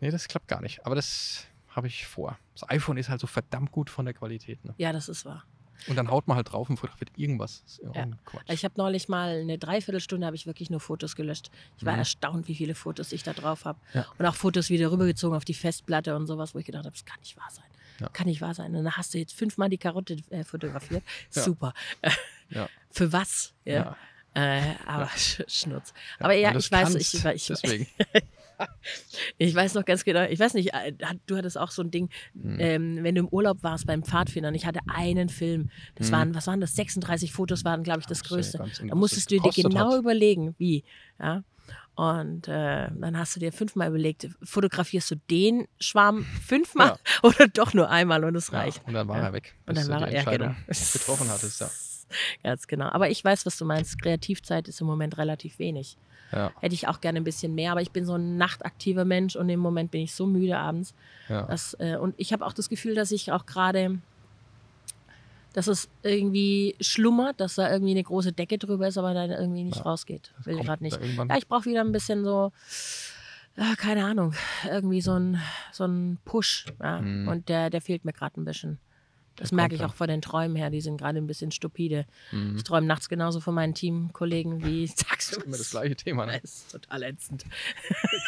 [0.00, 0.84] Nee, das klappt gar nicht.
[0.86, 2.38] Aber das habe ich vor.
[2.54, 4.64] Das iPhone ist halt so verdammt gut von der Qualität.
[4.64, 4.74] Ne?
[4.78, 5.44] Ja, das ist wahr.
[5.88, 7.62] Und dann haut man halt drauf und fotografiert irgendwas.
[7.94, 8.06] Ja.
[8.48, 11.50] Ich habe neulich mal eine Dreiviertelstunde habe ich wirklich nur Fotos gelöscht.
[11.76, 11.98] Ich war Mhm.
[11.98, 13.78] erstaunt, wie viele Fotos ich da drauf habe.
[13.92, 14.06] Ja.
[14.18, 17.04] Und auch Fotos wieder rübergezogen auf die Festplatte und sowas, wo ich gedacht habe, das
[17.04, 17.66] kann nicht wahr sein.
[18.00, 18.08] Ja.
[18.08, 18.74] Kann nicht wahr sein.
[18.74, 21.02] Und dann hast du jetzt fünfmal die Karotte äh, fotografiert.
[21.28, 21.74] Super.
[22.48, 22.68] Ja.
[22.90, 23.52] Für was?
[23.64, 23.82] Äh,
[24.86, 25.92] aber Sch Schnutz.
[26.18, 27.86] Ja, aber ja, ich weiß, ich, ich, ich, deswegen.
[29.38, 30.92] ich weiß noch ganz genau, ich weiß nicht, äh,
[31.26, 32.56] du hattest auch so ein Ding, Mhm.
[32.58, 36.12] ähm, wenn du im Urlaub warst beim Pfadfindern, ich hatte einen Film, das Mhm.
[36.12, 38.58] waren, was waren das, 36 Fotos waren, glaube ich, das ja Größte.
[38.88, 39.98] Da musstest du dir genau hat.
[40.00, 40.84] überlegen, wie.
[41.18, 41.42] Ja?
[41.94, 46.98] Und äh, dann hast du dir fünfmal überlegt, fotografierst du den Schwarm fünfmal Ja.
[47.22, 48.86] oder doch nur einmal und es Ja, reicht.
[48.86, 49.24] und dann war Ja.
[49.26, 50.54] er weg, Und dann war er, ja, genau.
[50.92, 51.60] Getroffen hattest.
[51.60, 51.70] Ja.
[52.44, 52.88] Ganz genau.
[52.90, 54.00] Aber ich weiß, was du meinst.
[54.00, 55.96] Kreativzeit ist im Moment relativ wenig.
[56.32, 59.36] Ja, Hätte ich auch gerne ein bisschen mehr, aber ich bin so ein nachtaktiver Mensch
[59.36, 60.94] und im Moment bin ich so müde abends.
[61.28, 61.42] ja.
[61.42, 63.98] Dass, äh, und ich habe auch das Gefühl, dass ich auch gerade,
[65.52, 69.64] dass es irgendwie schlummert, dass da irgendwie eine große Decke drüber ist, aber dann irgendwie
[69.64, 70.32] nicht Ja, rausgeht.
[70.44, 70.98] Will gerade nicht.
[71.00, 72.52] Ja, ich brauche wieder ein bisschen so,
[73.56, 74.34] äh, keine Ahnung,
[74.70, 75.40] irgendwie so ein,
[75.72, 76.66] so ein Push.
[76.82, 77.00] Ja?
[77.00, 77.28] Mhm.
[77.28, 78.78] Und der, der fehlt mir gerade ein bisschen.
[79.36, 82.06] Das merke ich auch von den Träumen her, die sind gerade ein bisschen stupide.
[82.32, 82.56] Mhm.
[82.56, 85.40] Ich träume nachts genauso von meinen Teamkollegen wie Das tagsüber.
[85.42, 86.26] ist immer das gleiche Thema.
[86.26, 86.38] Ne?
[86.40, 87.44] Das ist total ätzend.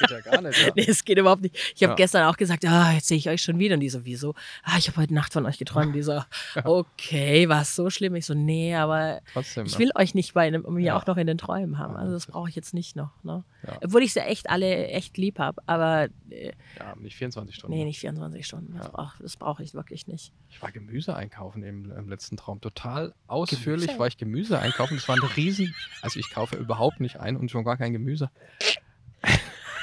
[0.00, 0.58] Geht ja gar nicht.
[0.66, 0.72] Ja.
[0.76, 1.56] Nee, es geht überhaupt nicht.
[1.74, 1.96] Ich habe Ja.
[1.96, 3.74] gestern auch gesagt, ah, jetzt sehe ich euch schon wieder.
[3.74, 4.34] Und die so, wieso?
[4.62, 5.94] Ah, ich habe heute Nacht von euch geträumt.
[5.94, 6.22] Die so,
[6.64, 8.14] okay, war es so schlimm?
[8.14, 9.66] Ich so, nee, aber Trotzdem.
[9.66, 9.78] ich ne?
[9.80, 10.96] will euch nicht bei mir Ja.
[10.96, 11.94] auch noch in den Träumen haben.
[11.94, 13.10] Ja, Also das das- brauche ich jetzt nicht noch.
[13.24, 13.44] Ne?
[13.66, 13.78] Ja.
[13.82, 15.60] Obwohl ich sie echt alle echt lieb habe.
[15.66, 17.76] Aber äh, Ja, nicht 24 Stunden.
[17.76, 18.74] nee, nicht 24 Stunden.
[18.76, 18.92] Das Ja.
[18.92, 20.32] brauche das brauch ich wirklich nicht.
[20.50, 22.60] Ich war Gemüse einkaufen im, im letzten Traum.
[22.60, 23.98] Total ausführlich Gemüse?
[24.00, 24.96] war ich Gemüse einkaufen.
[24.96, 25.72] Das war ein Riesen.
[26.02, 28.30] Also ich kaufe überhaupt nicht ein und schon gar kein Gemüse.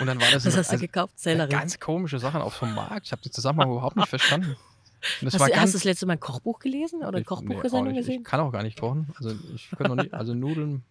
[0.01, 1.17] Und dann war das Was so- hast du also, gekauft?
[1.17, 1.51] Sellerie.
[1.51, 3.05] ganz komische Sachen auf einem Markt.
[3.05, 4.57] Ich habe den Zusammenhang überhaupt nicht verstanden.
[5.23, 7.93] Hast, war du, ganz, du das letzte Mal ein Kochbuch gelesen oder ein nee, Kochbuchsendung
[7.93, 7.99] nicht.
[7.99, 8.21] gesehen?
[8.21, 9.13] Ich kann auch gar nicht kochen.
[9.17, 10.83] Also ich kann noch nicht, also Nudeln,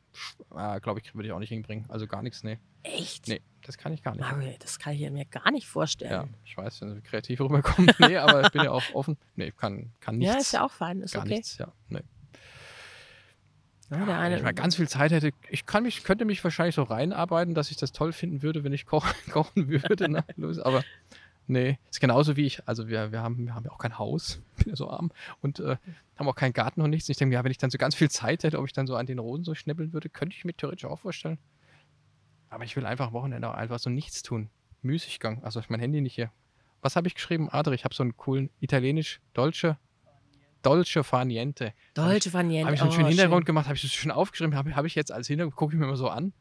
[0.51, 1.85] ah, glaube ich, würde ich auch nicht hinbringen.
[1.89, 2.59] Also gar nichts, nee.
[2.83, 3.29] Echt?
[3.29, 4.25] Nee, das kann ich gar nicht.
[4.25, 6.11] Aber das kann ich mir gar nicht vorstellen.
[6.11, 7.95] Ja, ich weiß, wenn es kreativ rüberkommt.
[7.99, 9.17] nee, aber ich bin ja auch offen.
[9.37, 10.35] Nee, kann, kann nichts.
[10.35, 11.35] Ja, ist ja auch fein, ist gar okay.
[11.35, 11.73] nichts, ja.
[11.89, 12.03] Nee.
[13.91, 16.75] Ja, der Wenn ich mal ganz viel Zeit hätte, ich kann mich, könnte mich wahrscheinlich
[16.75, 20.09] so reinarbeiten, dass ich das toll finden würde, wenn ich kochen, kochen würde.
[20.09, 20.25] Ne?
[20.37, 20.85] Los, Aber
[21.47, 24.41] nee, ist genauso wie ich, also wir, wir, haben, wir haben ja auch kein Haus,
[24.57, 25.11] bin ja so arm
[25.43, 25.77] und äh,
[26.17, 27.09] haben auch keinen Garten und nichts.
[27.09, 28.87] Ich denke mir, ja, wenn ich dann so ganz viel Zeit hätte, ob ich dann
[28.87, 31.39] so an den Rosen so schnippeln würde, könnte ich mir theoretisch auch vorstellen.
[32.55, 34.49] Aber ich will einfach Wochenende auch einfach so nichts tun.
[34.83, 36.31] Müßiggang, also ich mein Handy nicht hier.
[36.83, 37.49] Was habe ich geschrieben?
[37.51, 39.77] Adri, ich habe so einen coolen italienisch, Dolce,
[40.63, 41.75] Dolce Far Niente.
[41.95, 42.67] Deutsche Vaniente.
[42.67, 43.47] Habe ich so einen oh, schönen Hintergrund schön.
[43.47, 45.87] gemacht, habe ich das schon aufgeschrieben, habe hab ich jetzt als Hintergrund, gucke ich mir
[45.87, 46.33] mal so an.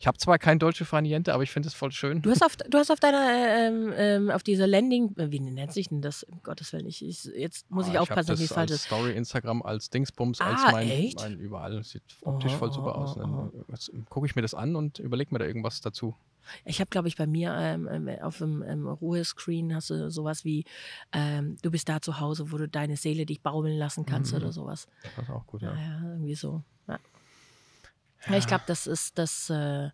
[0.00, 2.22] Ich habe zwar kein Dolce Far Niente, aber ich finde es voll schön.
[2.22, 5.72] Du hast auf, du hast auf deiner, ähm, ähm, auf dieser Landing, äh, wie nennt
[5.72, 6.22] sich denn das?
[6.22, 8.80] Um Gottes Willen, ich, ich, jetzt muss Ah, ich aufpassen, dass das ich falsch als
[8.82, 8.86] ist.
[8.86, 11.18] Story Instagram, als Dingsbums, als Ah, mein, echt?
[11.20, 11.82] mein überall.
[11.82, 13.16] Sieht optisch voll Aha, super aha, aus.
[13.18, 13.50] aha.
[13.52, 16.14] Dann was- gucke ich mir das an und überlege mir da irgendwas dazu.
[16.64, 20.44] Ich habe, glaube ich, bei mir ähm, ähm, auf dem ähm, Ruhescreen hast du sowas
[20.44, 20.64] wie,
[21.12, 24.38] ähm, du bist da zu Hause, wo du deine Seele dich baumeln lassen kannst Mhm.
[24.38, 24.86] oder sowas.
[25.02, 25.78] Das ist auch gut, Ja, ja.
[25.78, 26.62] ja irgendwie so.
[26.86, 26.98] Ja.
[28.26, 29.50] Ja, ich glaube, das ist das.
[29.50, 29.90] Äh,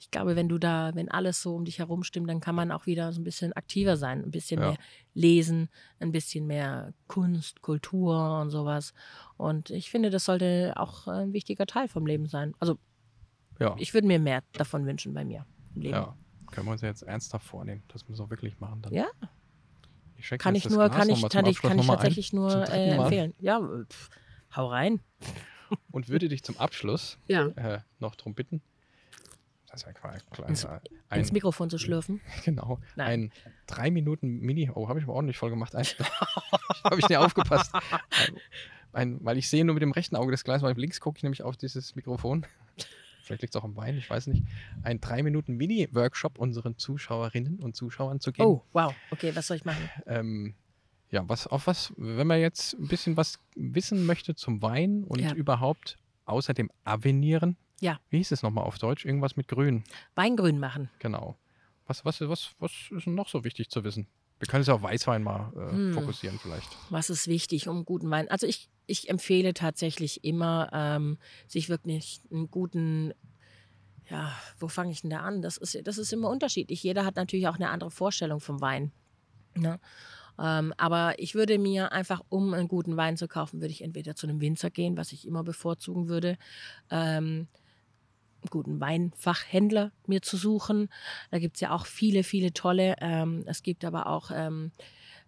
[0.00, 2.70] ich glaube, wenn du da, wenn alles so um dich herum stimmt, dann kann man
[2.70, 4.68] auch wieder so ein bisschen aktiver sein, ein bisschen Ja.
[4.68, 4.78] mehr
[5.12, 8.94] lesen, ein bisschen mehr Kunst, Kultur und sowas.
[9.36, 12.54] Und ich finde, das sollte auch ein wichtiger Teil vom Leben sein.
[12.60, 12.78] Also
[13.58, 15.44] Ja, ich würde mir mehr davon wünschen bei mir
[15.74, 15.94] im Leben.
[15.94, 16.16] ja.
[16.52, 18.80] Können wir uns ja jetzt ernsthaft vornehmen, dass wir so wirklich machen.
[18.82, 18.94] Dann.
[18.94, 19.06] Ja.
[20.16, 21.98] Ich Kann ich nur, kann ich, kann ich, kann ich mal ein.
[21.98, 23.34] tatsächlich nur äh, empfehlen.
[23.40, 23.60] Ja,
[23.90, 24.08] pf,
[24.56, 25.00] hau rein.
[25.90, 27.46] Und würde dich zum Abschluss Ja.
[27.48, 28.60] äh, noch darum bitten,
[29.70, 32.20] das ist ja quasi Ins- kleiner, ein, Ins Mikrofon zu schlürfen.
[32.44, 33.08] genau, Nein.
[33.08, 33.32] ein
[33.66, 35.84] drei Minuten Mini, oh, habe ich aber ordentlich voll gemacht, ein,
[36.84, 37.80] habe ich nicht aufgepasst, ein,
[38.92, 41.22] ein, weil ich sehe nur mit dem rechten Auge das Glas, weil links gucke ich
[41.22, 42.46] nämlich auf dieses Mikrofon,
[43.22, 44.42] vielleicht liegt es auch am Bein, ich weiß nicht,
[44.82, 48.48] ein drei Minuten Mini-Workshop unseren Zuschauerinnen und Zuschauern zu geben.
[48.48, 48.94] Oh, wow.
[49.10, 49.90] Okay, was soll ich machen?
[50.06, 50.54] Ähm,
[51.10, 55.20] ja, was auf was, wenn man jetzt ein bisschen was wissen möchte zum Wein und
[55.20, 55.32] Ja.
[55.32, 55.96] überhaupt
[56.26, 57.56] außer dem Avenieren.
[57.80, 57.98] Ja.
[58.10, 59.04] Wie hieß es nochmal auf Deutsch?
[59.04, 59.84] Irgendwas mit Grün.
[60.14, 60.90] Weingrün machen.
[60.98, 61.38] Genau.
[61.86, 64.06] Was, was, was, was ist noch so wichtig zu wissen?
[64.38, 65.92] Wir können es ja auf Weißwein mal äh, Hm.
[65.94, 66.68] fokussieren vielleicht.
[66.90, 68.28] Was ist wichtig, um guten Wein?
[68.30, 73.14] Also ich, ich empfehle tatsächlich immer, ähm, sich wirklich einen guten,
[74.10, 75.40] ja, wo fange ich denn da an?
[75.42, 76.82] Das ist, das ist immer unterschiedlich.
[76.82, 78.92] Jeder hat natürlich auch eine andere Vorstellung vom Wein.
[79.54, 79.80] Ne?
[80.40, 84.14] Ähm, aber ich würde mir einfach, um einen guten Wein zu kaufen, würde ich entweder
[84.14, 86.36] zu einem Winzer gehen, was ich immer bevorzugen würde,
[86.90, 87.48] ähm,
[88.40, 90.88] einen guten Weinfachhändler mir zu suchen.
[91.30, 92.94] Da gibt es ja auch viele, viele tolle.
[93.00, 94.70] Ähm, es gibt aber auch ähm,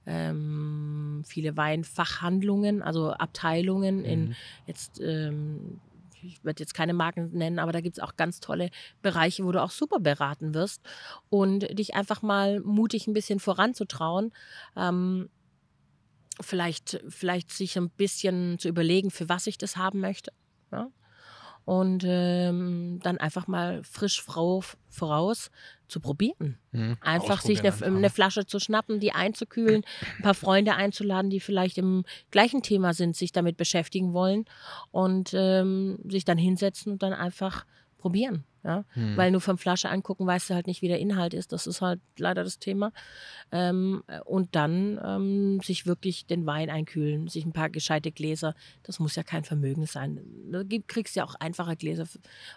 [0.07, 4.35] ähm, viele Weinfachhandlungen, also Abteilungen in Mhm.
[4.67, 5.81] jetzt, ähm,
[6.23, 8.71] ich werde jetzt keine Marken nennen, aber da gibt es auch ganz tolle
[9.03, 10.83] Bereiche, wo du auch super beraten wirst
[11.29, 14.33] und dich einfach mal mutig ein bisschen voranzutrauen.
[14.77, 15.29] Ähm,
[16.41, 20.33] vielleicht, vielleicht sich ein bisschen zu überlegen, für was ich das haben möchte.
[20.73, 20.91] Ja?
[21.65, 25.51] Und ähm, dann einfach mal frisch frau, voraus
[25.87, 26.59] zu probieren.
[26.73, 26.97] Mhm.
[27.01, 28.11] Einfach sich eine, Ausprobieren eine.
[28.11, 29.83] Flasche zu schnappen, die einzukühlen,
[30.19, 34.47] ein paar Freunde einzuladen, die vielleicht im gleichen Thema sind, sich damit beschäftigen wollen
[34.91, 37.65] und ähm, sich dann hinsetzen und dann einfach
[38.01, 38.45] probieren.
[38.63, 38.85] Ja?
[38.95, 39.17] Mhm.
[39.17, 41.53] Weil nur vom Flasche angucken weißt du halt nicht, wie der Inhalt ist.
[41.53, 42.93] Das ist halt leider das Thema.
[43.53, 48.55] Ähm, und dann ähm, sich wirklich den Wein einkühlen, sich ein paar gescheite Gläser.
[48.83, 50.21] Das muss ja kein Vermögen sein.
[50.51, 52.07] Du gibt- kriegst ja auch einfache Gläser,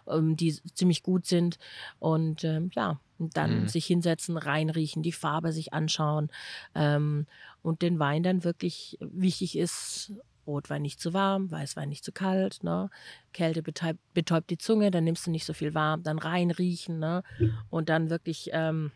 [0.07, 1.57] ähm, die ziemlich gut sind.
[1.99, 3.67] Und ähm, ja, und dann Mhm.
[3.69, 6.29] sich hinsetzen, reinriechen, die Farbe sich anschauen
[6.75, 7.27] ähm,
[7.61, 10.11] und den Wein dann wirklich wichtig ist.
[10.45, 12.63] Rotwein nicht zu warm, Weißwein nicht zu kalt.
[12.63, 12.89] Ne?
[13.33, 17.23] Kälte betäubt, betäubt die Zunge, dann nimmst du nicht so viel warm, dann reinriechen ne?
[17.69, 18.91] und dann wirklich, ähm,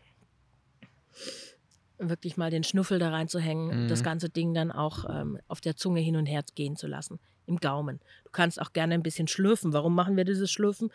[1.98, 4.04] wirklich mal den Schnuffel da reinzuhängen, das Mhm.
[4.04, 7.56] ganze Ding dann auch ähm, auf der Zunge hin und her gehen zu lassen, im
[7.58, 8.00] Gaumen.
[8.24, 9.72] Du kannst auch gerne ein bisschen schlürfen.
[9.72, 10.90] Warum machen wir dieses Schlürfen?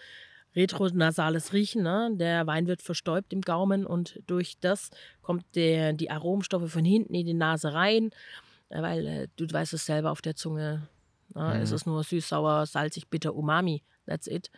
[0.56, 2.12] Retronasales Riechen, ne?
[2.14, 4.92] der Wein wird verstäubt im Gaumen und durch das
[5.24, 8.12] kommt der, die Aromstoffe von hinten in die Nase rein,
[8.82, 10.88] weil äh, du weißt es selber auf der Zunge,
[11.36, 11.62] ne?
[11.62, 11.76] es Mhm.
[11.76, 14.50] ist nur süß, sauer, salzig, bitter, umami, that's it.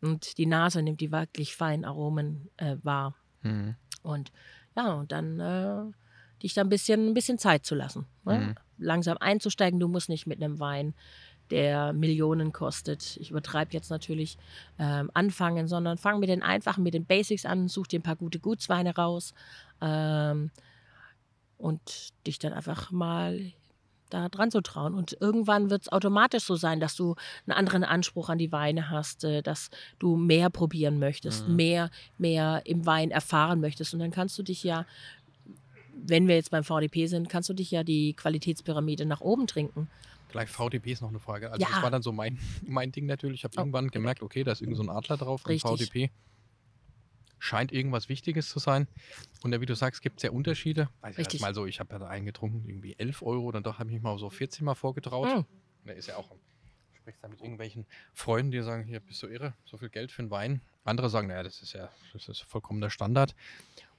[0.00, 3.14] Und die Nase nimmt die wirklich feinen Aromen äh, wahr.
[3.42, 3.76] Mhm.
[4.02, 4.32] Und
[4.76, 5.92] ja, und dann äh,
[6.42, 8.06] dich da ein bisschen, ein bisschen Zeit zu lassen.
[8.24, 8.38] Ne?
[8.38, 8.54] Mhm.
[8.78, 9.78] Langsam einzusteigen.
[9.80, 10.94] Du musst nicht mit einem Wein,
[11.50, 13.16] der Millionen kostet.
[13.16, 14.38] Ich übertreibe jetzt natürlich
[14.78, 18.16] ähm, anfangen, sondern fang mit den einfachen, mit den Basics an, such dir ein paar
[18.16, 19.34] gute Gutsweine raus
[19.80, 20.50] ähm,
[21.58, 21.80] und
[22.26, 23.52] dich dann einfach mal
[24.10, 24.94] da dran zu trauen.
[24.94, 27.14] Und irgendwann wird es automatisch so sein, dass du
[27.46, 31.56] einen anderen Anspruch an die Weine hast, äh, dass du mehr probieren möchtest, Mhm.
[31.56, 33.94] mehr, mehr im Wein erfahren möchtest.
[33.94, 34.84] Und dann kannst du dich ja,
[36.02, 39.88] wenn wir jetzt beim VDP sind, kannst du dich ja die Qualitätspyramide nach oben trinken.
[40.28, 41.50] Gleich VDP ist noch eine Frage.
[41.50, 41.68] Also Ja.
[41.72, 43.40] das war dann so mein, mein Ding natürlich.
[43.40, 45.68] Ich habe Oh, irgendwann gemerkt, okay, da ist irgend so ein Adler drauf Richtig.
[45.68, 46.10] VDP
[47.40, 48.86] scheint irgendwas Wichtiges zu sein.
[49.42, 50.88] Und ja, wie du sagst, gibt es ja Unterschiede.
[51.00, 51.40] Also Richtig.
[51.40, 53.94] mal so, ich habe ja da einen getrunken, irgendwie 11 Euro, dann doch habe ich
[53.94, 55.26] mich mal so 14 Mal vorgetraut.
[55.26, 55.86] Mm.
[55.86, 56.36] Da ist ja auch, du
[56.96, 60.22] sprichst da mit irgendwelchen Freunden, die sagen, hier bist du irre, so viel Geld für
[60.22, 60.60] einen Wein.
[60.84, 63.34] Andere sagen, naja, das ist ja das ist vollkommener Standard.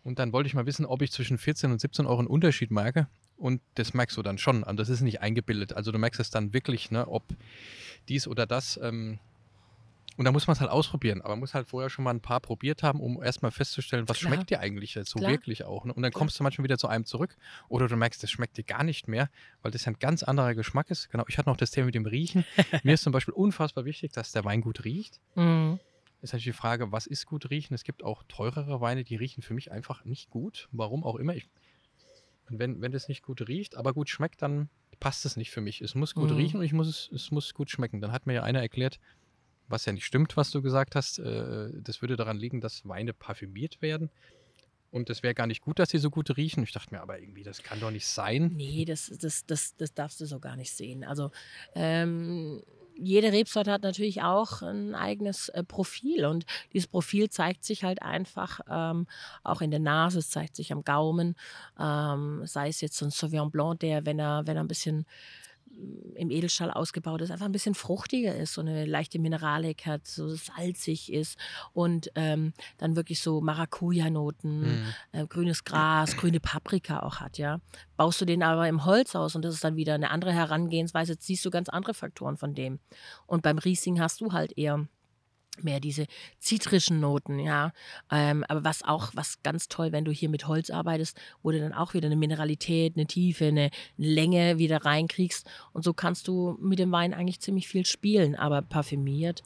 [0.03, 2.71] Und dann wollte ich mal wissen, ob ich zwischen 14 und 17 Euro einen Unterschied
[2.71, 3.07] merke.
[3.37, 4.63] Und das merkst du dann schon.
[4.63, 5.73] Und das ist nicht eingebildet.
[5.73, 7.23] Also du merkst es dann wirklich, ne, ob
[8.07, 8.79] dies oder das.
[8.81, 9.19] Ähm,
[10.21, 11.19] und da muss man es halt ausprobieren.
[11.21, 14.19] Aber man muss halt vorher schon mal ein paar probiert haben, um erstmal festzustellen, was
[14.19, 14.33] Klar.
[14.33, 15.31] schmeckt dir eigentlich jetzt so Klar.
[15.31, 15.83] wirklich auch.
[15.83, 15.93] Ne?
[15.95, 17.35] Und dann kommst du manchmal wieder zu einem zurück.
[17.69, 19.31] Oder du merkst, das schmeckt dir gar nicht mehr,
[19.63, 21.09] weil das ja ein ganz anderer Geschmack ist.
[21.09, 22.45] Genau, ich hatte noch das Thema mit dem Riechen.
[22.83, 25.19] Mir ist zum Beispiel unfassbar wichtig, dass der Wein gut riecht.
[25.33, 25.73] Mm.
[26.21, 27.73] Ist natürlich die Frage, was ist gut riechen?
[27.73, 30.69] Es gibt auch teurere Weine, die riechen für mich einfach nicht gut.
[30.71, 31.35] Warum auch immer.
[31.35, 31.49] Ich,
[32.47, 34.69] und wenn, wenn das nicht gut riecht, aber gut schmeckt, dann
[34.99, 35.81] passt es nicht für mich.
[35.81, 36.35] Es muss gut Mhm.
[36.37, 38.01] riechen und ich muss es, es muss gut schmecken.
[38.01, 38.99] Dann hat mir ja einer erklärt,
[39.71, 41.19] was ja nicht stimmt, was du gesagt hast.
[41.19, 44.09] Äh, das würde daran liegen, dass Weine parfümiert werden.
[44.91, 46.63] Und es wäre gar nicht gut, dass sie so gut riechen.
[46.63, 48.51] Ich dachte mir aber irgendwie, das kann doch nicht sein.
[48.55, 51.05] Nee, das, das, das, das darfst du so gar nicht sehen.
[51.05, 51.31] Also
[51.75, 52.61] ähm,
[52.97, 58.01] jede Rebsorte hat natürlich auch ein eigenes äh, Profil und dieses Profil zeigt sich halt
[58.01, 59.07] einfach ähm,
[59.43, 61.35] auch in der Nase, es zeigt sich am Gaumen,
[61.79, 65.05] ähm, sei es jetzt so ein Sauvignon Blanc, der, wenn er, wenn er ein bisschen
[66.15, 70.29] im Edelstahl ausgebaut ist, einfach ein bisschen fruchtiger ist, so eine leichte Mineralik hat, so
[70.29, 71.37] salzig ist
[71.73, 74.93] und ähm, dann wirklich so Maracuja-Noten, Mhm.
[75.11, 77.59] äh, grünes Gras, grüne Paprika auch hat, ja.
[77.97, 81.13] Baust du den aber im Holz aus und das ist dann wieder eine andere Herangehensweise,
[81.13, 82.79] jetzt siehst du ganz andere Faktoren von dem.
[83.25, 84.87] Und beim Riesling hast du halt eher
[85.61, 86.07] mehr diese
[86.39, 87.73] zitrischen Noten, ja.
[88.09, 91.59] Ähm, aber was auch, was ganz toll, wenn du hier mit Holz arbeitest, wo du
[91.59, 95.45] dann auch wieder eine Mineralität, eine Tiefe, eine Länge wieder reinkriegst.
[95.73, 98.35] Und so kannst du mit dem Wein eigentlich ziemlich viel spielen.
[98.35, 99.43] Aber parfümiert,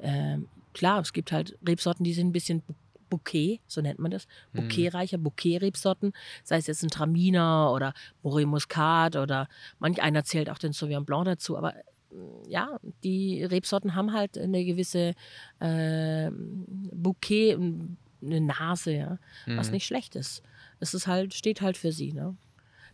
[0.00, 2.62] ähm, klar, es gibt halt Rebsorten, die sind ein bisschen
[3.10, 4.60] Bouquet, so nennt man das, Mhm.
[4.60, 6.12] Bouquetreicher, Bouquet-Rebsorten,
[6.44, 9.48] sei es jetzt ein Traminer oder Moré Muscat oder
[9.78, 11.74] manch einer zählt auch den Sauvignon Blanc dazu, aber
[12.46, 15.14] ja, die Rebsorten haben halt eine gewisse
[15.60, 19.74] äh, Bouquet, m, eine Nase, ja, was Mhm.
[19.74, 20.42] nicht schlecht ist.
[20.80, 22.36] Es ist halt, steht halt für sie, ne?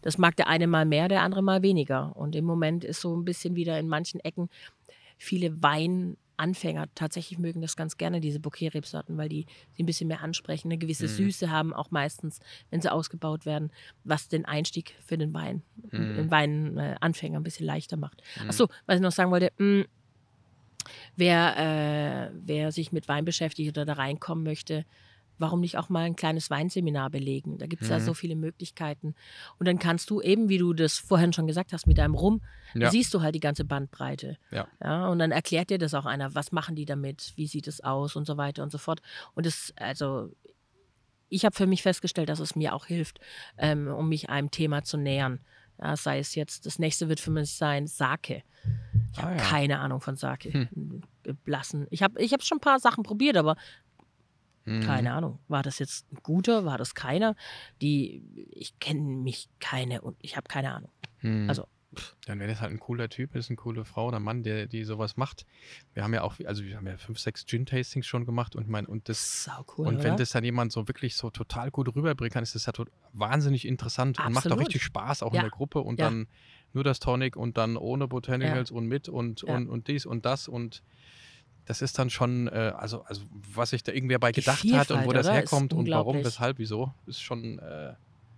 [0.03, 2.15] Das mag der eine mal mehr, der andere mal weniger.
[2.17, 4.51] Und im Moment ist so ein bisschen wieder in manchen Ecken
[5.17, 5.63] viele
[6.39, 10.69] Weinanfänger tatsächlich mögen das ganz gerne, diese Bouquet-Rebsorten, weil die sie ein bisschen mehr ansprechen,
[10.69, 11.09] eine gewisse Mhm.
[11.09, 13.71] Süße haben, auch meistens, wenn sie ausgebaut werden,
[14.05, 15.63] was den Einstieg für den Wein,
[15.93, 16.15] Mhm.
[16.17, 18.23] den Weinanfänger ein bisschen leichter macht.
[18.43, 18.51] Mhm.
[18.51, 19.85] Achso, was ich noch sagen wollte, mh,
[21.17, 24.85] wer, äh, wer sich mit Wein beschäftigt oder da reinkommen möchte,
[25.39, 27.59] warum nicht auch mal ein kleines Weinseminar belegen?
[27.59, 28.03] Da gibt es ja Mhm.
[28.05, 29.15] so viele Möglichkeiten.
[29.59, 32.41] Und dann kannst du eben, wie du das vorhin schon gesagt hast, mit deinem Rum,
[32.75, 32.91] Ja.
[32.91, 34.37] siehst du halt die ganze Bandbreite.
[34.51, 34.67] Ja.
[34.83, 37.83] Ja, und dann erklärt dir das auch einer, was machen die damit, wie sieht es
[37.83, 39.01] aus und so weiter und so fort.
[39.35, 40.31] Und das, also,
[41.29, 43.19] ich habe für mich festgestellt, dass es mir auch hilft,
[43.59, 45.41] ähm, um mich einem Thema zu nähern.
[45.83, 48.45] Ja, sei es jetzt, das nächste wird für mich sein Sake.
[49.13, 49.43] Ich habe Ah, ja.
[49.43, 50.53] keine Ahnung von Sake.
[50.53, 51.03] Hm.
[51.45, 51.87] Blassen.
[51.91, 53.57] Ich habe ich hab schon ein paar Sachen probiert, aber
[54.67, 54.81] Mhm.
[54.81, 55.39] keine Ahnung.
[55.49, 56.65] War das jetzt ein guter?
[56.65, 57.37] War das keiner?
[57.83, 60.91] Die, ich kenne mich keine und ich habe keine Ahnung.
[61.21, 61.49] Mhm.
[61.49, 61.67] Also,
[62.27, 64.83] Dann wäre das halt ein cooler Typ, ist eine coole Frau oder Mann, der die
[64.83, 65.47] sowas macht.
[65.93, 68.85] Wir haben ja auch, also wir haben ja fünf, sechs Gin-Tastings schon gemacht und mein,
[68.87, 69.87] und das sau cool.
[69.87, 70.17] und wenn oder?
[70.17, 73.65] das dann jemand so wirklich so total gut rüberbringen kann, ist das ja tot, wahnsinnig
[73.65, 74.61] interessant und macht auch Absolut.
[74.67, 75.41] richtig Spaß auch Ja.
[75.41, 76.07] in der Gruppe und Ja.
[76.07, 76.27] dann
[76.73, 79.55] nur das Tonic und dann ohne Botanicals und mit und, Ja.
[79.55, 80.83] und, und dies und das und
[81.67, 83.23] das ist dann schon, äh, also, also
[83.55, 85.35] was sich da irgendwer bei Die gedacht hat und wo das oder?
[85.37, 87.95] Ist herkommt und warum, weshalb, wieso, ist schon äh,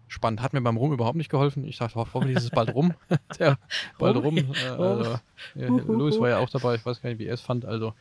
[0.09, 0.40] spannend.
[0.42, 1.64] Hat mir beim Rum überhaupt nicht geholfen.
[1.64, 2.94] Ich dachte, ho- hoffentlich ist es bald rum.
[3.38, 3.56] ja,
[3.98, 4.36] bald rum.
[4.38, 5.18] Äh, also,
[5.56, 7.64] Louis war ja auch dabei, ich weiß gar nicht, wie er es fand.
[7.64, 7.94] Also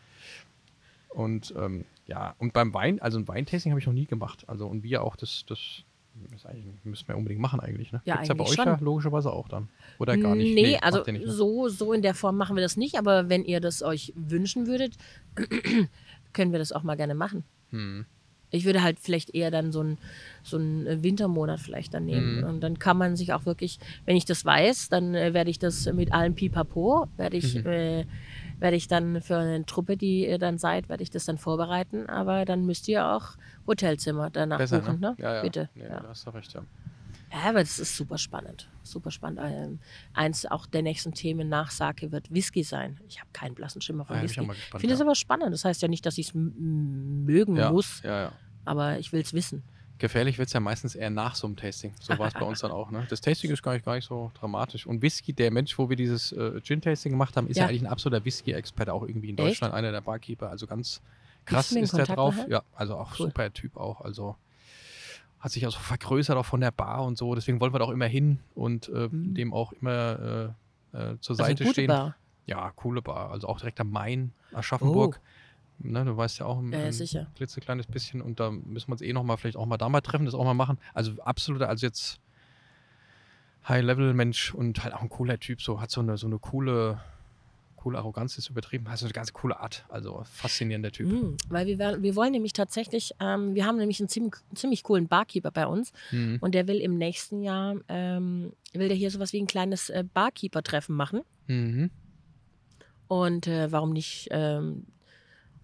[1.09, 4.43] und ähm, ja, und beim Wein, also ein Weintasting habe ich noch nie gemacht.
[4.47, 5.83] Also und wir auch, das, das,
[6.31, 7.91] das eigentlich, müssen wir unbedingt machen eigentlich.
[7.91, 8.01] Ne?
[8.05, 8.85] Ja, Gibt's ja bei euch eigentlich ja schon.
[8.85, 9.69] logischerweise auch dann.
[9.99, 10.53] Oder gar nicht.
[10.55, 11.31] Nee, macht also nicht, ne?
[11.31, 14.67] so, so in der Form machen wir das nicht, aber wenn ihr das euch wünschen
[14.67, 14.95] würdet,
[16.33, 17.43] können wir das auch mal gerne machen.
[17.71, 18.05] Hm.
[18.51, 19.97] Ich würde halt vielleicht eher dann so einen
[20.43, 22.37] so einen Wintermonat vielleicht dann nehmen.
[22.37, 22.43] Mhm.
[22.45, 25.59] Und dann kann man sich auch wirklich, wenn ich das weiß, dann äh, werde ich
[25.59, 27.65] das mit allem Pipapo, werde ich, Mhm.
[27.65, 28.05] äh,
[28.59, 32.07] werde ich dann für eine Truppe, die ihr dann seid, werde ich das dann vorbereiten.
[32.09, 33.31] Aber dann müsst ihr auch
[33.67, 35.15] Hotelzimmer danach Besser, buchen, ne?
[35.17, 35.41] Ja, ja.
[35.41, 35.69] Bitte.
[35.75, 35.99] Nee, ja.
[35.99, 36.61] Da hast du recht, ja.
[37.31, 38.69] Ja, aber das ist super spannend.
[38.83, 39.41] Super spannend.
[39.43, 39.79] Ähm,
[40.13, 42.99] eins auch der nächsten Themen nach Sake wird Whisky sein.
[43.09, 44.41] Ich habe keinen blassen Schimmer von Ah, Whisky.
[44.41, 45.05] Ich finde es ja.
[45.05, 45.51] aber spannend.
[45.51, 48.31] Das heißt ja nicht, dass ich es mögen ja, muss, ja, ja.
[48.63, 49.63] aber ich will es wissen.
[49.97, 51.93] Gefährlich wird es ja meistens eher nach so einem Tasting.
[52.01, 52.91] So war es bei uns dann auch.
[52.91, 53.05] Ne?
[53.09, 54.85] Das Tasting ist gar nicht, gar nicht so dramatisch.
[54.85, 57.63] Und Whisky, der Mensch, wo wir dieses äh, Gin-Tasting gemacht haben, ist ja.
[57.63, 57.69] Ja.
[57.69, 59.47] eigentlich ein absoluter Whisky-Experte, auch irgendwie in Echt?
[59.47, 60.49] Deutschland, einer der Barkeeper.
[60.49, 61.01] Also ganz
[61.45, 62.35] krass ist der Kontakt drauf.
[62.35, 62.49] nachher?
[62.49, 63.27] Ja, also auch Cool.
[63.27, 64.01] super Typ auch.
[64.01, 64.35] Also
[65.39, 67.33] hat sich auch so vergrößert auch von der Bar und so.
[67.35, 69.33] Deswegen wollen wir da auch immer hin und äh, Mhm.
[69.35, 70.53] dem auch immer
[70.93, 71.87] äh, äh, zur Also Seite gute stehen.
[71.87, 72.15] Bar.
[72.47, 73.31] Ja, coole Bar.
[73.31, 75.19] Also auch direkt am Main, Aschaffenburg.
[75.79, 76.71] Ne, du weißt ja auch ein.
[76.71, 79.65] Ja, ja, ein klitzekleines bisschen und da müssen wir uns eh noch mal vielleicht auch
[79.65, 80.77] mal da mal treffen, das auch mal machen.
[80.93, 82.19] Also absoluter, also jetzt
[83.67, 86.99] High-Level-Mensch und halt auch ein cooler Typ, so hat so eine, so eine coole,
[87.75, 89.85] coole Arroganz, ist übertrieben, hat so eine ganz coole Art.
[89.89, 91.11] Also faszinierender Typ.
[91.11, 95.07] Mhm, weil wir, wir wollen nämlich tatsächlich, ähm, wir haben nämlich einen ziemlich, ziemlich coolen
[95.07, 96.37] Barkeeper bei uns Mhm.
[96.41, 100.03] und der will im nächsten Jahr, ähm, will der hier sowas wie ein kleines äh,
[100.13, 101.21] Barkeeper-Treffen machen.
[101.47, 101.89] Mhm.
[103.07, 104.85] Und äh, warum nicht ähm,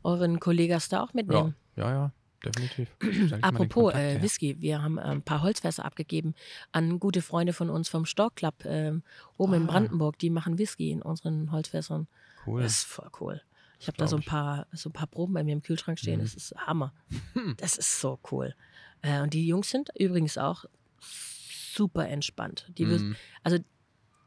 [0.04, 1.56] euren Kollegas da auch Ja, mitnehmen?
[1.76, 2.12] ja, ja,
[2.46, 2.90] definitiv.
[3.02, 4.22] Mal den Apropos äh.
[4.22, 6.34] Whisky, wir haben äh, ein paar Holzfässer abgegeben
[6.72, 9.04] an gute Freunde von uns vom Stork Club ähm,
[9.38, 9.72] oben in Ah.
[9.72, 10.18] Brandenburg.
[10.20, 12.08] Die machen Whisky in unseren Holzfässern.
[12.46, 12.62] Cool.
[12.64, 13.42] Das ist voll cool.
[13.80, 16.20] Ich habe da so ein paar, so ein paar Proben bei mir im Kühlschrank stehen.
[16.20, 16.24] Mhm.
[16.24, 16.94] Das ist Hammer.
[17.34, 17.56] Hm.
[17.58, 18.54] Das ist so cool.
[19.02, 20.66] Äh, und die Jungs sind übrigens auch
[21.00, 22.68] super entspannt.
[22.78, 23.16] Die Mhm.
[23.44, 23.58] Also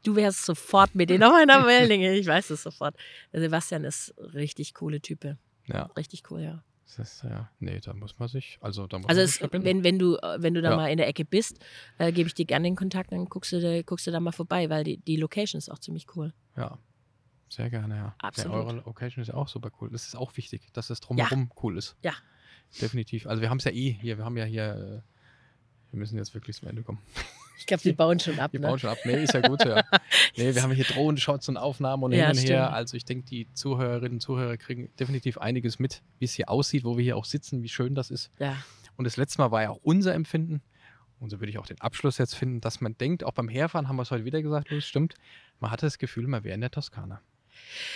[0.03, 2.13] du wärst sofort mit denen auf einer Wellenlänge.
[2.15, 2.95] Ich weiß es sofort.
[3.31, 5.37] Sebastian ist richtig coole Type.
[5.67, 6.63] Ja, Richtig cool, ja.
[6.85, 9.65] das ist ja, nee, da muss man sich, also da muss Also man sich verbinden.
[9.65, 10.75] wenn, wenn du, äh, wenn du da Ja.
[10.75, 11.59] mal in der Ecke bist,
[11.97, 14.31] äh, gebe ich dir gerne den Kontakt, dann guckst du, da, guckst du da mal
[14.31, 16.33] vorbei, weil die, die Location ist auch ziemlich cool.
[16.55, 16.77] Ja,
[17.49, 18.15] sehr gerne, ja.
[18.19, 18.53] Absolut.
[18.53, 19.89] Ja, eure Location ist ja auch super cool.
[19.91, 21.95] Das ist auch wichtig, dass es drumherum cool ist.
[22.03, 22.13] Ja.
[22.81, 23.25] Definitiv.
[23.27, 24.63] Also wir haben es ja eh hier, wir haben ja hier,
[25.03, 27.01] äh, wir müssen jetzt wirklich zum Ende kommen.
[27.57, 28.51] Ich glaube, die bauen schon ab.
[28.53, 28.67] Wir Ne?
[28.67, 28.97] bauen schon ab.
[29.05, 29.83] Nee, ist ja gut, ja.
[30.37, 32.63] Nee, wir haben hier Drohnen-Shots und Aufnahmen und Ja, hin und her.
[32.65, 32.75] stimmt.
[32.75, 36.83] Also ich denke, die Zuhörerinnen und Zuhörer kriegen definitiv einiges mit, wie es hier aussieht,
[36.83, 38.29] wo wir hier auch sitzen, wie schön das ist.
[38.39, 38.57] Ja.
[38.97, 40.61] Und das letzte Mal war ja auch unser Empfinden,
[41.19, 43.87] und so würde ich auch den Abschluss jetzt finden, dass man denkt, auch beim Herfahren
[43.87, 45.15] haben wir es heute wieder gesagt, Luis, stimmt,
[45.59, 47.21] man hatte das Gefühl, man wäre in der Toskana.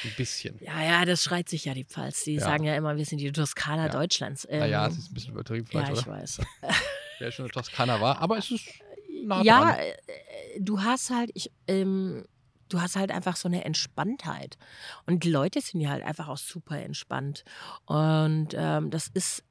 [0.06, 0.57] Ein bisschen.
[0.61, 2.23] ja, ja, das schreit sich ja die Pfalz.
[2.23, 2.40] Die Ja.
[2.41, 3.91] sagen ja immer, wir sind die Toskana Ja.
[3.91, 4.48] Deutschlands.
[4.49, 6.15] Ähm, naja, es ist ein bisschen übertrieben ja, vielleicht, ich oder?
[6.18, 6.40] weiß.
[7.19, 8.65] Wer schon in der Toskana war, aber es ist
[9.25, 9.79] nah ja, dran.
[9.79, 12.25] äh, du hast halt, ich, ähm,
[12.69, 14.57] du hast halt einfach so eine Entspanntheit.
[15.05, 17.43] Und die Leute sind ja halt einfach auch super entspannt.
[17.85, 19.43] Und ähm, das ist,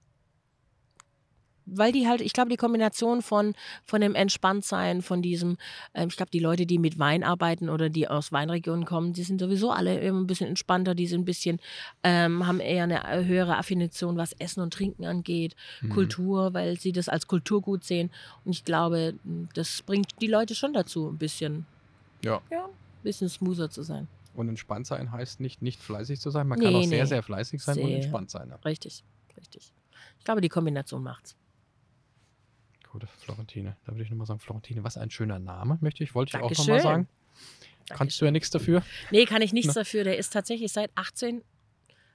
[1.74, 3.54] weil die halt, ich glaube, die Kombination von,
[3.84, 5.56] von dem Entspanntsein, von diesem,
[5.94, 9.22] ähm, ich glaube, die Leute, die mit Wein arbeiten oder die aus Weinregionen kommen, die
[9.22, 11.60] sind sowieso alle immer ein bisschen entspannter, die sind ein bisschen,
[12.02, 15.54] ähm, haben eher eine höhere Affination, was Essen und Trinken angeht.
[15.80, 15.90] Mhm.
[15.90, 18.10] Kultur, weil sie das als Kulturgut sehen.
[18.44, 19.14] Und ich glaube,
[19.54, 21.66] das bringt die Leute schon dazu, ein bisschen,
[22.24, 22.40] Ja.
[22.50, 22.70] ja, ein
[23.02, 24.08] bisschen smoother zu sein.
[24.34, 26.46] Und entspannt sein heißt nicht, nicht fleißig zu sein.
[26.46, 27.08] Man kann Nee, auch sehr, nee.
[27.08, 27.96] sehr fleißig sein und Sehr.
[27.96, 28.48] entspannt sein.
[28.50, 28.56] Ja.
[28.64, 29.02] Richtig,
[29.36, 29.72] richtig.
[30.18, 31.34] Ich glaube, die Kombination macht's.
[33.00, 33.76] Gut, Florentine.
[33.86, 36.48] Da würde ich nochmal sagen, Florentine, was ein schöner Name, möchte ich, wollte ich auch
[36.48, 36.66] Dankeschön.
[36.76, 37.08] nochmal sagen.
[37.90, 38.82] Kannst du ja nichts dafür.
[39.10, 39.80] Nee, kann ich nichts Na.
[39.82, 40.04] dafür.
[40.04, 41.42] Der ist tatsächlich seit 18,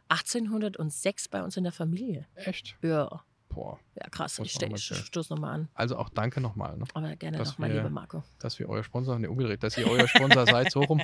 [0.09, 2.27] 1806 bei uns in der Familie.
[2.35, 2.75] Echt?
[2.81, 3.79] Ja, Boah.
[3.95, 4.37] ja krass.
[4.39, 5.69] Muss Ich, man ste- mal ich stoße nochmal an.
[5.73, 6.85] Also auch danke nochmal, ne?
[6.93, 8.23] Aber gerne nochmal, lieber Marco.
[8.39, 11.01] dass wir euer Sponsor, ne, umgedreht, dass ihr euer Sponsor seid, so rum.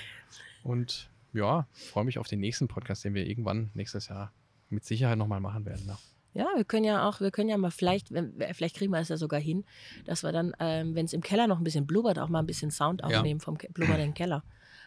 [0.62, 4.32] Und ja, freue mich auf den nächsten Podcast, den wir irgendwann nächstes Jahr
[4.68, 5.86] mit Sicherheit nochmal machen werden.
[5.86, 5.96] Ne?
[6.36, 9.08] Ja, wir können ja auch, wir können ja mal vielleicht, wenn- vielleicht kriegen wir es
[9.08, 9.64] ja sogar hin,
[10.04, 12.46] dass wir dann, ähm, wenn es im Keller noch ein bisschen blubbert, auch mal ein
[12.46, 13.06] bisschen Sound Ja.
[13.18, 14.42] aufnehmen vom Ke blubbernden Keller.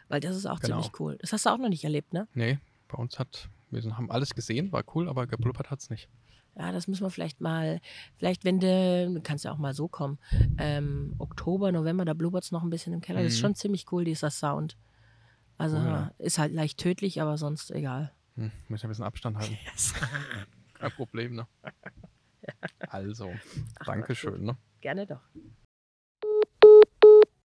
[0.07, 0.81] Weil das ist auch Genau.
[0.81, 1.17] ziemlich cool.
[1.21, 2.27] Das hast du auch noch nicht erlebt, ne?
[2.33, 6.07] Nee, bei uns hat, wir haben alles gesehen, war cool, aber geblubbert hat es nicht.
[6.57, 7.79] Ja, das müssen wir vielleicht mal,
[8.17, 10.17] vielleicht wenn du, du kannst ja auch mal so kommen,
[10.57, 13.23] ähm, Oktober, November, da blubbert es noch ein bisschen im Keller.
[13.23, 13.41] Das ist Mhm.
[13.41, 14.75] schon ziemlich cool, dieser Sound.
[15.57, 16.11] Also Cool, ja.
[16.17, 18.11] ist halt leicht tödlich, aber sonst egal.
[18.35, 19.57] Hm, müssen ein bisschen Abstand halten.
[19.73, 19.93] Yes.
[20.79, 21.47] Kein Problem, ne?
[22.89, 23.31] Also,
[23.79, 24.57] Ach, Dankeschön, ne?
[24.81, 25.21] Gerne doch.